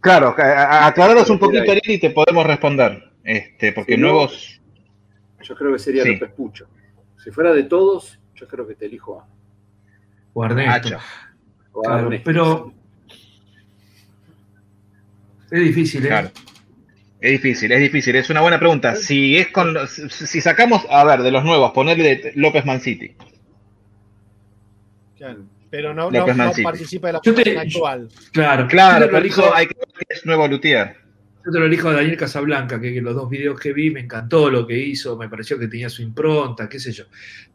Claro, 0.00 0.34
aclararos 0.36 1.30
un 1.30 1.38
poquito. 1.38 1.70
Ariel, 1.70 1.82
y 1.86 1.98
te 2.00 2.10
podemos 2.10 2.44
responder. 2.44 3.07
Este, 3.28 3.72
porque 3.72 3.94
Si 3.94 4.00
no- 4.00 4.06
nuevos. 4.08 4.58
Yo 5.42 5.54
creo 5.54 5.72
que 5.74 5.78
sería 5.78 6.02
Sí. 6.02 6.14
López 6.14 6.30
Pucho. 6.32 6.66
Si 7.22 7.30
fuera 7.30 7.52
de 7.52 7.64
todos, 7.64 8.18
yo 8.34 8.48
creo 8.48 8.66
que 8.66 8.74
te 8.74 8.86
elijo 8.86 9.20
a, 9.20 9.28
O 10.32 10.44
Ernesto. 10.46 10.72
Hacha. 10.96 11.00
o 11.72 11.80
a 11.80 11.82
Claro, 11.84 12.04
Ernesto. 12.04 12.24
pero 12.24 12.72
es 15.50 15.60
difícil, 15.64 16.04
¿eh? 16.04 16.08
Claro. 16.08 16.30
Es 17.20 17.32
difícil, 17.32 17.72
es 17.72 17.80
difícil, 17.80 18.14
es 18.16 18.30
una 18.30 18.40
buena 18.40 18.58
pregunta. 18.58 18.94
Si 18.94 19.36
es 19.36 19.48
con 19.48 19.74
los- 19.74 19.90
si 19.90 20.40
sacamos, 20.40 20.86
a 20.88 21.04
ver, 21.04 21.22
de 21.22 21.30
los 21.32 21.44
nuevos, 21.44 21.72
ponerle 21.72 22.32
López 22.36 22.64
Man 22.64 22.80
City. 22.80 23.14
Claro, 25.16 25.44
Pero 25.70 25.92
no, 25.92 26.10
no- 26.10 26.26
no 26.26 26.34
Mancini. 26.34 26.64
participa 26.64 27.08
de 27.08 27.12
la 27.14 27.20
Yo 27.22 27.34
te- 27.34 27.58
actual. 27.58 28.08
Claro, 28.32 28.66
Claro, 28.68 29.04
eso 29.06 29.16
elijo, 29.18 29.54
hay 29.54 29.66
que 29.66 29.74
es 30.08 30.24
nuevo 30.24 30.46
Luthier. 30.48 30.96
Yo 31.48 31.52
te 31.52 31.58
lo 31.58 31.66
elijo 31.66 31.88
a 31.88 31.94
Daniel 31.94 32.16
Casablanca, 32.18 32.78
que, 32.80 32.92
que 32.92 33.00
los 33.00 33.14
dos 33.14 33.30
videos 33.30 33.58
que 33.58 33.72
vi 33.72 33.90
me 33.90 34.00
encantó 34.00 34.50
lo 34.50 34.66
que 34.66 34.78
hizo, 34.78 35.16
me 35.16 35.28
pareció 35.28 35.58
que 35.58 35.68
tenía 35.68 35.88
su 35.88 36.02
impronta, 36.02 36.68
qué 36.68 36.78
sé 36.78 36.92
yo. 36.92 37.04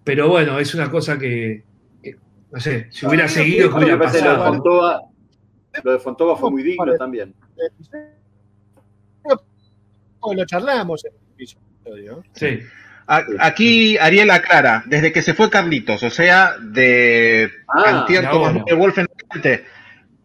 Pero 0.04 0.28
bueno, 0.30 0.58
es 0.60 0.74
una 0.74 0.90
cosa 0.90 1.18
que, 1.20 1.64
que, 2.02 2.18
no 2.52 2.60
sé, 2.60 2.88
si 2.90 3.06
hubiera 3.06 3.28
seguido, 3.28 3.68
¿qué 3.68 3.74
Bueno, 3.74 3.86
hubiera 3.86 4.00
parece 4.00 4.24
lo 4.24 4.32
de 4.32 4.36
pasado? 4.38 4.54
Fontova, 4.54 5.02
lo 5.84 5.92
de 5.92 6.00
Fontova 6.00 6.36
fue 6.36 6.52
muy 6.52 6.64
digno 6.64 6.94
también. 6.96 7.34
Oh, 10.20 10.34
Lo 10.34 10.46
charlamos 10.46 11.04
en 11.06 11.14
el 11.14 11.20
episodio. 11.34 12.24
Sí. 12.34 12.60
Aquí 13.06 13.98
Ariel 13.98 14.32
aclara, 14.32 14.84
desde 14.88 15.12
que 15.12 15.22
se 15.22 15.34
fue 15.34 15.50
Carlitos, 15.50 16.02
o 16.04 16.10
sea, 16.10 16.56
de 16.58 17.52
Ah, 17.68 18.00
Antier 18.02 18.24
en 18.24 18.30
adelante. 18.30 19.66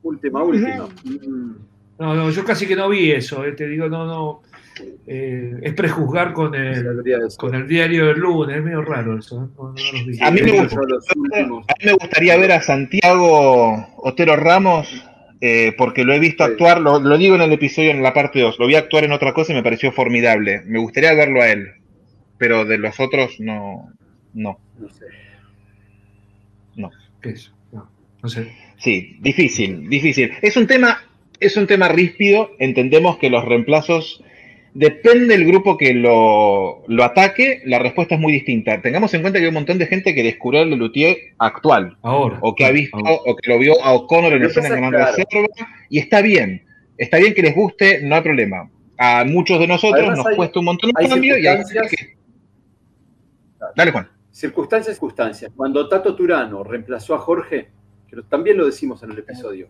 Última, 0.03 0.43
última. 0.45 0.89
Mm, 1.05 1.68
No, 1.99 2.15
no, 2.15 2.31
yo 2.31 2.45
casi 2.45 2.67
que 2.67 2.77
no 2.77 2.89
vi 2.89 3.11
eso, 3.11 3.45
eh, 3.45 3.53
te 3.53 3.67
digo, 3.67 3.89
no, 3.89 4.07
no. 4.07 4.43
eh, 5.07 5.55
es 5.63 5.75
prejuzgar 5.75 6.33
con 6.33 6.55
el, 6.55 6.87
con 7.37 7.55
el 7.55 7.67
diario 7.67 8.07
del 8.07 8.19
lunes, 8.19 8.57
es 8.59 8.63
medio 8.63 8.83
raro 8.83 9.19
eso. 9.19 9.45
¿eh? 9.45 9.49
No, 9.57 9.65
no 9.65 9.75
los. 10.07 10.21
A 10.23 10.31
mí 10.31 10.41
me 10.43 10.49
Yo 10.57 10.63
gusta- 10.63 10.77
los 10.87 11.05
últimos. 11.17 11.65
A 11.69 11.75
mí 11.81 11.85
me 11.87 11.93
gustaría 11.95 12.37
ver 12.37 12.53
a 12.53 12.63
Santiago 12.63 13.87
Otero 13.97 14.37
Ramos, 14.37 15.05
eh, 15.41 15.73
porque 15.77 16.05
lo 16.05 16.13
he 16.15 16.21
visto 16.21 16.45
Sí. 16.47 16.53
actuar, 16.53 16.81
lo, 16.81 17.01
lo 17.01 17.19
digo 17.19 17.35
en 17.35 17.43
el 17.43 17.53
episodio 17.53 17.91
en 17.91 18.03
la 18.03 18.15
parte 18.15 18.41
2, 18.41 18.59
lo 18.61 18.67
vi 18.69 18.77
actuar 18.77 19.03
en 19.05 19.13
otra 19.13 19.33
cosa 19.35 19.53
y 19.53 19.57
me 19.57 19.63
pareció 19.65 19.91
formidable. 19.91 20.63
Me 20.67 20.79
gustaría 20.79 21.15
verlo 21.15 21.43
a 21.43 21.49
él, 21.51 21.67
pero 22.39 22.65
de 22.65 22.79
los 22.79 23.01
otros 23.01 23.41
no. 23.41 23.91
No. 24.35 24.61
No 24.79 24.89
sé. 24.89 25.05
¿Qué 27.21 27.31
es? 27.31 27.53
No, 27.73 27.91
no 28.23 28.29
sé. 28.29 28.53
Sí, 28.77 29.17
difícil, 29.21 29.89
difícil. 29.89 30.31
Es 30.41 30.57
un 30.57 30.69
tema, 30.69 31.03
es 31.41 31.57
un 31.57 31.67
tema 31.67 31.89
ríspido. 31.89 32.51
Entendemos 32.59 33.19
que 33.19 33.31
los 33.31 33.45
reemplazos, 33.45 34.23
depende 34.75 35.37
del 35.37 35.47
grupo 35.47 35.77
que 35.77 35.95
lo, 35.95 36.83
lo 36.87 37.05
ataque, 37.05 37.63
la 37.65 37.79
respuesta 37.79 38.15
es 38.17 38.21
muy 38.21 38.33
distinta. 38.33 38.81
Tengamos 38.83 39.13
en 39.15 39.23
cuenta 39.23 39.39
que 39.39 39.45
hay 39.45 39.49
un 39.49 39.55
montón 39.55 39.79
de 39.79 39.87
gente 39.87 40.15
que 40.15 40.23
descubrió 40.23 40.63
el 40.63 40.71
Lelutier 40.71 41.17
actual, 41.39 41.97
Ahora. 42.03 42.39
o 42.43 42.55
que 42.55 42.65
ha 42.65 42.71
visto, 42.71 42.97
ahora. 42.99 43.21
o 43.27 43.37
que 43.37 43.51
lo 43.51 43.59
vio 43.59 43.83
a 43.83 43.93
O'Connor 43.95 44.33
en 44.35 44.41
que 44.41 44.47
escena 44.47 44.69
manda 44.81 44.99
claro. 44.99 45.17
reserva, 45.17 45.49
y 45.89 45.99
está 45.99 46.21
bien. 46.23 46.65
Está 46.97 47.19
bien 47.19 47.35
que 47.35 47.43
les 47.43 47.55
guste, 47.55 48.01
no 48.03 48.17
hay 48.17 48.23
problema. 48.23 48.71
A 48.99 49.25
muchos 49.25 49.61
de 49.61 49.67
nosotros 49.69 49.99
Además, 50.01 50.19
nos 50.19 50.27
hay- 50.27 50.37
cuesta 50.37 50.59
un 50.59 50.65
montón 50.65 50.91
de 50.91 51.09
cambio 51.09 51.39
y 51.39 51.47
hay 51.47 51.59
que. 51.91 52.19
Dale, 53.77 53.91
Juan. 53.93 54.09
Circunstancias, 54.31 54.97
circunstancias. 54.97 55.51
Cuando 55.57 55.89
Tato 55.89 56.15
Turano 56.15 56.63
reemplazó 56.65 57.15
a 57.15 57.19
Jorge, 57.19 57.69
que 58.09 58.17
también 58.29 58.57
lo 58.57 58.67
decimos 58.67 59.03
en 59.03 59.11
el 59.13 59.19
episodio, 59.19 59.69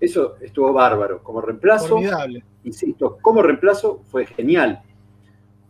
eso 0.00 0.36
estuvo 0.40 0.72
bárbaro. 0.72 1.22
Como 1.22 1.40
reemplazo, 1.40 1.88
Formidable. 1.88 2.42
insisto, 2.64 3.18
como 3.20 3.42
reemplazo 3.42 4.02
fue 4.08 4.26
genial, 4.26 4.80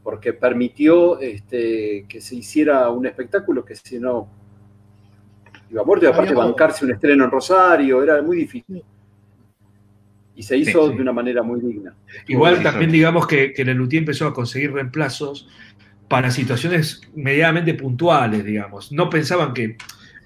porque 0.03 0.33
permitió 0.33 1.19
este, 1.21 2.07
que 2.09 2.21
se 2.21 2.37
hiciera 2.37 2.89
un 2.91 3.07
espectáculo 3.07 3.65
que 3.65 3.77
si 3.77 3.99
no 3.99 4.29
iba 5.71 5.83
a 5.83 5.85
muerte, 5.85 6.07
y 6.07 6.09
aparte 6.09 6.31
Había 6.31 6.45
bancarse 6.45 6.85
un 6.85 6.93
estreno 6.93 7.25
en 7.25 7.31
Rosario, 7.31 8.03
era 8.03 8.21
muy 8.23 8.37
difícil. 8.37 8.83
Y 10.35 10.43
se 10.43 10.57
hizo 10.57 10.85
Sí, 10.85 10.91
sí. 10.91 10.97
de 10.97 11.03
una 11.03 11.13
manera 11.13 11.43
muy 11.43 11.61
digna. 11.61 11.95
Igual 12.27 12.63
también 12.63 12.91
digamos 12.91 13.27
que, 13.27 13.53
que 13.53 13.65
Lelutier 13.65 14.03
empezó 14.03 14.27
a 14.27 14.33
conseguir 14.33 14.73
reemplazos 14.73 15.49
para 16.09 16.31
situaciones 16.31 17.03
medianamente 17.15 17.75
puntuales, 17.75 18.45
digamos. 18.45 18.91
No 18.91 19.11
pensaban 19.11 19.53
que, 19.55 19.77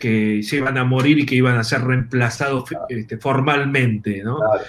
que 0.05 0.43
se 0.43 0.57
iban 0.57 0.77
a 0.77 0.85
morir 0.85 1.19
y 1.19 1.25
que 1.25 1.35
iban 1.35 1.57
a 1.57 1.65
ser 1.65 1.81
reemplazados 1.83 2.65
este, 2.91 3.17
formalmente, 3.17 4.23
¿no? 4.23 4.37
Claro. 4.37 4.65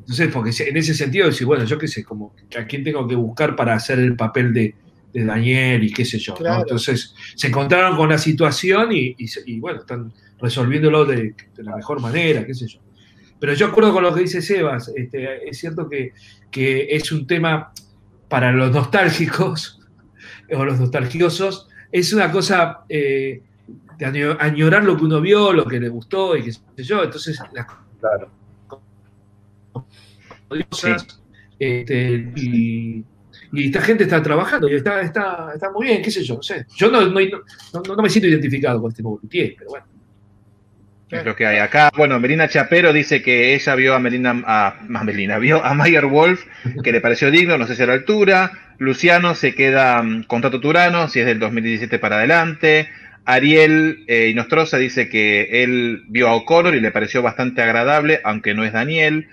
Entonces, 0.00 0.28
porque 0.30 0.50
en 0.68 0.76
ese 0.76 0.92
sentido, 0.92 1.26
decir, 1.26 1.46
bueno, 1.46 1.64
yo 1.64 1.78
qué 1.78 1.88
sé, 1.88 2.04
como 2.04 2.34
a 2.60 2.66
quién 2.66 2.84
tengo 2.84 3.08
que 3.08 3.14
buscar 3.14 3.56
para 3.56 3.72
hacer 3.74 3.98
el 3.98 4.14
papel 4.14 4.52
de, 4.52 4.74
de 5.14 5.24
Daniel 5.24 5.82
y 5.84 5.90
qué 5.90 6.04
sé 6.04 6.18
yo, 6.18 6.34
¿no? 6.38 6.58
Entonces, 6.60 7.14
se 7.34 7.46
encontraron 7.46 7.96
con 7.96 8.10
la 8.10 8.18
situación 8.18 8.92
y, 8.92 9.14
y 9.16 9.26
se- 9.26 9.42
y, 9.46 9.58
bueno, 9.58 9.80
están 9.80 10.12
resolviéndolo 10.38 11.06
de, 11.06 11.34
de 11.56 11.62
la 11.62 11.76
mejor 11.76 12.00
manera, 12.02 12.44
qué 12.44 12.52
sé 12.52 12.66
yo. 12.68 12.80
Pero 13.40 13.54
yo 13.54 13.68
acuerdo 13.68 13.94
con 13.94 14.02
lo 14.02 14.14
que 14.14 14.20
dice 14.20 14.42
Sebas, 14.42 14.92
este, 14.94 15.48
es 15.48 15.56
cierto 15.56 15.88
que, 15.88 16.12
que 16.50 16.88
es 16.90 17.10
un 17.10 17.26
tema 17.26 17.72
para 18.28 18.52
los 18.52 18.70
nostálgicos 18.72 19.80
o 20.54 20.62
los 20.66 20.78
nostalgiosos, 20.78 21.68
es 21.90 22.12
una 22.12 22.30
cosa 22.30 22.80
eh, 22.90 23.40
de 23.98 24.36
añorar 24.40 24.84
lo 24.84 24.96
que 24.96 25.04
uno 25.04 25.20
vio, 25.20 25.52
lo 25.52 25.64
que 25.66 25.78
le 25.80 25.88
gustó 25.88 26.36
y 26.36 26.42
qué 26.44 26.52
sé 26.52 26.60
yo, 26.82 27.02
entonces 27.04 27.38
las 27.52 27.66
Claro. 28.00 28.30
cosas, 30.70 31.06
este, 31.58 32.32
y, 32.36 33.04
y 33.52 33.66
esta 33.66 33.80
gente 33.80 34.04
está 34.04 34.22
trabajando 34.22 34.68
y 34.68 34.74
está, 34.74 35.00
está, 35.00 35.52
está 35.54 35.70
muy 35.70 35.86
bien, 35.86 36.02
qué 36.02 36.10
sé 36.10 36.22
yo, 36.22 36.36
no 36.36 36.42
sé. 36.42 36.66
Yo 36.76 36.90
no, 36.90 37.00
no, 37.00 37.10
no- 37.20 37.82
no- 37.96 38.02
me 38.02 38.10
siento 38.10 38.28
identificado 38.28 38.80
con 38.80 38.90
este 38.90 39.02
nuevo 39.02 39.20
Luthier, 39.22 39.54
pero 39.58 39.70
bueno. 39.70 39.86
Es 41.10 41.24
lo 41.24 41.36
que 41.36 41.46
hay 41.46 41.58
acá. 41.58 41.92
Bueno, 41.96 42.18
Melina 42.18 42.48
Chapero 42.48 42.92
dice 42.92 43.22
que 43.22 43.54
ella 43.54 43.74
vio 43.76 43.94
a 43.94 44.00
Melina, 44.00 44.42
a, 44.46 44.78
a 44.94 45.04
Melina, 45.04 45.38
vio 45.38 45.64
a 45.64 45.72
Mayer 45.72 46.06
Wolf, 46.06 46.44
que 46.82 46.90
le 46.90 47.00
pareció 47.00 47.30
digno, 47.30 47.56
no 47.56 47.66
sé 47.68 47.76
si 47.76 47.82
a 47.82 47.86
la 47.86 47.92
altura. 47.92 48.50
Luciano 48.78 49.36
se 49.36 49.54
queda 49.54 50.02
mm, 50.02 50.24
con 50.24 50.42
Tato 50.42 50.58
Turano, 50.60 51.06
si 51.08 51.20
es 51.20 51.26
del 51.26 51.38
2017 51.38 52.00
para 52.00 52.16
adelante. 52.16 52.88
Ariel 53.24 54.04
eh, 54.06 54.28
Inostroza 54.28 54.76
dice 54.76 55.08
que 55.08 55.62
él 55.62 56.04
vio 56.08 56.28
a 56.28 56.34
O'Connor 56.34 56.74
y 56.74 56.80
le 56.80 56.90
pareció 56.90 57.22
bastante 57.22 57.62
agradable, 57.62 58.20
aunque 58.24 58.54
no 58.54 58.64
es 58.64 58.72
Daniel. 58.72 59.28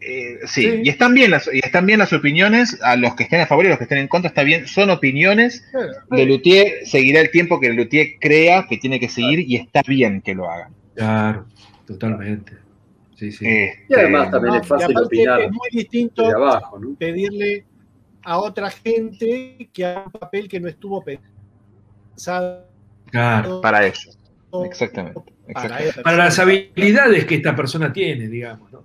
Eh, 0.00 0.38
sí, 0.46 0.62
Sí. 0.62 0.80
Y, 0.84 0.88
están 0.88 1.14
bien 1.14 1.32
las, 1.32 1.50
y 1.52 1.58
están 1.58 1.86
bien 1.86 1.98
las 1.98 2.12
opiniones, 2.12 2.78
a 2.82 2.96
los 2.96 3.16
que 3.16 3.24
estén 3.24 3.40
a 3.40 3.46
favor 3.46 3.64
y 3.64 3.68
a 3.68 3.70
los 3.70 3.78
que 3.78 3.84
estén 3.84 3.98
en 3.98 4.08
contra, 4.08 4.28
está 4.28 4.44
bien, 4.44 4.68
son 4.68 4.90
opiniones. 4.90 5.64
De 6.10 6.26
Luthier 6.26 6.86
seguirá 6.86 7.20
el 7.20 7.30
tiempo 7.30 7.58
que 7.58 7.72
Luthier 7.72 8.18
crea 8.20 8.66
que 8.68 8.76
tiene 8.76 9.00
que 9.00 9.08
seguir 9.08 9.40
y 9.40 9.56
está 9.56 9.82
bien 9.86 10.22
que 10.22 10.34
lo 10.34 10.48
hagan. 10.48 10.72
Claro, 10.94 11.46
totalmente. 11.86 12.52
Sí, 13.16 13.32
sí. 13.32 13.46
Y 13.88 13.94
además 13.94 14.30
también 14.30 14.54
No, 14.54 14.60
es 14.60 14.66
fácil 14.66 14.96
opinar 14.96 15.40
es 15.40 15.50
muy 15.50 15.68
distinto 15.72 16.22
desde 16.22 16.36
abajo, 16.36 16.78
¿no? 16.78 16.94
pedirle 16.94 17.64
a 18.22 18.38
otra 18.38 18.70
gente 18.70 19.70
que 19.72 19.84
haga 19.86 20.04
un 20.04 20.12
papel 20.12 20.48
que 20.48 20.60
no 20.60 20.68
estuvo 20.68 21.02
pensado 21.02 22.75
Claro. 23.10 23.60
Para 23.60 23.86
eso. 23.86 24.10
Exactamente. 24.64 25.20
para 25.52 25.66
exactamente. 25.66 26.02
Para 26.02 26.16
las 26.16 26.38
habilidades 26.38 27.24
que 27.24 27.36
esta 27.36 27.54
persona 27.54 27.92
tiene, 27.92 28.28
digamos, 28.28 28.72
¿no? 28.72 28.84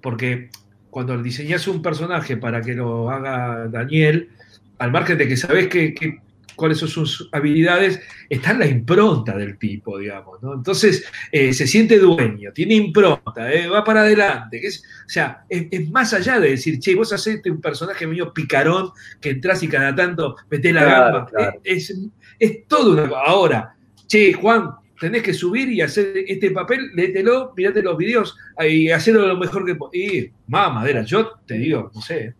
Porque 0.00 0.50
cuando 0.90 1.20
diseñas 1.22 1.66
un 1.68 1.82
personaje 1.82 2.36
para 2.36 2.60
que 2.62 2.74
lo 2.74 3.10
haga 3.10 3.66
Daniel, 3.68 4.30
al 4.78 4.92
margen 4.92 5.18
de 5.18 5.28
que 5.28 5.36
sabes 5.36 5.68
que, 5.68 5.94
que- 5.94 6.20
cuáles 6.56 6.78
son 6.78 6.88
sus 6.88 7.28
habilidades, 7.32 8.00
está 8.28 8.52
en 8.52 8.58
la 8.58 8.66
impronta 8.66 9.36
del 9.36 9.58
tipo, 9.58 9.98
digamos, 9.98 10.42
¿no? 10.42 10.54
Entonces, 10.54 11.04
eh, 11.30 11.52
se 11.52 11.66
siente 11.66 11.98
dueño, 11.98 12.52
tiene 12.52 12.74
impronta, 12.74 13.52
eh, 13.52 13.68
va 13.68 13.84
para 13.84 14.00
adelante, 14.00 14.66
es, 14.66 14.82
o 15.06 15.08
sea, 15.08 15.44
es, 15.48 15.66
es 15.70 15.90
más 15.90 16.12
allá 16.14 16.40
de 16.40 16.50
decir, 16.50 16.80
che, 16.80 16.94
vos 16.94 17.12
hacés 17.12 17.40
un 17.46 17.60
personaje 17.60 18.06
medio 18.06 18.32
picarón 18.32 18.90
que 19.20 19.30
entras 19.30 19.62
y 19.62 19.68
cada 19.68 19.94
tanto 19.94 20.36
metés 20.50 20.74
la 20.74 20.84
Claro, 20.84 21.04
gamba. 21.04 21.26
claro. 21.26 21.60
Es, 21.62 21.94
es, 22.38 22.66
todo 22.66 22.92
una 22.92 23.08
cosa. 23.08 23.20
Ahora, 23.26 23.76
che, 24.06 24.32
Juan, 24.32 24.70
tenés 24.98 25.22
que 25.22 25.34
subir 25.34 25.68
y 25.68 25.80
hacer 25.82 26.12
este 26.26 26.50
papel, 26.50 26.90
léetelo, 26.94 27.52
mirate 27.56 27.82
los 27.82 27.96
videos 27.96 28.36
y 28.66 28.90
hacerlo 28.90 29.26
lo 29.26 29.36
mejor 29.36 29.64
que 29.64 29.76
Y, 29.92 30.30
más 30.48 30.72
madera, 30.72 31.02
yo 31.02 31.32
te 31.46 31.54
digo, 31.54 31.90
no 31.94 32.00
sé. 32.00 32.34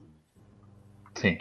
Sí. 1.15 1.37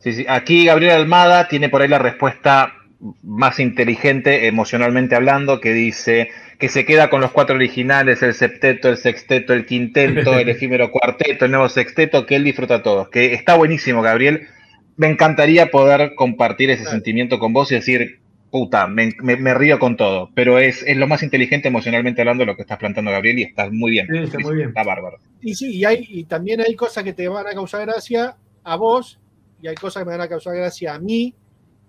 Sí, 0.00 0.12
sí. 0.12 0.26
Aquí 0.28 0.64
Gabriel 0.66 0.92
Almada 0.96 1.46
tiene 1.48 1.68
por 1.68 1.82
ahí 1.82 1.88
la 1.88 1.98
respuesta 1.98 2.74
más 3.22 3.58
inteligente 3.60 4.46
emocionalmente 4.46 5.14
hablando, 5.14 5.60
que 5.60 5.72
dice 5.72 6.28
que 6.58 6.68
se 6.68 6.84
queda 6.84 7.08
con 7.08 7.22
los 7.22 7.30
cuatro 7.32 7.56
originales, 7.56 8.22
el 8.22 8.34
septeto, 8.34 8.90
el 8.90 8.98
sexteto, 8.98 9.54
el 9.54 9.64
quinteto, 9.64 10.34
el 10.38 10.48
efímero 10.50 10.90
cuarteto, 10.90 11.44
el 11.46 11.50
nuevo 11.50 11.68
sexteto, 11.70 12.26
que 12.26 12.36
él 12.36 12.44
disfruta 12.44 12.82
todos. 12.82 13.08
Que 13.08 13.32
está 13.32 13.54
buenísimo, 13.56 14.02
Gabriel. 14.02 14.48
Me 14.96 15.06
encantaría 15.08 15.70
poder 15.70 16.14
compartir 16.14 16.68
ese 16.70 16.84
sentimiento 16.84 17.38
con 17.38 17.54
vos 17.54 17.72
y 17.72 17.76
decir, 17.76 18.20
puta, 18.50 18.86
me, 18.86 19.12
me- 19.22 19.36
me 19.36 19.54
río 19.54 19.78
con 19.78 19.96
todo. 19.96 20.30
Pero 20.34 20.58
es, 20.58 20.82
es 20.86 20.98
lo 20.98 21.06
más 21.06 21.22
inteligente 21.22 21.68
emocionalmente 21.68 22.20
hablando 22.20 22.44
lo 22.44 22.54
que 22.56 22.62
estás 22.62 22.76
planteando, 22.78 23.10
Gabriel, 23.10 23.38
y 23.38 23.42
estás 23.44 23.70
muy 23.72 23.92
bien. 23.92 24.06
Sí, 24.10 24.18
está 24.18 24.38
muy 24.40 24.56
bien. 24.56 24.68
Está 24.68 24.82
bárbaro. 24.82 25.16
Y 25.40 25.54
sí, 25.54 25.74
y, 25.76 25.84
hay, 25.86 26.06
y 26.06 26.24
también 26.24 26.60
hay 26.60 26.74
cosas 26.74 27.02
que 27.04 27.14
te 27.14 27.26
van 27.28 27.46
a 27.46 27.52
causar 27.54 27.86
gracia 27.86 28.36
a 28.62 28.76
vos, 28.76 29.18
y 29.62 29.68
hay 29.68 29.74
cosas 29.74 30.02
que 30.02 30.06
me 30.06 30.16
van 30.16 30.22
a 30.22 30.28
causar 30.28 30.56
gracia 30.56 30.94
a 30.94 30.98
mí, 30.98 31.34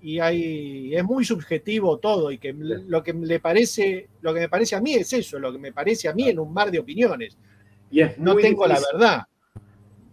y 0.01 0.19
hay, 0.19 0.95
es 0.95 1.03
muy 1.03 1.23
subjetivo 1.23 1.99
todo, 1.99 2.31
y 2.31 2.37
que 2.37 2.53
lo 2.53 3.03
que 3.03 3.13
le 3.13 3.39
parece, 3.39 4.09
lo 4.21 4.33
que 4.33 4.41
me 4.41 4.49
parece 4.49 4.75
a 4.75 4.81
mí 4.81 4.95
es 4.95 5.13
eso, 5.13 5.37
lo 5.39 5.51
que 5.51 5.59
me 5.59 5.71
parece 5.71 6.07
a 6.07 6.13
mí 6.13 6.29
en 6.29 6.39
un 6.39 6.51
mar 6.53 6.71
de 6.71 6.79
opiniones. 6.79 7.37
Y 7.91 8.01
es 8.01 8.17
No 8.17 8.33
muy 8.33 8.41
tengo 8.41 8.65
la 8.67 8.79
verdad. 8.91 9.23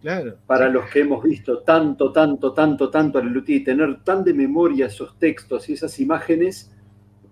Claro. 0.01 0.37
Para 0.45 0.69
los 0.69 0.89
que 0.89 1.01
hemos 1.01 1.23
visto 1.23 1.59
tanto, 1.59 2.11
tanto, 2.11 2.53
tanto, 2.53 2.89
tanto 2.89 3.17
a 3.17 3.23
Leluti 3.23 3.55
y 3.55 3.63
tener 3.63 4.01
tan 4.03 4.23
de 4.23 4.33
memoria 4.33 4.85
esos 4.85 5.17
textos 5.19 5.67
y 5.69 5.73
esas 5.73 5.99
imágenes, 5.99 6.71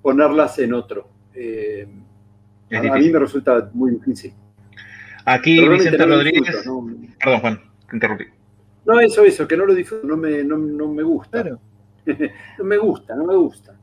ponerlas 0.01 0.59
en 0.59 0.73
otro. 0.73 1.09
Eh, 1.33 1.87
a, 2.71 2.81
mí 2.81 3.09
me 3.09 3.19
resulta 3.19 3.69
muy 3.73 3.91
difícil. 3.91 4.33
Aquí 5.23 5.65
Vicente 5.67 6.05
Rodríguez. 6.05 6.41
disfruto, 6.41 6.81
¿no? 6.81 7.07
Perdón, 7.19 7.39
Juan, 7.39 7.61
te 7.89 7.95
interrumpí. 7.95 8.25
No, 8.87 8.99
eso, 9.01 9.25
eso, 9.25 9.47
que 9.47 9.57
no 9.57 9.65
lo 9.65 9.75
disfruto, 9.75 10.07
no 10.07 10.15
me, 10.15 10.43
no, 10.43 10.57
no 10.57 10.87
me 10.87 11.03
gusta. 11.03 11.43
no 12.05 12.63
me 12.63 12.77
gusta, 12.77 13.15
no 13.15 13.25
me 13.25 13.35
gusta. 13.35 13.75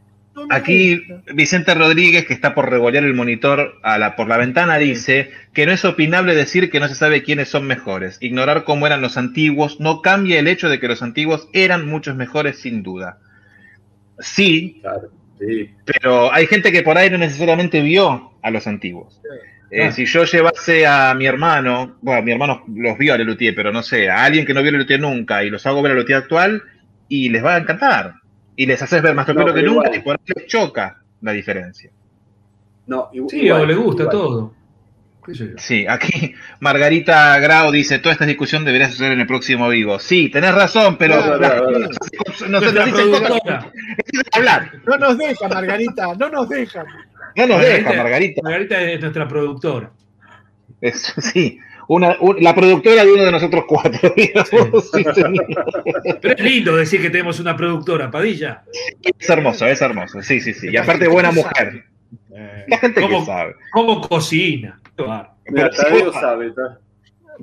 Aquí 0.50 1.00
Vicente 1.32 1.74
Rodríguez, 1.74 2.24
que 2.26 2.32
está 2.34 2.54
por 2.54 2.68
revolear 2.68 3.04
el 3.04 3.14
monitor 3.14 3.74
a 3.82 3.98
la, 3.98 4.16
por 4.16 4.28
la 4.28 4.36
ventana, 4.36 4.78
dice 4.78 5.30
que 5.52 5.66
no 5.66 5.72
es 5.72 5.84
opinable 5.84 6.34
decir 6.34 6.70
que 6.70 6.80
no 6.80 6.88
se 6.88 6.96
sabe 6.96 7.22
quiénes 7.22 7.50
son 7.50 7.66
mejores. 7.66 8.18
Ignorar 8.20 8.64
cómo 8.64 8.86
eran 8.86 9.00
los 9.00 9.16
antiguos 9.16 9.78
no 9.78 10.02
cambia 10.02 10.40
el 10.40 10.48
hecho 10.48 10.68
de 10.68 10.80
que 10.80 10.88
los 10.88 11.02
antiguos 11.02 11.48
eran 11.52 11.86
muchos 11.86 12.16
mejores 12.16 12.58
sin 12.58 12.82
duda. 12.82 13.18
Sí, 14.18 14.78
Claro, 14.80 15.10
sí. 15.38 15.70
pero 15.84 16.32
hay 16.32 16.46
gente 16.46 16.72
que 16.72 16.82
por 16.82 16.98
ahí 16.98 17.10
no 17.10 17.18
necesariamente 17.18 17.80
vio 17.80 18.32
a 18.42 18.50
los 18.50 18.66
antiguos. 18.66 19.20
Eh, 19.76 19.86
Ah. 19.88 19.92
Si 19.92 20.06
yo 20.06 20.22
llevase 20.24 20.86
a 20.86 21.12
mi 21.14 21.26
hermano, 21.26 21.96
bueno, 22.00 22.22
mi 22.22 22.30
hermano 22.32 22.64
los 22.76 22.96
vio 22.96 23.12
a 23.14 23.18
Lelutier, 23.18 23.54
pero 23.56 23.72
no 23.72 23.82
sé, 23.82 24.08
a 24.08 24.22
alguien 24.24 24.46
que 24.46 24.54
no 24.54 24.60
vio 24.62 24.68
a 24.68 24.72
Lelutier 24.72 25.00
nunca 25.00 25.42
y 25.42 25.50
los 25.50 25.66
hago 25.66 25.82
ver 25.82 25.90
a 25.92 25.94
Lelutier 25.96 26.18
actual 26.18 26.62
y 27.08 27.28
les 27.28 27.44
va 27.44 27.56
a 27.56 27.58
encantar. 27.58 28.14
Y 28.56 28.66
les 28.66 28.80
haces 28.80 29.02
ver 29.02 29.14
más 29.16 29.26
No, 29.26 29.34
que 29.34 29.62
nunca 29.62 29.88
igual. 29.88 29.94
y 29.96 29.98
por 30.00 30.14
ahí 30.16 30.32
les 30.36 30.46
choca 30.46 30.98
la 31.22 31.32
diferencia. 31.32 31.90
No, 32.86 33.10
igu- 33.12 33.28
Sí, 33.30 33.40
igual, 33.40 33.62
o 33.62 33.66
le 33.66 33.74
gusta 33.74 34.02
igual. 34.04 34.16
todo. 34.16 34.54
Sí, 35.56 35.86
aquí 35.88 36.34
Margarita 36.60 37.38
Grau 37.40 37.72
dice, 37.72 37.98
toda 37.98 38.12
esta 38.12 38.26
discusión 38.26 38.62
debería 38.64 38.90
suceder 38.90 39.12
en 39.12 39.20
el 39.20 39.26
próximo 39.26 39.68
vivo. 39.70 39.98
Sí, 39.98 40.28
tenés 40.28 40.54
razón, 40.54 40.96
pero 40.98 41.16
No, 41.16 41.38
nos 42.48 42.62
cosas- 42.62 43.64
hablar. 44.32 44.72
No 44.86 44.96
nos 44.98 45.18
deja, 45.18 45.48
Margarita, 45.48 46.14
no 46.14 46.28
nos 46.28 46.48
deja. 46.48 46.84
No 47.36 47.46
nos 47.46 47.60
deja, 47.60 47.92
Margarita. 47.92 48.40
Margarita 48.42 48.80
es 48.82 49.00
nuestra 49.00 49.26
productora. 49.28 49.90
Es- 50.80 51.14
sí, 51.18 51.58
una, 51.88 52.16
un- 52.20 52.36
la 52.42 52.54
productora 52.54 53.04
de 53.04 53.12
uno 53.12 53.24
de 53.24 53.32
nosotros 53.32 53.64
cuatro, 53.66 54.12
digamos. 54.16 54.90
Sí, 54.90 55.04
señor. 55.14 55.46
Pero 56.20 56.34
es 56.34 56.40
lindo 56.40 56.76
decir 56.76 57.00
que 57.02 57.10
tenemos 57.10 57.40
una 57.40 57.56
productora, 57.56 58.10
Padilla. 58.10 58.64
Es 59.18 59.28
hermoso, 59.28 59.66
es 59.66 59.80
hermoso. 59.80 60.22
Sí, 60.22 60.40
sí, 60.40 60.54
sí. 60.54 60.68
Y 60.70 60.76
aparte, 60.76 61.08
buena 61.08 61.30
mujer. 61.32 61.84
La 62.68 62.78
gente 62.78 63.00
que 63.00 63.06
¿Cómo, 63.08 63.24
sabe. 63.26 63.54
cómo 63.72 64.00
cocina? 64.00 64.80
Mira, 65.48 65.70
Tadeo 65.70 66.12
sabe. 66.12 66.52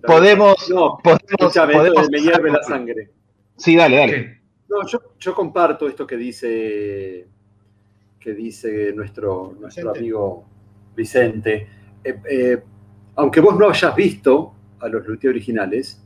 podemos, 0.06 0.70
No, 0.70 0.98
podemos, 1.04 1.54
podemos- 1.54 2.10
me 2.10 2.20
hierve 2.22 2.52
la 2.52 2.64
sangre. 2.64 3.10
Sí, 3.58 3.76
dale, 3.76 3.98
dale. 3.98 4.42
No, 4.70 4.88
yo, 4.88 5.00
yo 5.20 5.36
comparto 5.36 5.88
esto 5.88 6.08
que 6.08 6.16
dice 6.18 7.28
que 8.22 8.34
dice 8.34 8.94
nuestro, 8.94 9.56
nuestro 9.60 9.84
Vicente. 9.92 10.00
amigo 10.00 10.46
Vicente. 10.96 11.68
Eh, 12.04 12.22
eh, 12.30 12.64
aunque 13.16 13.42
vos 13.42 13.58
no 13.58 13.68
hayas 13.70 13.96
visto 13.96 14.54
a 14.80 14.88
los 14.88 15.06
Luthier 15.06 15.32
originales, 15.32 16.02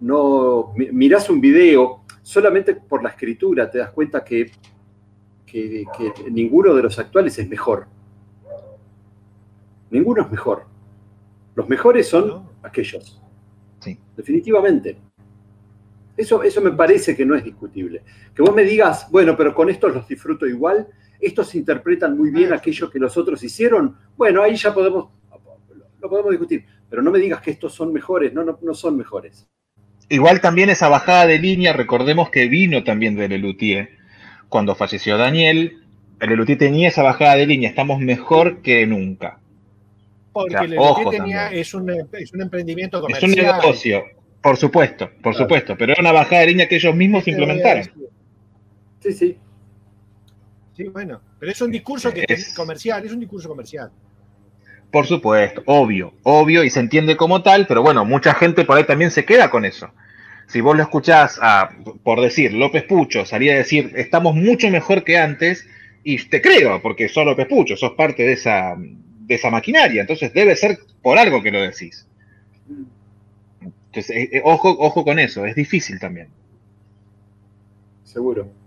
no 0.00 0.72
mi- 0.76 0.90
mirás 0.90 1.30
un 1.30 1.40
video, 1.40 2.02
solamente 2.22 2.74
por 2.74 3.02
la 3.02 3.10
escritura 3.10 3.70
te 3.70 3.78
das 3.78 3.90
cuenta 3.90 4.22
que, 4.24 4.50
que- 5.46 5.84
que 5.96 6.30
ninguno 6.30 6.74
de 6.74 6.82
los 6.82 6.98
actuales 6.98 7.38
es 7.38 7.48
mejor. 7.48 7.86
Ninguno 9.90 10.22
es 10.22 10.30
mejor. 10.30 10.64
Los 11.54 11.68
mejores 11.68 12.08
son 12.08 12.28
No. 12.28 12.50
aquellos. 12.62 13.20
Sí. 13.80 13.98
Definitivamente. 14.16 14.96
Eso, 16.16 16.42
eso 16.42 16.60
me 16.60 16.72
parece 16.72 17.16
que 17.16 17.24
no 17.24 17.34
es 17.34 17.42
discutible. 17.44 18.02
Que 18.34 18.42
vos 18.42 18.54
me 18.54 18.62
digas, 18.64 19.08
bueno, 19.10 19.36
pero 19.36 19.54
con 19.54 19.70
estos 19.70 19.94
los 19.94 20.06
disfruto 20.06 20.46
igual, 20.46 20.86
estos 21.20 21.54
interpretan 21.54 22.16
muy 22.16 22.30
bien 22.30 22.52
aquello 22.52 22.90
que 22.90 22.98
los 22.98 23.16
otros 23.16 23.42
hicieron, 23.42 23.96
bueno, 24.16 24.42
ahí 24.42 24.56
ya 24.56 24.72
podemos, 24.74 25.10
lo 26.00 26.08
podemos 26.08 26.30
discutir. 26.30 26.64
Pero 26.88 27.02
no 27.02 27.10
me 27.10 27.18
digas 27.18 27.40
que 27.40 27.50
estos 27.52 27.72
son 27.74 27.92
mejores, 27.92 28.32
no, 28.32 28.42
no, 28.44 28.58
no 28.62 28.74
son 28.74 28.96
mejores. 28.96 29.46
Igual 30.08 30.40
también 30.40 30.70
esa 30.70 30.88
bajada 30.88 31.26
de 31.26 31.38
línea, 31.38 31.72
recordemos 31.72 32.30
que 32.30 32.48
vino 32.48 32.82
también 32.82 33.14
de 33.14 33.28
Lelutier. 33.28 33.90
Cuando 34.48 34.74
falleció 34.74 35.16
Daniel, 35.16 35.78
Lelutier 36.20 36.58
tenía 36.58 36.88
esa 36.88 37.02
bajada 37.04 37.36
de 37.36 37.46
línea, 37.46 37.68
estamos 37.68 38.00
mejor 38.00 38.60
que 38.62 38.84
nunca. 38.86 39.38
Porque 40.32 40.56
el 40.56 40.78
ojo 40.78 41.10
tenía, 41.10 41.52
es, 41.52 41.74
un, 41.74 41.88
es 41.90 42.32
un 42.32 42.42
emprendimiento 42.42 42.98
Es 42.98 43.02
comercial. 43.02 43.30
un 43.30 43.36
negocio, 43.62 44.04
por 44.42 44.56
supuesto, 44.56 45.06
por 45.22 45.32
Claro. 45.34 45.38
supuesto, 45.38 45.76
pero 45.78 45.92
era 45.92 46.00
una 46.00 46.12
bajada 46.12 46.40
de 46.42 46.46
línea 46.48 46.68
que 46.68 46.76
ellos 46.76 46.94
mismos 46.94 47.22
¿Qué 47.24 47.32
te 47.32 47.36
voy 47.36 47.50
a 47.50 47.52
implementaron. 47.54 48.10
Sí, 49.00 49.12
sí. 49.12 49.36
Sí, 50.80 50.88
bueno, 50.88 51.20
pero 51.38 51.52
es 51.52 51.60
un 51.60 51.70
discurso 51.70 52.10
que 52.10 52.24
Es- 52.26 52.54
comercial, 52.54 53.04
es 53.04 53.12
un 53.12 53.20
discurso 53.20 53.50
comercial. 53.50 53.90
Por 54.90 55.06
supuesto, 55.06 55.62
obvio, 55.66 56.14
obvio, 56.22 56.64
y 56.64 56.70
se 56.70 56.80
entiende 56.80 57.18
como 57.18 57.42
tal, 57.42 57.66
pero 57.66 57.82
bueno, 57.82 58.06
mucha 58.06 58.32
gente 58.32 58.64
por 58.64 58.78
ahí 58.78 58.84
también 58.84 59.10
se 59.10 59.26
queda 59.26 59.50
con 59.50 59.66
eso. 59.66 59.90
Si 60.46 60.62
vos 60.62 60.74
lo 60.74 60.82
escuchás 60.82 61.38
a, 61.42 61.68
por 62.02 62.22
decir, 62.22 62.54
López 62.54 62.84
Pucho 62.84 63.26
salía 63.26 63.52
a 63.52 63.56
decir, 63.56 63.92
estamos 63.94 64.34
mucho 64.34 64.70
mejor 64.70 65.04
que 65.04 65.18
antes, 65.18 65.66
y 66.02 66.16
te 66.16 66.40
creo, 66.40 66.80
porque 66.80 67.10
sos 67.10 67.26
López 67.26 67.46
Pucho, 67.46 67.76
sos 67.76 67.92
parte 67.92 68.22
de 68.22 68.32
esa, 68.32 68.74
de 68.78 69.34
esa 69.34 69.50
maquinaria, 69.50 70.00
entonces 70.00 70.32
debe 70.32 70.56
ser 70.56 70.78
por 71.02 71.18
algo 71.18 71.42
que 71.42 71.50
lo 71.50 71.60
decís. 71.60 72.06
Entonces, 73.60 74.16
eh, 74.16 74.30
eh, 74.32 74.42
ojo, 74.46 74.70
ojo 74.78 75.04
con 75.04 75.18
eso, 75.18 75.44
es 75.44 75.54
difícil 75.54 76.00
también. 76.00 76.28
Seguro. 78.02 78.59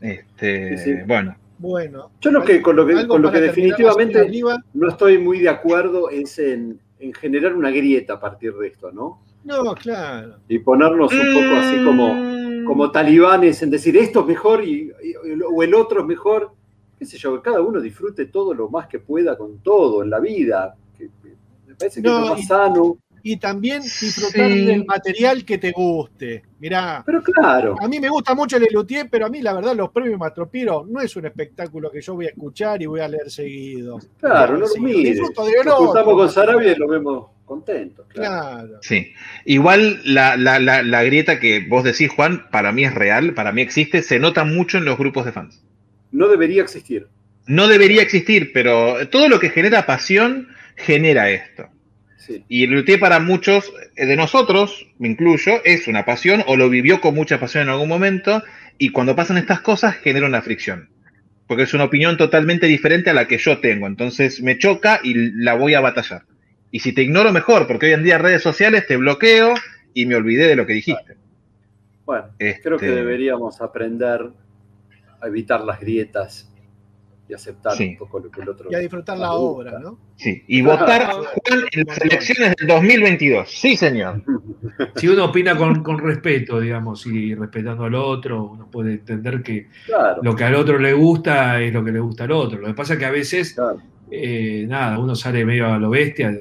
Este, 0.00 0.76
Sí, 0.78 0.84
sí. 0.84 0.94
Bueno, 1.06 1.36
Bueno. 1.58 2.10
Yo 2.20 2.30
lo 2.30 2.42
que, 2.42 2.62
con 2.62 2.74
lo 2.76 2.86
que, 2.86 2.94
¿Algo 2.94 3.14
con 3.14 3.22
lo 3.22 3.30
que 3.30 3.40
definitivamente 3.40 4.30
no 4.74 4.88
estoy 4.88 5.18
muy 5.18 5.40
de 5.40 5.48
acuerdo 5.50 6.08
es 6.08 6.38
en, 6.38 6.80
en 6.98 7.12
generar 7.12 7.54
una 7.54 7.70
grieta 7.70 8.14
a 8.14 8.20
partir 8.20 8.54
de 8.54 8.68
esto, 8.68 8.90
¿no? 8.92 9.20
No, 9.44 9.74
claro. 9.74 10.36
Y 10.48 10.58
ponernos 10.58 11.12
un 11.12 11.34
poco 11.34 11.56
así 11.56 11.84
como, 11.84 12.64
como 12.66 12.90
talibanes 12.90 13.62
en 13.62 13.70
decir 13.70 13.96
esto 13.96 14.20
es 14.20 14.26
mejor 14.26 14.64
y, 14.64 14.90
y- 15.02 15.14
o 15.50 15.62
el 15.62 15.74
otro 15.74 16.00
es 16.00 16.06
mejor. 16.06 16.52
Qué 16.98 17.06
sé 17.06 17.16
yo, 17.18 17.34
que 17.36 17.42
cada 17.50 17.62
uno 17.62 17.80
disfrute 17.80 18.26
todo 18.26 18.52
lo 18.54 18.68
más 18.68 18.86
que 18.86 18.98
pueda 18.98 19.36
con 19.36 19.58
todo 19.60 20.02
en 20.02 20.10
la 20.10 20.20
vida. 20.20 20.74
Que- 20.96 21.06
que 21.22 21.34
me 21.66 21.74
parece 21.74 22.02
que 22.02 22.08
No, 22.08 22.16
es 22.18 22.24
lo 22.24 22.30
más 22.34 22.40
y- 22.40 22.42
sano. 22.44 22.98
Y 23.22 23.36
también 23.36 23.82
disfrutar 23.82 24.50
Sí. 24.50 24.64
del 24.64 24.84
material 24.84 25.44
que 25.44 25.58
te 25.58 25.72
guste. 25.72 26.42
Mirá. 26.58 27.02
Pero 27.04 27.22
claro. 27.22 27.74
A 27.80 27.88
mí 27.88 28.00
me 28.00 28.08
gusta 28.08 28.34
mucho 28.34 28.56
el 28.56 28.66
Elutier, 28.68 29.08
pero 29.10 29.26
a 29.26 29.28
mí 29.28 29.40
la 29.42 29.52
verdad 29.54 29.74
los 29.76 29.90
premios 29.90 30.18
Mastropiro 30.18 30.86
no 30.88 31.00
es 31.00 31.14
un 31.16 31.26
espectáculo 31.26 31.90
que 31.90 32.00
yo 32.00 32.14
voy 32.14 32.26
a 32.26 32.30
escuchar 32.30 32.80
y 32.82 32.86
voy 32.86 33.00
a 33.00 33.08
leer 33.08 33.30
seguido. 33.30 33.98
Claro, 34.18 34.58
no 34.58 34.66
lo 34.66 34.74
mires. 34.82 35.18
otro, 35.20 35.44
juntamos 35.76 36.14
con. 36.14 36.30
Sarabia 36.30 36.72
y 36.72 36.76
lo 36.76 36.88
vemos 36.88 37.26
contentos. 37.44 38.06
Claro. 38.08 38.78
sí. 38.80 39.12
Igual 39.44 40.00
la, 40.04 40.36
la, 40.36 40.58
la, 40.60 40.82
la 40.82 41.02
grieta 41.02 41.40
que 41.40 41.66
vos 41.68 41.82
decís, 41.84 42.08
Juan, 42.14 42.46
para 42.50 42.70
mí 42.72 42.84
es 42.84 42.94
real, 42.94 43.34
para 43.34 43.50
mí 43.52 43.60
existe, 43.60 44.02
se 44.02 44.18
nota 44.20 44.44
mucho 44.44 44.78
en 44.78 44.84
los 44.84 44.96
grupos 44.96 45.24
de 45.24 45.32
fans. 45.32 45.62
No 46.12 46.28
debería 46.28 46.62
existir. 46.62 47.08
No 47.46 47.66
debería 47.66 48.02
existir, 48.02 48.52
pero 48.52 49.08
todo 49.08 49.28
lo 49.28 49.40
que 49.40 49.50
genera 49.50 49.84
pasión 49.86 50.48
genera 50.76 51.30
esto. 51.30 51.66
Sí. 52.20 52.44
Y 52.48 52.64
el 52.64 52.70
luthier 52.70 53.00
para 53.00 53.18
muchos 53.18 53.72
eh, 53.96 54.04
de 54.04 54.14
nosotros, 54.14 54.86
me 54.98 55.08
incluyo, 55.08 55.64
es 55.64 55.88
una 55.88 56.04
pasión 56.04 56.44
o 56.46 56.56
lo 56.56 56.68
vivió 56.68 57.00
con 57.00 57.14
mucha 57.14 57.40
pasión 57.40 57.64
en 57.64 57.70
algún 57.70 57.88
momento 57.88 58.42
y 58.76 58.90
cuando 58.90 59.16
pasan 59.16 59.38
estas 59.38 59.60
cosas 59.62 59.96
genera 59.96 60.26
una 60.26 60.42
fricción. 60.42 60.90
Porque 61.46 61.62
es 61.64 61.74
una 61.74 61.84
opinión 61.84 62.16
totalmente 62.16 62.66
diferente 62.66 63.08
a 63.10 63.14
la 63.14 63.26
que 63.26 63.38
yo 63.38 63.58
tengo. 63.58 63.86
Entonces 63.86 64.42
me 64.42 64.58
choca 64.58 65.00
y 65.02 65.14
la 65.42 65.54
voy 65.54 65.74
a 65.74 65.80
batallar. 65.80 66.22
Y 66.70 66.80
si 66.80 66.92
te 66.92 67.02
ignoro 67.02 67.32
mejor, 67.32 67.66
porque 67.66 67.86
hoy 67.86 67.92
en 67.94 68.04
día 68.04 68.18
redes 68.18 68.42
sociales 68.42 68.86
te 68.86 68.96
bloqueo 68.96 69.54
y 69.94 70.06
me 70.06 70.14
olvidé 70.14 70.46
de 70.46 70.56
lo 70.56 70.66
que 70.66 70.74
dijiste. 70.74 71.16
Bueno, 72.04 72.26
Este- 72.38 72.62
creo 72.62 72.78
que 72.78 72.90
deberíamos 72.90 73.60
aprender 73.60 74.30
a 75.20 75.26
evitar 75.26 75.62
las 75.62 75.80
grietas 75.80 76.49
y 77.30 77.34
aceptar 77.34 77.76
Sí. 77.76 77.90
un 77.90 77.96
poco 77.98 78.18
lo 78.18 78.30
que 78.30 78.40
el 78.42 78.48
otro. 78.48 78.68
Y 78.70 78.74
a 78.74 78.78
disfrutar 78.78 79.16
la 79.16 79.32
obra. 79.32 79.78
¿no? 79.78 79.98
Sí. 80.16 80.42
Y 80.48 80.62
votar, 80.62 81.10
Juan, 81.12 81.60
en 81.72 81.84
las 81.86 81.98
elecciones 82.00 82.56
del 82.56 82.66
2022. 82.66 83.48
Sí, 83.50 83.76
señor. 83.76 84.22
Si 84.96 85.08
uno 85.08 85.26
opina 85.26 85.56
con, 85.56 85.82
con 85.82 85.98
respeto, 85.98 86.58
digamos, 86.60 87.06
y 87.06 87.34
respetando 87.34 87.84
al 87.84 87.94
otro, 87.94 88.44
uno 88.44 88.70
puede 88.70 88.94
entender 88.94 89.42
que 89.42 89.68
Claro. 89.86 90.20
lo 90.22 90.34
que 90.34 90.44
al 90.44 90.54
otro 90.54 90.78
le 90.78 90.92
gusta 90.92 91.60
es 91.60 91.72
lo 91.72 91.84
que 91.84 91.92
le 91.92 92.00
gusta 92.00 92.24
al 92.24 92.32
otro. 92.32 92.58
Lo 92.60 92.66
que 92.68 92.74
pasa 92.74 92.94
es 92.94 92.98
que 92.98 93.04
a 93.06 93.10
veces, 93.10 93.56
eh, 94.10 94.64
nada, 94.68 94.98
uno 94.98 95.14
sale 95.14 95.44
medio 95.44 95.66
a 95.72 95.78
lo 95.78 95.90
bestia 95.90 96.36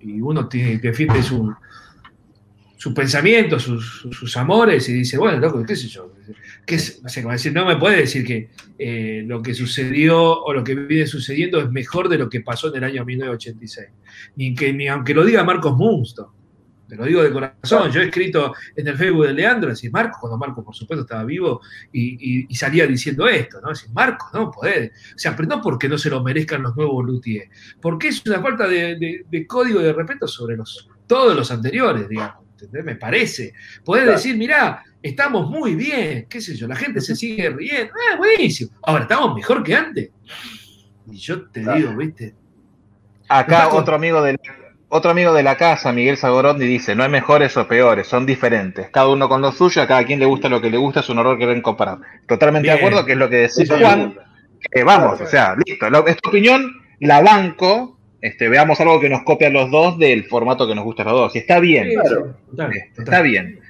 y 0.00 0.20
uno 0.20 0.48
tiene, 0.48 0.78
defiende 0.78 1.22
su, 1.22 1.52
sus 2.76 2.92
pensamientos, 2.94 3.62
sus, 3.62 4.00
sus- 4.00 4.16
sus 4.16 4.36
amores 4.36 4.88
y 4.88 4.92
dice, 4.94 5.18
bueno, 5.18 5.38
loco, 5.38 5.62
qué 5.64 5.76
sé 5.76 5.88
yo. 5.88 6.12
No 7.52 7.66
me 7.66 7.76
puede 7.76 7.96
decir 7.98 8.24
que 8.26 8.50
eh, 8.78 9.22
lo 9.26 9.42
que 9.42 9.54
sucedió 9.54 10.40
o 10.42 10.52
lo 10.52 10.62
que 10.64 10.74
viene 10.74 11.06
sucediendo 11.06 11.60
es 11.60 11.70
mejor 11.70 12.08
de 12.08 12.18
lo 12.18 12.28
que 12.28 12.40
pasó 12.40 12.68
en 12.68 12.76
el 12.76 12.84
año 12.84 13.04
1986. 13.04 13.88
Ni, 14.36 14.54
que, 14.54 14.72
ni 14.72 14.88
aunque 14.88 15.14
lo 15.14 15.24
diga 15.24 15.44
Marcos 15.44 15.76
Munsto. 15.76 16.34
Te 16.88 16.96
lo 16.96 17.04
digo 17.04 17.22
de 17.22 17.30
corazón. 17.30 17.92
Yo 17.92 18.00
he 18.00 18.06
escrito 18.06 18.52
en 18.74 18.88
el 18.88 18.96
Facebook 18.96 19.26
de 19.26 19.32
Leandro, 19.32 19.70
decir 19.70 19.92
Marcos, 19.92 20.18
cuando 20.20 20.36
Marcos, 20.36 20.64
por 20.64 20.74
supuesto, 20.74 21.02
estaba 21.02 21.22
vivo 21.24 21.60
y, 21.92 22.40
y- 22.40 22.46
y 22.48 22.54
salía 22.56 22.84
diciendo 22.86 23.28
esto, 23.28 23.60
¿no? 23.60 23.68
Decir, 23.68 23.90
Marcos, 23.92 24.28
no 24.34 24.50
podés. 24.50 24.90
O 25.14 25.18
sea, 25.18 25.36
pero 25.36 25.48
no 25.48 25.62
porque 25.62 25.88
no 25.88 25.96
se 25.96 26.10
lo 26.10 26.20
merezcan 26.22 26.62
los 26.62 26.74
nuevos 26.76 27.04
Luthier, 27.06 27.48
porque 27.80 28.08
es 28.08 28.26
una 28.26 28.40
falta 28.40 28.66
de, 28.66 28.96
de- 28.96 29.24
de 29.30 29.46
código 29.46 29.78
de 29.78 29.92
respeto 29.92 30.26
sobre 30.26 30.56
los, 30.56 30.88
todos 31.06 31.36
los 31.36 31.48
anteriores, 31.52 32.08
digamos. 32.08 32.44
Me 32.72 32.96
parece. 32.96 33.54
Podés 33.84 34.02
Claro. 34.02 34.16
decir, 34.18 34.36
mirá, 34.36 34.82
estamos 35.02 35.48
muy 35.50 35.74
bien, 35.74 36.26
qué 36.28 36.40
sé 36.40 36.54
yo, 36.56 36.66
la 36.66 36.76
gente 36.76 37.00
se 37.00 37.14
sigue 37.16 37.50
riendo. 37.50 37.92
Ah, 38.12 38.16
buenísimo. 38.16 38.70
Ahora, 38.82 39.02
estamos 39.02 39.34
mejor 39.34 39.62
que 39.62 39.74
antes. 39.74 40.10
Y 41.10 41.16
yo 41.16 41.48
te 41.50 41.60
digo, 41.60 41.96
¿viste? 41.96 42.34
Acá 43.28 43.68
otro 43.68 43.94
amigo 43.96 44.22
del 44.22 44.38
otro 44.92 45.12
amigo 45.12 45.32
de 45.32 45.44
la 45.44 45.56
casa, 45.56 45.92
Miguel 45.92 46.16
Sagorondi, 46.16 46.66
dice, 46.66 46.96
no 46.96 47.04
hay 47.04 47.08
mejores 47.08 47.56
o 47.56 47.68
peores, 47.68 48.08
son 48.08 48.26
diferentes. 48.26 48.90
Cada 48.90 49.08
uno 49.08 49.28
con 49.28 49.40
lo 49.40 49.52
suyo, 49.52 49.82
a 49.82 49.86
cada 49.86 50.04
quien 50.04 50.18
le 50.18 50.26
gusta 50.26 50.48
lo 50.48 50.60
que 50.60 50.68
le 50.68 50.78
gusta, 50.78 50.98
es 50.98 51.08
un 51.08 51.18
horror 51.18 51.38
querer 51.38 51.62
comparar. 51.62 51.98
Totalmente 52.26 52.66
Bien. 52.66 52.74
de 52.76 52.80
acuerdo, 52.86 53.06
que 53.06 53.12
es 53.12 53.18
lo 53.18 53.30
que 53.30 53.48
me 53.56 53.66
Juan. 53.80 54.18
que 54.72 54.82
vamos, 54.82 55.20
o 55.20 55.26
sea, 55.26 55.54
listo. 55.64 55.88
lo- 55.90 56.06
esta 56.08 56.28
opinión 56.28 56.72
la 56.98 57.20
banco. 57.22 57.98
Este, 58.20 58.48
veamos 58.50 58.78
algo 58.80 59.00
que 59.00 59.08
nos 59.08 59.22
copia 59.22 59.46
a 59.46 59.50
los 59.50 59.70
dos 59.70 59.96
del 59.98 60.24
formato 60.24 60.66
que 60.68 60.74
nos 60.74 60.84
gusta 60.84 61.02
a 61.04 61.06
los 61.06 61.14
dos. 61.14 61.36
Y 61.36 61.38
está 61.38 61.58
bien. 61.60 61.88
Claro. 61.94 62.36
Total, 62.50 62.70
total. 62.90 63.04
Está 63.04 63.22
bien. 63.22 63.60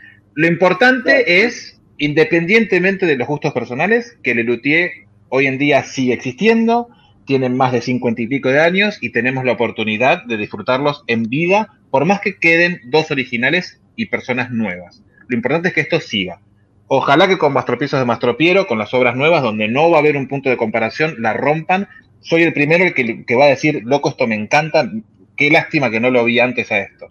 Lo 0.41 0.47
importante 0.47 1.45
es, 1.45 1.79
independientemente 1.99 3.05
de 3.05 3.15
los 3.17 3.29
gustos 3.29 3.53
personales, 3.53 4.17
que 4.23 4.31
el 4.31 4.47
Luthier 4.47 4.91
hoy 5.29 5.47
en 5.47 5.59
día 5.59 5.83
sigue 5.83 6.15
existiendo, 6.15 6.89
tienen 7.27 7.59
más 7.59 7.73
de 7.73 7.83
cincuenta 7.83 8.23
y 8.23 8.27
pico 8.27 8.49
de 8.49 8.59
años 8.59 8.97
y 9.03 9.11
tenemos 9.11 9.45
la 9.45 9.53
oportunidad 9.53 10.25
de 10.25 10.39
disfrutarlos 10.39 11.05
en 11.09 11.25
vida, 11.25 11.75
por 11.91 12.07
más 12.07 12.23
que 12.23 12.39
queden 12.39 12.81
dos 12.87 13.11
originales 13.11 13.83
y 13.97 14.07
personas 14.07 14.51
nuevas. 14.51 15.03
Lo 15.29 15.37
importante 15.37 15.69
es 15.69 15.75
que 15.75 15.83
esto 15.83 16.01
siga. 16.01 16.41
Ojalá 16.87 17.29
que 17.29 17.37
con 17.37 17.53
Mastropiezos 17.53 18.01
de 18.01 18.07
Mastropiero, 18.07 18.67
con 18.67 18.79
las 18.79 18.95
obras 18.95 19.17
nuevas, 19.17 19.43
donde 19.43 19.69
no 19.69 19.91
va 19.91 19.99
a 19.99 20.01
haber 20.01 20.17
un 20.17 20.27
punto 20.27 20.49
de 20.49 20.57
comparación, 20.57 21.17
la 21.19 21.35
rompan. 21.35 21.87
Soy 22.21 22.45
el 22.45 22.55
primero 22.55 22.83
el 22.83 22.95
que, 22.95 23.27
que 23.27 23.37
va 23.37 23.45
a 23.45 23.49
decir, 23.49 23.83
loco, 23.85 24.09
esto 24.09 24.27
me 24.27 24.37
encanta, 24.37 24.91
qué 25.37 25.51
lástima 25.51 25.91
que 25.91 26.01
no 26.01 26.09
lo 26.09 26.25
vi 26.25 26.41
antes 26.41 26.73
a 26.73 26.79
esto. 26.79 27.09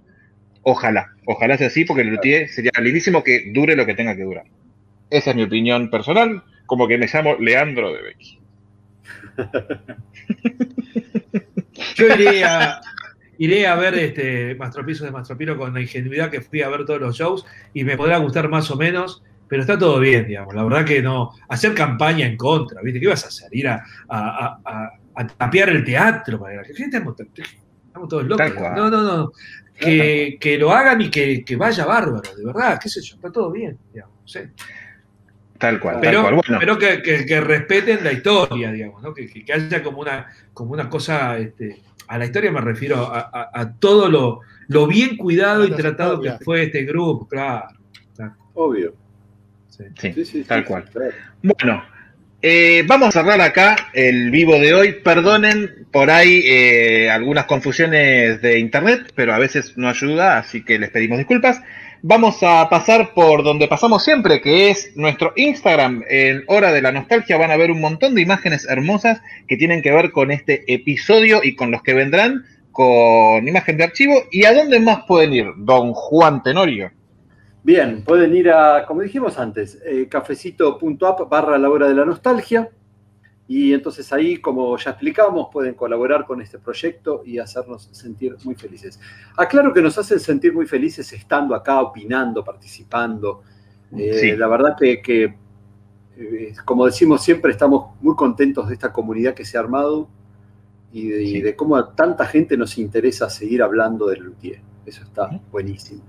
Ojalá, 0.63 1.09
ojalá 1.25 1.57
sea 1.57 1.67
así, 1.67 1.85
porque 1.85 2.01
el 2.03 2.09
Luthier 2.09 2.49
sería 2.49 2.71
lindísimo 2.81 3.23
que 3.23 3.51
dure 3.53 3.75
lo 3.75 3.85
que 3.85 3.93
tenga 3.95 4.15
que 4.15 4.23
durar. 4.23 4.45
Esa 5.09 5.29
es 5.31 5.35
mi 5.35 5.43
opinión 5.43 5.89
personal, 5.89 6.43
como 6.65 6.87
que 6.87 6.97
me 6.97 7.07
llamo 7.07 7.35
Leandro 7.39 7.93
de 7.93 8.01
Becky. 8.01 8.39
Yo 11.95 12.07
iré 12.07 12.43
a, 12.43 12.81
iré 13.37 13.67
a 13.67 13.75
ver 13.75 13.95
este 13.95 14.55
Mastropiso 14.55 15.05
de 15.05 15.11
Mastropiro 15.11 15.57
con 15.57 15.73
la 15.73 15.81
ingenuidad 15.81 16.29
que 16.29 16.41
fui 16.41 16.61
a 16.61 16.69
ver 16.69 16.85
todos 16.85 16.99
los 17.01 17.17
shows 17.17 17.45
y 17.73 17.83
me 17.83 17.97
podrá 17.97 18.17
gustar 18.17 18.49
más 18.49 18.69
o 18.71 18.75
menos, 18.75 19.23
pero 19.47 19.61
está 19.61 19.77
todo 19.77 19.99
bien, 19.99 20.27
digamos. 20.27 20.53
La 20.53 20.63
verdad 20.63 20.85
que 20.85 21.01
no. 21.01 21.31
Hacer 21.47 21.73
campaña 21.73 22.25
en 22.27 22.37
contra, 22.37 22.81
¿viste? 22.81 22.99
¿Qué 22.99 23.05
ibas 23.05 23.23
a 23.25 23.27
hacer? 23.29 23.49
Ir 23.55 23.67
a, 23.69 23.83
a- 24.07 24.59
a- 24.63 24.91
a- 25.15 25.27
tapiar 25.27 25.69
el 25.69 25.83
teatro 25.83 26.39
para 26.39 26.51
que 26.51 26.57
la 26.69 26.75
gente 26.77 26.97
estamos, 26.97 27.15
estamos 27.19 28.09
todos 28.09 28.23
locos. 28.25 28.45
No, 28.75 28.89
no, 28.89 29.01
no. 29.03 29.31
Que, 29.79 30.37
que 30.39 30.57
lo 30.57 30.71
hagan 30.71 31.01
y 31.01 31.09
que, 31.09 31.43
que 31.45 31.55
vaya 31.55 31.85
bárbaro, 31.85 32.21
de 32.35 32.45
verdad, 32.45 32.79
qué 32.81 32.89
sé 32.89 33.01
yo, 33.01 33.15
está 33.15 33.31
todo 33.31 33.51
bien, 33.51 33.77
digamos. 33.93 34.37
Tal 35.57 35.79
cual, 35.79 35.95
tal 35.95 36.01
Pero, 36.01 36.21
cual. 36.21 36.35
Bueno, 36.35 36.57
pero 36.59 36.77
que, 36.77 37.01
que- 37.01 37.25
que 37.25 37.41
respeten 37.41 38.03
la 38.03 38.13
historia, 38.13 38.71
digamos, 38.71 39.01
¿no? 39.03 39.13
que, 39.13 39.27
que- 39.27 39.43
que 39.43 39.53
haya 39.53 39.83
como 39.83 39.99
una, 39.99 40.27
como 40.53 40.71
una 40.71 40.89
cosa, 40.89 41.37
este, 41.37 41.81
a 42.07 42.17
la 42.17 42.25
historia 42.25 42.51
me 42.51 42.61
refiero 42.61 42.97
a, 43.13 43.19
a- 43.19 43.49
a 43.53 43.73
todo 43.73 44.07
lo, 44.09 44.39
lo 44.67 44.87
bien 44.87 45.17
cuidado 45.17 45.65
y 45.65 45.71
tratado 45.71 46.21
que 46.21 46.31
fue 46.43 46.63
este 46.63 46.83
grupo, 46.83 47.27
claro. 47.27 47.67
claro. 48.15 48.35
Obvio. 48.53 48.93
sí, 49.69 49.83
Sí, 50.13 50.25
sí, 50.25 50.43
tal 50.43 50.61
sí, 50.61 50.65
cual. 50.65 50.85
claro. 50.91 51.11
Bueno, 51.43 51.83
eh, 52.41 52.83
vamos 52.87 53.09
a 53.09 53.11
cerrar 53.11 53.41
acá 53.41 53.75
el 53.93 54.31
vivo 54.31 54.53
de 54.59 54.73
hoy. 54.73 54.93
Perdonen 55.03 55.87
por 55.91 56.09
ahí 56.09 56.41
eh, 56.45 57.09
algunas 57.09 57.45
confusiones 57.45 58.41
de 58.41 58.59
internet, 58.59 59.11
pero 59.15 59.33
a 59.33 59.39
veces 59.39 59.77
no 59.77 59.89
ayuda, 59.89 60.37
así 60.37 60.63
que 60.63 60.79
les 60.79 60.89
pedimos 60.89 61.17
disculpas. 61.17 61.61
Vamos 62.01 62.37
a 62.43 62.69
pasar 62.69 63.13
por 63.13 63.43
donde 63.43 63.67
pasamos 63.67 64.05
siempre, 64.05 64.39
que 64.39 64.69
es 64.69 64.95
nuestro 64.95 65.33
Instagram. 65.35 66.03
En 66.09 66.43
Hora 66.47 66.71
de 66.71 66.81
la 66.81 66.93
Nostalgia 66.93 67.37
van 67.37 67.51
a 67.51 67.57
ver 67.57 67.71
un 67.71 67.81
montón 67.81 68.15
de 68.15 68.21
imágenes 68.21 68.65
hermosas 68.69 69.21
que 69.47 69.57
tienen 69.57 69.81
que 69.81 69.91
ver 69.91 70.11
con 70.11 70.31
este 70.31 70.63
episodio 70.73 71.41
y 71.43 71.55
con 71.55 71.71
los 71.71 71.83
que 71.83 71.93
vendrán 71.93 72.45
con 72.71 73.45
imagen 73.45 73.75
de 73.75 73.83
archivo. 73.83 74.23
¿Y 74.31 74.45
a 74.45 74.53
dónde 74.53 74.79
más 74.79 74.99
pueden 75.05 75.33
ir, 75.33 75.47
don 75.57 75.91
Juan 75.93 76.41
Tenorio? 76.41 76.91
Bien, 77.63 78.03
pueden 78.03 78.33
ir 78.35 78.49
a, 78.49 78.85
como 78.85 79.01
dijimos 79.01 79.37
antes, 79.37 79.79
eh, 79.85 80.07
cafecito.app 80.09 81.29
barra 81.29 81.57
la 81.57 81.69
hora 81.69 81.87
de 81.87 81.93
la 81.93 82.05
nostalgia. 82.05 82.69
Y 83.47 83.73
entonces 83.73 84.13
ahí, 84.13 84.37
como 84.37 84.77
ya 84.77 84.91
explicamos, 84.91 85.47
pueden 85.51 85.73
colaborar 85.73 86.25
con 86.25 86.39
este 86.39 86.59
proyecto 86.59 87.23
y 87.25 87.39
hacernos 87.39 87.89
sentir 87.91 88.37
muy 88.43 88.53
felices. 88.53 88.99
Aclaro 89.35 89.73
que 89.73 89.81
nos 89.81 89.97
hacen 89.97 90.19
sentir 90.19 90.53
muy 90.53 90.67
felices 90.67 91.11
estando 91.13 91.55
acá, 91.55 91.81
opinando, 91.81 92.43
participando. 92.43 93.41
Eh, 93.97 94.13
Sí. 94.19 94.31
La 94.37 94.47
verdad 94.47 94.75
que, 94.79 95.01
que, 95.01 95.35
eh, 96.15 96.53
como 96.63 96.85
decimos 96.85 97.23
siempre, 97.23 97.51
estamos 97.51 97.99
muy 98.01 98.15
contentos 98.15 98.67
de 98.67 98.75
esta 98.75 98.93
comunidad 98.93 99.33
que 99.33 99.45
se 99.45 99.57
ha 99.57 99.61
armado 99.61 100.07
y 100.93 101.09
de, 101.09 101.23
y 101.23 101.41
de 101.41 101.55
cómo 101.55 101.75
a 101.75 101.95
tanta 101.95 102.27
gente 102.27 102.55
nos 102.55 102.77
interesa 102.77 103.31
seguir 103.31 103.63
hablando 103.63 104.05
del 104.07 104.19
luthier. 104.19 104.61
Eso 104.85 105.03
está 105.03 105.27
buenísimo. 105.51 106.03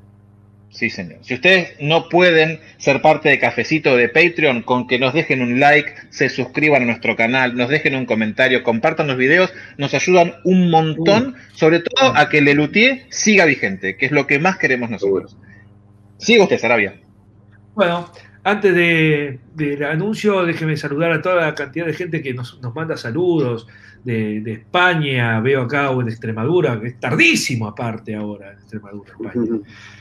Sí, 0.71 0.89
señor. 0.89 1.19
Si 1.23 1.35
ustedes 1.35 1.75
no 1.81 2.09
pueden 2.09 2.61
ser 2.79 3.03
parte 3.03 3.29
de 3.29 3.41
Cafecito 3.41 3.97
de 3.97 4.09
Patreon, 4.09 4.63
con 4.63 4.87
que 4.87 5.01
nos 5.01 5.13
dejen 5.13 5.43
un 5.43 5.59
like, 5.59 5.93
se 6.11 6.29
suscriban 6.29 6.83
a 6.83 6.87
nuestro 6.87 7.17
canal, 7.17 7.57
nos 7.57 7.69
dejen 7.69 7.97
un 7.97 8.07
comentario, 8.07 8.63
compartan 8.63 9.09
los 9.09 9.17
videos, 9.17 9.53
nos 9.79 9.95
ayudan 9.95 10.35
un 10.45 10.71
montón, 10.71 11.35
sobre 11.55 11.81
todo 11.81 12.17
a 12.17 12.29
que 12.29 12.39
el 12.39 12.45
Lelutier 12.45 13.03
siga 13.11 13.47
vigente, 13.47 13.97
que 13.97 14.07
es 14.07 14.13
lo 14.13 14.29
que 14.29 14.39
más 14.39 14.59
queremos 14.59 14.91
nosotros. 14.91 15.37
Siga 16.19 16.45
usted, 16.45 16.59
Sarabia. 16.59 16.95
Bueno, 17.75 18.09
antes 18.45 18.73
de- 18.75 19.41
del 19.55 19.83
anuncio, 19.85 20.45
déjeme 20.47 20.77
saludar 20.77 21.11
a 21.13 21.21
toda 21.21 21.47
la 21.47 21.55
cantidad 21.55 21.87
de 21.87 21.95
gente 21.95 22.23
que 22.23 22.33
nos, 22.33 22.61
nos 22.63 22.73
manda 22.75 22.97
saludos 22.97 23.67
de, 24.05 24.41
de 24.41 24.53
España, 24.53 25.41
veo 25.41 25.63
acá 25.63 25.91
o 25.91 26.03
de 26.03 26.11
Extremadura, 26.11 26.81
que 26.81 26.87
es 26.89 27.01
tardísimo 27.01 27.67
aparte 27.67 28.15
ahora 28.15 28.53
en 28.53 28.59
Extremadura, 28.59 29.13
España. 29.21 29.59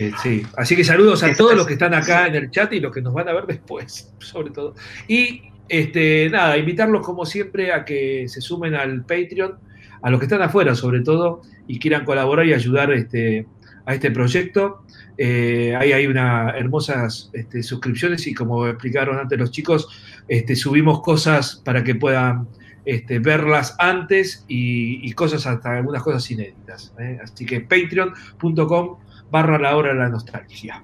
Eh, 0.00 0.12
sí, 0.22 0.42
así 0.56 0.74
que 0.74 0.82
saludos 0.82 1.22
a 1.22 1.34
todos 1.34 1.54
los 1.54 1.66
que 1.66 1.74
están 1.74 1.92
acá 1.92 2.26
en 2.26 2.34
el 2.34 2.50
chat 2.50 2.72
y 2.72 2.80
los 2.80 2.90
que 2.90 3.02
nos 3.02 3.12
van 3.12 3.28
a 3.28 3.34
ver 3.34 3.44
después, 3.44 4.10
sobre 4.18 4.50
todo. 4.50 4.74
Y 5.06 5.42
este, 5.68 6.30
nada, 6.30 6.56
invitarlos 6.56 7.04
como 7.04 7.26
siempre 7.26 7.70
a 7.70 7.84
que 7.84 8.24
se 8.26 8.40
sumen 8.40 8.74
al 8.74 9.02
Patreon, 9.02 9.58
a 10.00 10.08
los 10.08 10.18
que 10.18 10.24
están 10.24 10.40
afuera 10.40 10.74
sobre 10.74 11.00
todo, 11.00 11.42
y 11.66 11.78
quieran 11.78 12.06
colaborar 12.06 12.46
y 12.46 12.54
ayudar 12.54 12.90
este, 12.94 13.46
a 13.84 13.92
este 13.92 14.10
proyecto. 14.10 14.86
Eh, 15.18 15.76
ahí 15.78 15.92
hay 15.92 16.06
unas 16.06 16.54
hermosas 16.56 17.30
este, 17.34 17.62
suscripciones 17.62 18.26
y 18.26 18.32
como 18.32 18.68
explicaron 18.68 19.18
antes 19.18 19.38
los 19.38 19.50
chicos, 19.50 19.86
este, 20.28 20.56
subimos 20.56 21.02
cosas 21.02 21.60
para 21.62 21.84
que 21.84 21.94
puedan 21.94 22.48
este, 22.86 23.18
verlas 23.18 23.76
antes 23.78 24.46
y, 24.48 25.06
y 25.06 25.12
cosas 25.12 25.46
hasta 25.46 25.76
algunas 25.76 26.02
cosas 26.02 26.30
inéditas. 26.30 26.94
¿eh? 26.98 27.18
Así 27.22 27.44
que 27.44 27.60
patreon.com 27.60 28.96
barra 29.30 29.58
la 29.58 29.76
hora 29.76 29.92
de 29.92 29.98
la 29.98 30.08
nostalgia. 30.08 30.82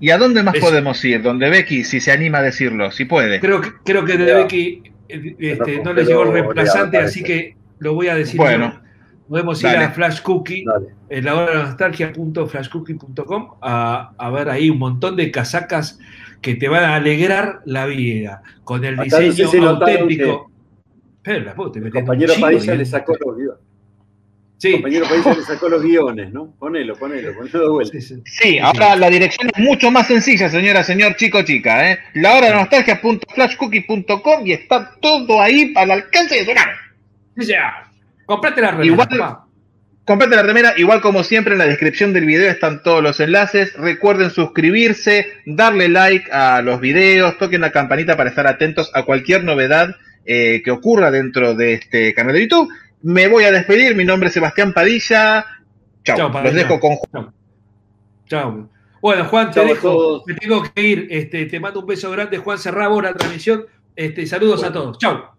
¿Y 0.00 0.10
a 0.10 0.18
dónde 0.18 0.42
más 0.42 0.56
podemos 0.58 1.04
ir? 1.04 1.22
Donde 1.22 1.50
Becky, 1.50 1.84
si 1.84 2.00
se 2.00 2.10
anima 2.10 2.38
a 2.38 2.42
decirlo, 2.42 2.90
si 2.90 3.04
puede. 3.04 3.38
Creo 3.38 3.60
que, 3.60 3.70
creo 3.84 4.04
que 4.04 4.16
de 4.16 4.34
Becky 4.34 4.82
eh, 5.08 5.36
este, 5.38 5.82
no 5.82 5.92
le 5.92 6.04
llegó 6.04 6.22
el 6.22 6.32
reemplazante, 6.32 6.96
así 6.98 7.22
que 7.22 7.56
lo 7.78 7.94
voy 7.94 8.08
a 8.08 8.14
decir. 8.14 8.38
Bueno. 8.38 8.72
yo. 8.72 8.80
Podemos 9.28 9.62
ir 9.62 9.68
a 9.68 9.90
Flash 9.92 10.22
Cookie, 10.22 10.64
en 11.08 11.24
la 11.24 11.36
hora 11.36 11.46
de 11.46 11.54
la 11.58 11.64
nostalgia.flashcookie.com, 11.66 13.50
a, 13.62 14.10
a 14.18 14.30
ver 14.30 14.48
ahí 14.48 14.70
un 14.70 14.78
montón 14.78 15.14
de 15.14 15.30
casacas 15.30 16.00
que 16.40 16.56
te 16.56 16.68
van 16.68 16.82
a 16.82 16.96
alegrar 16.96 17.60
la 17.64 17.86
vida, 17.86 18.42
con 18.64 18.84
el 18.84 18.98
Acá 18.98 19.20
diseño 19.20 19.68
auténtico. 19.68 20.50
Pero 21.22 21.44
la 21.44 21.54
puta, 21.54 21.78
El 21.78 21.92
compañero 21.92 22.32
Padilla 22.40 22.74
le 22.74 22.84
digamos. 22.84 22.88
sacó 22.88 23.16
los 23.24 23.36
guiones. 23.36 23.60
Sí. 24.60 24.68
El 24.68 24.74
compañero 24.74 25.06
Padilla 25.08 25.34
le 25.36 25.42
sacó 25.42 25.70
los 25.70 25.82
guiones, 25.82 26.32
¿no? 26.34 26.54
Ponelo, 26.58 26.94
ponelo, 26.94 27.34
ponelo 27.34 27.60
de 27.62 27.68
vuelta. 27.70 27.98
Sí, 28.26 28.58
ahora 28.58 28.94
la 28.94 29.08
dirección 29.08 29.50
es 29.56 29.64
mucho 29.64 29.90
más 29.90 30.06
sencilla, 30.06 30.50
señora, 30.50 30.84
señor, 30.84 31.16
chico, 31.16 31.40
chica. 31.40 31.90
¿eh? 31.90 31.98
La 32.12 32.34
hora 32.34 32.48
de 32.48 32.54
nostalgia.flashcookie.com 32.56 34.46
y 34.46 34.52
está 34.52 34.96
todo 35.00 35.40
ahí 35.40 35.72
al 35.76 35.90
alcance 35.90 36.34
de 36.34 36.44
su 36.44 36.52
mano. 36.54 36.72
Ya. 37.36 37.90
Comprate 38.26 38.60
la 38.60 38.72
remera, 38.72 38.92
Igual, 38.92 39.08
comprate 40.04 40.36
la 40.36 40.42
remera, 40.42 40.74
igual 40.76 41.00
como 41.00 41.24
siempre 41.24 41.54
en 41.54 41.58
la 41.58 41.66
descripción 41.66 42.12
del 42.12 42.26
video 42.26 42.50
están 42.50 42.82
todos 42.82 43.02
los 43.02 43.18
enlaces. 43.18 43.72
Recuerden 43.78 44.28
suscribirse, 44.28 45.26
darle 45.46 45.88
like 45.88 46.30
a 46.30 46.60
los 46.60 46.82
videos, 46.82 47.38
toquen 47.38 47.62
la 47.62 47.72
campanita 47.72 48.14
para 48.14 48.28
estar 48.28 48.46
atentos 48.46 48.90
a 48.92 49.04
cualquier 49.04 49.42
novedad 49.42 49.96
eh, 50.26 50.60
que 50.62 50.70
ocurra 50.70 51.10
dentro 51.10 51.54
de 51.54 51.72
este 51.72 52.12
canal 52.12 52.34
de 52.34 52.42
YouTube. 52.42 52.70
Me 53.02 53.28
voy 53.28 53.44
a 53.44 53.52
despedir, 53.52 53.94
mi 53.96 54.04
nombre 54.04 54.28
es 54.28 54.34
Sebastián 54.34 54.72
Padilla. 54.72 55.44
Chao, 56.04 56.30
los 56.42 56.54
dejo 56.54 56.78
con 56.78 56.96
Juan. 56.96 57.32
Chao. 58.26 58.68
Bueno, 59.00 59.24
Juan, 59.24 59.48
te 59.48 59.54
Chao 59.54 59.64
a 59.64 59.68
dejo. 59.68 60.22
Me 60.26 60.34
tengo 60.34 60.62
que 60.62 60.82
ir. 60.82 61.06
Este, 61.10 61.46
te 61.46 61.58
mando 61.58 61.80
un 61.80 61.86
beso 61.86 62.10
grande, 62.10 62.38
Juan. 62.38 62.58
Cerramos 62.58 63.02
la 63.02 63.14
transmisión. 63.14 63.64
Este, 63.96 64.26
saludos 64.26 64.62
a 64.64 64.72
todos. 64.72 64.98
Chao. 64.98 65.34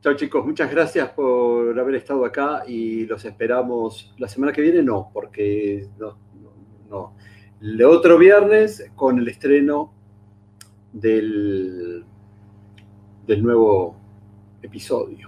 Chao 0.00 0.14
chicos, 0.14 0.46
muchas 0.46 0.70
gracias 0.70 1.10
por 1.10 1.78
haber 1.78 1.96
estado 1.96 2.24
acá 2.24 2.62
y 2.66 3.04
los 3.06 3.24
esperamos 3.24 4.14
la 4.18 4.28
semana 4.28 4.52
que 4.52 4.62
viene, 4.62 4.80
no, 4.80 5.10
porque 5.12 5.88
no, 5.98 6.16
no, 6.40 6.52
no. 6.88 7.16
El 7.60 7.82
otro 7.82 8.16
viernes 8.16 8.92
con 8.94 9.18
el 9.18 9.26
estreno 9.26 9.92
del, 10.92 12.04
del 13.26 13.42
nuevo 13.42 13.97
episodio. 14.62 15.27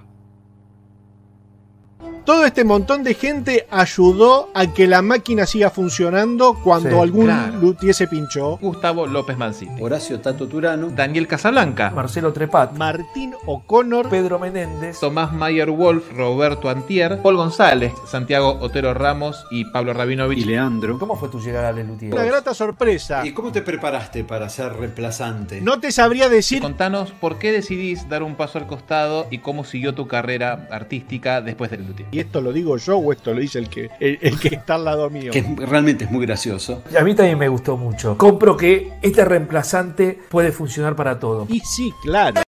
Todo 2.24 2.44
este 2.44 2.64
montón 2.64 3.02
de 3.02 3.14
gente 3.14 3.66
ayudó 3.70 4.50
a 4.54 4.66
que 4.72 4.86
la 4.86 5.02
máquina 5.02 5.46
siga 5.46 5.70
funcionando 5.70 6.54
cuando 6.62 6.90
Sí, 6.90 6.96
algún 6.96 7.26
claro. 7.26 7.58
luthier 7.60 7.94
se 7.94 8.06
pinchó. 8.06 8.58
Gustavo 8.58 9.06
López 9.06 9.36
Mancini. 9.36 9.80
Horacio 9.80 10.20
Tato 10.20 10.46
Turano. 10.46 10.90
Daniel 10.90 11.26
Casablanca. 11.26 11.90
Marcelo 11.90 12.32
Trepat, 12.32 12.76
Martín 12.76 13.34
O'Connor, 13.46 14.08
Pedro 14.08 14.38
Menéndez, 14.38 15.00
Tomás 15.00 15.32
Mayer 15.32 15.70
Wolf, 15.70 16.12
Roberto 16.16 16.68
Antier, 16.68 17.20
Paul 17.22 17.36
González, 17.36 17.92
Santiago 18.06 18.58
Otero 18.60 18.94
Ramos 18.94 19.44
y 19.50 19.64
Pablo 19.66 19.92
Rabinovich. 19.92 20.44
Leandro. 20.46 20.98
¿cómo 20.98 21.16
fue 21.16 21.28
tu 21.28 21.40
llegada 21.40 21.68
a 21.68 21.72
Lelutier? 21.72 22.12
una 22.14 22.24
grata 22.24 22.54
sorpresa. 22.54 23.26
¿Y 23.26 23.32
cómo 23.32 23.50
te 23.52 23.62
preparaste 23.62 24.24
para 24.24 24.48
ser 24.48 24.72
reemplazante? 24.74 25.60
No 25.60 25.80
te 25.80 25.90
sabría 25.92 26.28
decir 26.28 26.60
Contanos 26.62 27.12
por 27.12 27.38
qué 27.38 27.52
decidís 27.52 28.08
dar 28.08 28.22
un 28.22 28.34
paso 28.36 28.58
al 28.58 28.66
costado 28.66 29.26
y 29.30 29.38
cómo 29.38 29.64
siguió 29.64 29.94
tu 29.94 30.06
carrera 30.06 30.68
artística 30.70 31.40
después 31.40 31.70
del 31.70 31.86
luthier. 31.86 32.08
Y 32.11 32.18
esto 32.18 32.40
lo 32.40 32.52
digo 32.52 32.76
yo 32.76 32.98
o 32.98 33.12
esto 33.12 33.32
lo 33.32 33.40
dice 33.40 33.58
el 33.58 33.68
que, 33.68 33.90
el, 34.00 34.18
el 34.20 34.38
que 34.38 34.48
está 34.48 34.74
al 34.74 34.84
lado 34.84 35.11
mío. 35.11 35.32
Que 35.32 35.42
realmente 35.58 36.04
es 36.04 36.11
muy 36.11 36.24
gracioso. 36.26 36.82
A 36.98 37.02
mí 37.02 37.14
también 37.14 37.38
me 37.38 37.48
gustó 37.48 37.76
mucho. 37.76 38.16
Compro 38.16 38.56
que 38.56 38.92
este 39.02 39.24
reemplazante 39.24 40.18
puede 40.28 40.52
funcionar 40.52 40.96
para 40.96 41.18
todo. 41.18 41.46
Y 41.48 41.61
sí, 41.61 41.92
claro. 42.02 42.40